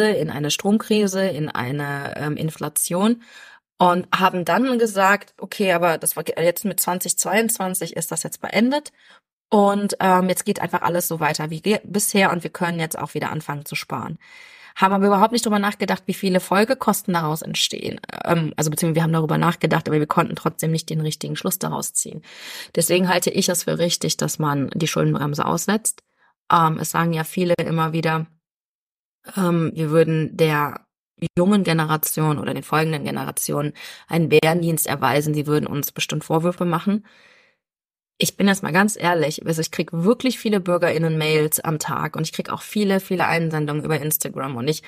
ähm, 0.08 0.16
in 0.16 0.30
eine 0.30 0.50
Stromkrise, 0.50 1.26
in 1.28 1.48
eine 1.48 2.14
ähm, 2.16 2.36
Inflation 2.36 3.22
und 3.78 4.08
haben 4.14 4.44
dann 4.44 4.78
gesagt, 4.78 5.34
okay, 5.38 5.72
aber 5.72 5.98
das 5.98 6.16
war 6.16 6.24
jetzt 6.38 6.64
mit 6.64 6.80
2022 6.80 7.96
ist 7.96 8.10
das 8.10 8.22
jetzt 8.22 8.40
beendet 8.40 8.92
und 9.50 9.96
ähm, 10.00 10.28
jetzt 10.28 10.44
geht 10.44 10.60
einfach 10.60 10.82
alles 10.82 11.08
so 11.08 11.20
weiter 11.20 11.50
wie 11.50 11.60
bisher 11.84 12.32
und 12.32 12.42
wir 12.42 12.50
können 12.50 12.80
jetzt 12.80 12.98
auch 12.98 13.14
wieder 13.14 13.30
anfangen 13.30 13.64
zu 13.64 13.74
sparen 13.74 14.18
haben 14.76 14.92
aber 14.92 15.06
überhaupt 15.06 15.32
nicht 15.32 15.44
darüber 15.44 15.58
nachgedacht, 15.58 16.02
wie 16.06 16.14
viele 16.14 16.38
Folgekosten 16.38 17.14
daraus 17.14 17.42
entstehen. 17.42 17.98
Ähm, 18.24 18.52
also 18.56 18.70
beziehungsweise 18.70 18.96
wir 18.96 19.02
haben 19.02 19.12
darüber 19.12 19.38
nachgedacht, 19.38 19.88
aber 19.88 19.98
wir 19.98 20.06
konnten 20.06 20.36
trotzdem 20.36 20.70
nicht 20.70 20.90
den 20.90 21.00
richtigen 21.00 21.34
Schluss 21.34 21.58
daraus 21.58 21.94
ziehen. 21.94 22.22
Deswegen 22.74 23.08
halte 23.08 23.30
ich 23.30 23.48
es 23.48 23.64
für 23.64 23.78
richtig, 23.78 24.18
dass 24.18 24.38
man 24.38 24.70
die 24.74 24.86
Schuldenbremse 24.86 25.44
aussetzt. 25.46 26.02
Ähm, 26.52 26.78
es 26.78 26.90
sagen 26.90 27.14
ja 27.14 27.24
viele 27.24 27.54
immer 27.58 27.92
wieder, 27.92 28.26
ähm, 29.36 29.72
wir 29.74 29.90
würden 29.90 30.36
der 30.36 30.86
jungen 31.38 31.64
Generation 31.64 32.38
oder 32.38 32.52
den 32.52 32.62
folgenden 32.62 33.04
Generationen 33.04 33.72
einen 34.06 34.28
Bärendienst 34.28 34.86
erweisen, 34.86 35.32
sie 35.32 35.46
würden 35.46 35.66
uns 35.66 35.90
bestimmt 35.90 36.24
Vorwürfe 36.24 36.66
machen 36.66 37.04
ich 38.18 38.36
bin 38.36 38.48
jetzt 38.48 38.62
mal 38.62 38.72
ganz 38.72 38.96
ehrlich, 38.98 39.46
also 39.46 39.60
ich 39.60 39.70
krieg 39.70 39.92
wirklich 39.92 40.38
viele 40.38 40.58
BürgerInnen-Mails 40.58 41.60
am 41.60 41.78
Tag 41.78 42.16
und 42.16 42.22
ich 42.22 42.32
krieg 42.32 42.48
auch 42.50 42.62
viele, 42.62 42.98
viele 43.00 43.26
Einsendungen 43.26 43.84
über 43.84 44.00
Instagram 44.00 44.56
und 44.56 44.68
ich, 44.68 44.82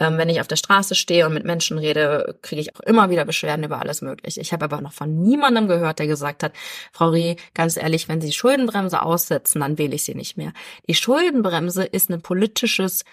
ähm, 0.00 0.18
wenn 0.18 0.28
ich 0.28 0.40
auf 0.40 0.48
der 0.48 0.56
Straße 0.56 0.96
stehe 0.96 1.26
und 1.26 1.34
mit 1.34 1.44
Menschen 1.44 1.78
rede, 1.78 2.36
kriege 2.42 2.60
ich 2.60 2.74
auch 2.74 2.80
immer 2.80 3.08
wieder 3.08 3.24
Beschwerden 3.24 3.64
über 3.64 3.78
alles 3.78 4.02
Mögliche. 4.02 4.40
Ich 4.40 4.52
habe 4.52 4.64
aber 4.64 4.80
noch 4.80 4.92
von 4.92 5.22
niemandem 5.22 5.68
gehört, 5.68 6.00
der 6.00 6.08
gesagt 6.08 6.42
hat, 6.42 6.54
Frau 6.92 7.10
Rie, 7.10 7.36
ganz 7.54 7.76
ehrlich, 7.76 8.08
wenn 8.08 8.20
Sie 8.20 8.28
die 8.28 8.32
Schuldenbremse 8.32 9.02
aussetzen, 9.02 9.60
dann 9.60 9.78
wähle 9.78 9.94
ich 9.94 10.02
sie 10.02 10.16
nicht 10.16 10.36
mehr. 10.36 10.52
Die 10.88 10.94
Schuldenbremse 10.94 11.84
ist 11.84 12.10
ein 12.10 12.20
politisches 12.20 13.04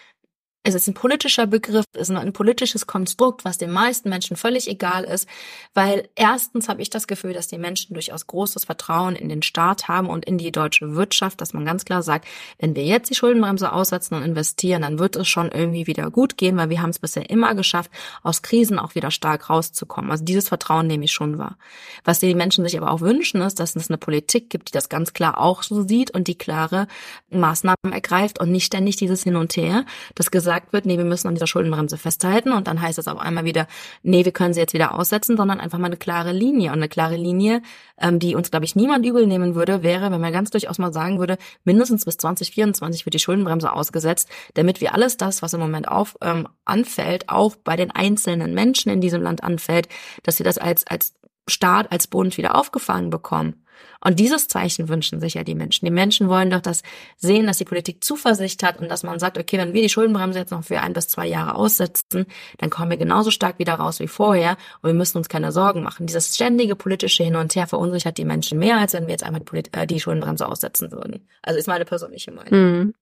es 0.63 0.75
ist 0.75 0.87
ein 0.87 0.93
politischer 0.93 1.47
Begriff, 1.47 1.85
es 1.93 2.09
ist 2.09 2.15
ein 2.15 2.33
politisches 2.33 2.85
Konstrukt, 2.85 3.45
was 3.45 3.57
den 3.57 3.71
meisten 3.71 4.09
Menschen 4.09 4.35
völlig 4.35 4.67
egal 4.67 5.05
ist, 5.05 5.27
weil 5.73 6.09
erstens 6.15 6.67
habe 6.67 6.81
ich 6.81 6.89
das 6.89 7.07
Gefühl, 7.07 7.31
dass 7.31 7.47
die 7.47 7.57
Menschen 7.57 7.93
durchaus 7.93 8.27
großes 8.27 8.65
Vertrauen 8.65 9.15
in 9.15 9.29
den 9.29 9.41
Staat 9.41 9.87
haben 9.87 10.09
und 10.09 10.25
in 10.25 10.37
die 10.37 10.51
deutsche 10.51 10.95
Wirtschaft, 10.95 11.39
dass 11.39 11.53
man 11.53 11.63
ganz 11.63 11.85
klar 11.85 12.03
sagt, 12.03 12.27
wenn 12.59 12.75
wir 12.75 12.83
jetzt 12.83 13.09
die 13.09 13.15
Schuldenbremse 13.15 13.71
aussetzen 13.71 14.15
und 14.15 14.23
investieren, 14.23 14.81
dann 14.81 14.99
wird 14.99 15.15
es 15.15 15.29
schon 15.29 15.49
irgendwie 15.49 15.87
wieder 15.87 16.11
gut 16.11 16.37
gehen, 16.37 16.57
weil 16.57 16.69
wir 16.69 16.81
haben 16.81 16.89
es 16.89 16.99
bisher 16.99 17.29
immer 17.29 17.55
geschafft, 17.55 17.89
aus 18.21 18.41
Krisen 18.41 18.79
auch 18.79 18.95
wieder 18.95 19.11
stark 19.11 19.49
rauszukommen. 19.49 20.11
Also 20.11 20.25
dieses 20.25 20.49
Vertrauen 20.49 20.87
nehme 20.87 21.05
ich 21.05 21.13
schon 21.13 21.37
wahr. 21.37 21.57
Was 22.03 22.19
die 22.19 22.35
Menschen 22.35 22.65
sich 22.65 22.77
aber 22.77 22.91
auch 22.91 22.99
wünschen, 22.99 23.41
ist, 23.41 23.61
dass 23.61 23.77
es 23.77 23.89
eine 23.89 23.97
Politik 23.97 24.49
gibt, 24.49 24.69
die 24.69 24.73
das 24.73 24.89
ganz 24.89 25.13
klar 25.13 25.37
auch 25.39 25.63
so 25.63 25.87
sieht 25.87 26.11
und 26.11 26.27
die 26.27 26.37
klare 26.37 26.87
Maßnahmen 27.29 27.93
ergreift 27.93 28.41
und 28.41 28.51
nicht 28.51 28.65
ständig 28.65 28.97
dieses 28.97 29.23
Hin 29.23 29.37
und 29.37 29.55
Her, 29.55 29.85
das 30.15 30.31
gesagt 30.49 30.73
wird, 30.73 30.87
nee, 30.87 30.97
wir 30.97 31.05
müssen 31.05 31.27
an 31.27 31.35
dieser 31.35 31.45
Schuldenbremse 31.45 31.95
festhalten 31.95 32.53
und 32.53 32.65
dann 32.65 32.81
heißt 32.81 32.97
es 32.97 33.07
auf 33.07 33.19
einmal 33.19 33.45
wieder, 33.45 33.67
nee, 34.01 34.25
wir 34.25 34.31
können 34.31 34.55
sie 34.55 34.59
jetzt 34.59 34.73
wieder 34.73 34.95
aussetzen, 34.97 35.37
sondern 35.37 35.59
einfach 35.59 35.77
mal 35.77 35.85
eine 35.85 35.97
klare 35.97 36.31
Linie. 36.31 36.69
Und 36.69 36.77
eine 36.77 36.89
klare 36.89 37.17
Linie, 37.17 37.61
ähm, 37.99 38.17
die 38.17 38.33
uns, 38.33 38.49
glaube 38.49 38.65
ich, 38.65 38.75
niemand 38.75 39.05
übel 39.05 39.27
nehmen 39.27 39.53
würde, 39.53 39.83
wäre, 39.83 40.11
wenn 40.11 40.19
man 40.19 40.33
ganz 40.33 40.49
durchaus 40.49 40.79
mal 40.79 40.91
sagen 40.91 41.19
würde, 41.19 41.37
mindestens 41.65 42.03
bis 42.03 42.17
2024 42.17 43.05
wird 43.05 43.13
die 43.13 43.19
Schuldenbremse 43.19 43.71
ausgesetzt, 43.71 44.27
damit 44.55 44.81
wir 44.81 44.95
alles 44.95 45.17
das, 45.17 45.43
was 45.43 45.53
im 45.53 45.59
Moment 45.59 45.87
auf, 45.87 46.17
ähm, 46.21 46.47
anfällt, 46.65 47.29
auch 47.29 47.55
bei 47.55 47.75
den 47.75 47.91
einzelnen 47.91 48.55
Menschen 48.55 48.91
in 48.91 49.01
diesem 49.01 49.21
Land 49.21 49.43
anfällt, 49.43 49.87
dass 50.23 50.39
wir 50.39 50.45
das 50.45 50.57
als, 50.57 50.87
als 50.87 51.13
Staat, 51.47 51.91
als 51.91 52.07
Bund 52.07 52.37
wieder 52.37 52.55
aufgefangen 52.55 53.11
bekommen. 53.11 53.63
Und 54.03 54.19
dieses 54.19 54.47
Zeichen 54.47 54.87
wünschen 54.87 55.19
sich 55.19 55.33
ja 55.33 55.43
die 55.43 55.55
Menschen. 55.55 55.85
Die 55.85 55.91
Menschen 55.91 56.29
wollen 56.29 56.49
doch 56.49 56.61
das 56.61 56.83
sehen, 57.17 57.47
dass 57.47 57.57
die 57.57 57.65
Politik 57.65 58.03
Zuversicht 58.03 58.63
hat 58.63 58.79
und 58.79 58.89
dass 58.89 59.03
man 59.03 59.19
sagt, 59.19 59.37
okay, 59.37 59.57
wenn 59.57 59.73
wir 59.73 59.81
die 59.81 59.89
Schuldenbremse 59.89 60.39
jetzt 60.39 60.51
noch 60.51 60.63
für 60.63 60.79
ein 60.81 60.93
bis 60.93 61.07
zwei 61.07 61.27
Jahre 61.27 61.55
aussetzen, 61.55 62.25
dann 62.57 62.69
kommen 62.69 62.91
wir 62.91 62.97
genauso 62.97 63.31
stark 63.31 63.59
wieder 63.59 63.73
raus 63.73 63.99
wie 63.99 64.07
vorher 64.07 64.57
und 64.81 64.89
wir 64.89 64.93
müssen 64.93 65.17
uns 65.17 65.29
keine 65.29 65.51
Sorgen 65.51 65.83
machen. 65.83 66.07
Dieses 66.07 66.35
ständige 66.35 66.75
politische 66.75 67.23
Hin 67.23 67.35
und 67.35 67.55
Her 67.55 67.67
verunsichert 67.67 68.17
die 68.17 68.25
Menschen 68.25 68.59
mehr, 68.59 68.77
als 68.77 68.93
wenn 68.93 69.05
wir 69.05 69.11
jetzt 69.11 69.23
einmal 69.23 69.41
die, 69.41 69.63
äh, 69.73 69.85
die 69.85 69.99
Schuldenbremse 69.99 70.47
aussetzen 70.47 70.91
würden. 70.91 71.27
Also 71.41 71.59
ist 71.59 71.67
meine 71.67 71.85
persönliche 71.85 72.31
Meinung. 72.31 72.51
Mhm. 72.51 72.93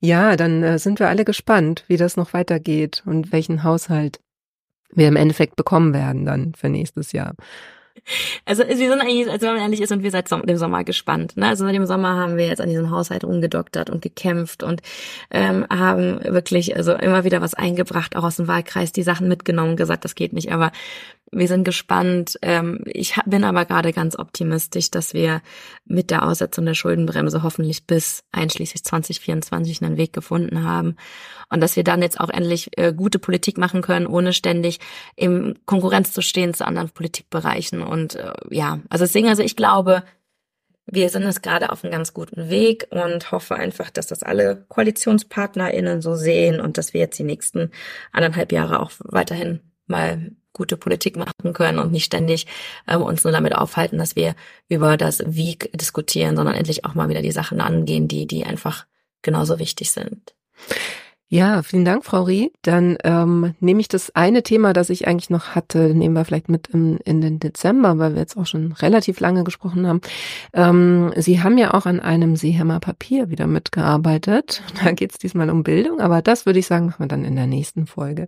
Ja, 0.00 0.36
dann 0.36 0.62
äh, 0.62 0.78
sind 0.78 0.98
wir 0.98 1.08
alle 1.08 1.24
gespannt, 1.24 1.84
wie 1.88 1.96
das 1.96 2.16
noch 2.16 2.32
weitergeht 2.32 3.02
und 3.06 3.32
welchen 3.32 3.62
Haushalt 3.62 4.20
wir 4.90 5.08
im 5.08 5.16
Endeffekt 5.16 5.56
bekommen 5.56 5.94
werden 5.94 6.24
dann 6.24 6.54
für 6.54 6.68
nächstes 6.68 7.12
Jahr. 7.12 7.34
Also 8.44 8.62
wir 8.66 8.76
sind 8.76 9.00
eigentlich, 9.00 9.30
also 9.30 9.46
wenn 9.46 9.54
man 9.54 9.62
ehrlich 9.62 9.80
ist, 9.80 9.88
sind 9.88 10.02
wir 10.02 10.10
seit 10.10 10.30
dem 10.30 10.56
Sommer 10.56 10.84
gespannt. 10.84 11.36
Ne? 11.36 11.48
Also 11.48 11.64
seit 11.64 11.74
dem 11.74 11.86
Sommer 11.86 12.16
haben 12.16 12.36
wir 12.36 12.46
jetzt 12.46 12.60
an 12.60 12.68
diesem 12.68 12.90
Haushalt 12.90 13.24
umgedoktert 13.24 13.90
und 13.90 14.02
gekämpft 14.02 14.62
und 14.62 14.82
ähm, 15.30 15.66
haben 15.70 16.22
wirklich 16.24 16.76
also 16.76 16.92
immer 16.92 17.24
wieder 17.24 17.40
was 17.40 17.54
eingebracht, 17.54 18.16
auch 18.16 18.24
aus 18.24 18.36
dem 18.36 18.48
Wahlkreis, 18.48 18.92
die 18.92 19.02
Sachen 19.02 19.28
mitgenommen, 19.28 19.76
gesagt, 19.76 20.04
das 20.04 20.14
geht 20.14 20.32
nicht. 20.32 20.52
Aber 20.52 20.72
wir 21.32 21.48
sind 21.48 21.64
gespannt. 21.64 22.38
Ähm, 22.42 22.82
ich 22.86 23.14
bin 23.26 23.44
aber 23.44 23.64
gerade 23.64 23.92
ganz 23.92 24.18
optimistisch, 24.18 24.90
dass 24.90 25.12
wir 25.12 25.42
mit 25.84 26.10
der 26.10 26.26
Aussetzung 26.26 26.64
der 26.66 26.74
Schuldenbremse 26.74 27.42
hoffentlich 27.42 27.86
bis 27.86 28.24
einschließlich 28.32 28.84
2024 28.84 29.82
einen 29.82 29.96
Weg 29.96 30.12
gefunden 30.12 30.62
haben 30.62 30.96
und 31.50 31.60
dass 31.60 31.76
wir 31.76 31.84
dann 31.84 32.02
jetzt 32.02 32.20
auch 32.20 32.30
endlich 32.30 32.70
äh, 32.78 32.92
gute 32.92 33.18
Politik 33.18 33.58
machen 33.58 33.82
können, 33.82 34.06
ohne 34.06 34.32
ständig 34.32 34.78
im 35.16 35.54
Konkurrenz 35.66 36.12
zu 36.12 36.22
stehen 36.22 36.54
zu 36.54 36.66
anderen 36.66 36.90
Politikbereichen. 36.90 37.82
Und 37.82 38.14
äh, 38.14 38.32
ja, 38.50 38.80
also 38.88 39.04
deswegen, 39.04 39.28
also 39.28 39.42
ich 39.42 39.56
glaube, 39.56 40.04
wir 40.86 41.08
sind 41.08 41.24
es 41.24 41.42
gerade 41.42 41.70
auf 41.70 41.82
einem 41.82 41.92
ganz 41.92 42.14
guten 42.14 42.48
Weg 42.48 42.86
und 42.90 43.32
hoffe 43.32 43.56
einfach, 43.56 43.90
dass 43.90 44.06
das 44.06 44.22
alle 44.22 44.64
KoalitionspartnerInnen 44.68 46.00
so 46.00 46.14
sehen 46.14 46.60
und 46.60 46.78
dass 46.78 46.94
wir 46.94 47.00
jetzt 47.00 47.18
die 47.18 47.24
nächsten 47.24 47.72
anderthalb 48.12 48.52
Jahre 48.52 48.80
auch 48.80 48.92
weiterhin 49.00 49.60
mal 49.86 50.30
gute 50.56 50.76
Politik 50.76 51.16
machen 51.16 51.52
können 51.52 51.78
und 51.78 51.92
nicht 51.92 52.06
ständig 52.06 52.46
ähm, 52.88 53.02
uns 53.02 53.24
nur 53.24 53.32
damit 53.32 53.54
aufhalten, 53.54 53.98
dass 53.98 54.16
wir 54.16 54.34
über 54.68 54.96
das 54.96 55.22
Wie 55.26 55.56
diskutieren, 55.74 56.36
sondern 56.36 56.54
endlich 56.54 56.84
auch 56.84 56.94
mal 56.94 57.08
wieder 57.08 57.22
die 57.22 57.32
Sachen 57.32 57.60
angehen, 57.60 58.08
die, 58.08 58.26
die 58.26 58.44
einfach 58.44 58.86
genauso 59.22 59.58
wichtig 59.58 59.92
sind. 59.92 60.34
Ja, 61.28 61.64
vielen 61.64 61.84
Dank, 61.84 62.04
Frau 62.04 62.22
Rie. 62.22 62.52
Dann 62.62 62.98
ähm, 63.02 63.56
nehme 63.58 63.80
ich 63.80 63.88
das 63.88 64.14
eine 64.14 64.44
Thema, 64.44 64.72
das 64.72 64.90
ich 64.90 65.08
eigentlich 65.08 65.28
noch 65.28 65.56
hatte, 65.56 65.92
nehmen 65.92 66.14
wir 66.14 66.24
vielleicht 66.24 66.48
mit 66.48 66.68
im, 66.68 66.98
in 67.04 67.20
den 67.20 67.40
Dezember, 67.40 67.98
weil 67.98 68.14
wir 68.14 68.20
jetzt 68.20 68.36
auch 68.36 68.46
schon 68.46 68.70
relativ 68.74 69.18
lange 69.18 69.42
gesprochen 69.42 69.88
haben. 69.88 70.00
Ähm, 70.52 71.12
Sie 71.16 71.42
haben 71.42 71.58
ja 71.58 71.74
auch 71.74 71.84
an 71.84 71.98
einem 71.98 72.36
Seehämmer 72.36 72.78
Papier 72.78 73.28
wieder 73.28 73.48
mitgearbeitet. 73.48 74.62
Da 74.84 74.92
geht 74.92 75.12
es 75.12 75.18
diesmal 75.18 75.50
um 75.50 75.64
Bildung, 75.64 76.00
aber 76.00 76.22
das 76.22 76.46
würde 76.46 76.60
ich 76.60 76.66
sagen, 76.66 76.86
machen 76.86 77.04
wir 77.04 77.08
dann 77.08 77.24
in 77.24 77.34
der 77.34 77.48
nächsten 77.48 77.86
Folge. 77.86 78.26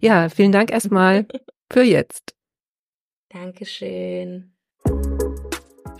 Ja, 0.00 0.28
vielen 0.28 0.52
Dank 0.52 0.70
erstmal 0.70 1.26
für 1.72 1.82
jetzt. 1.82 2.34
Dankeschön. 3.28 4.53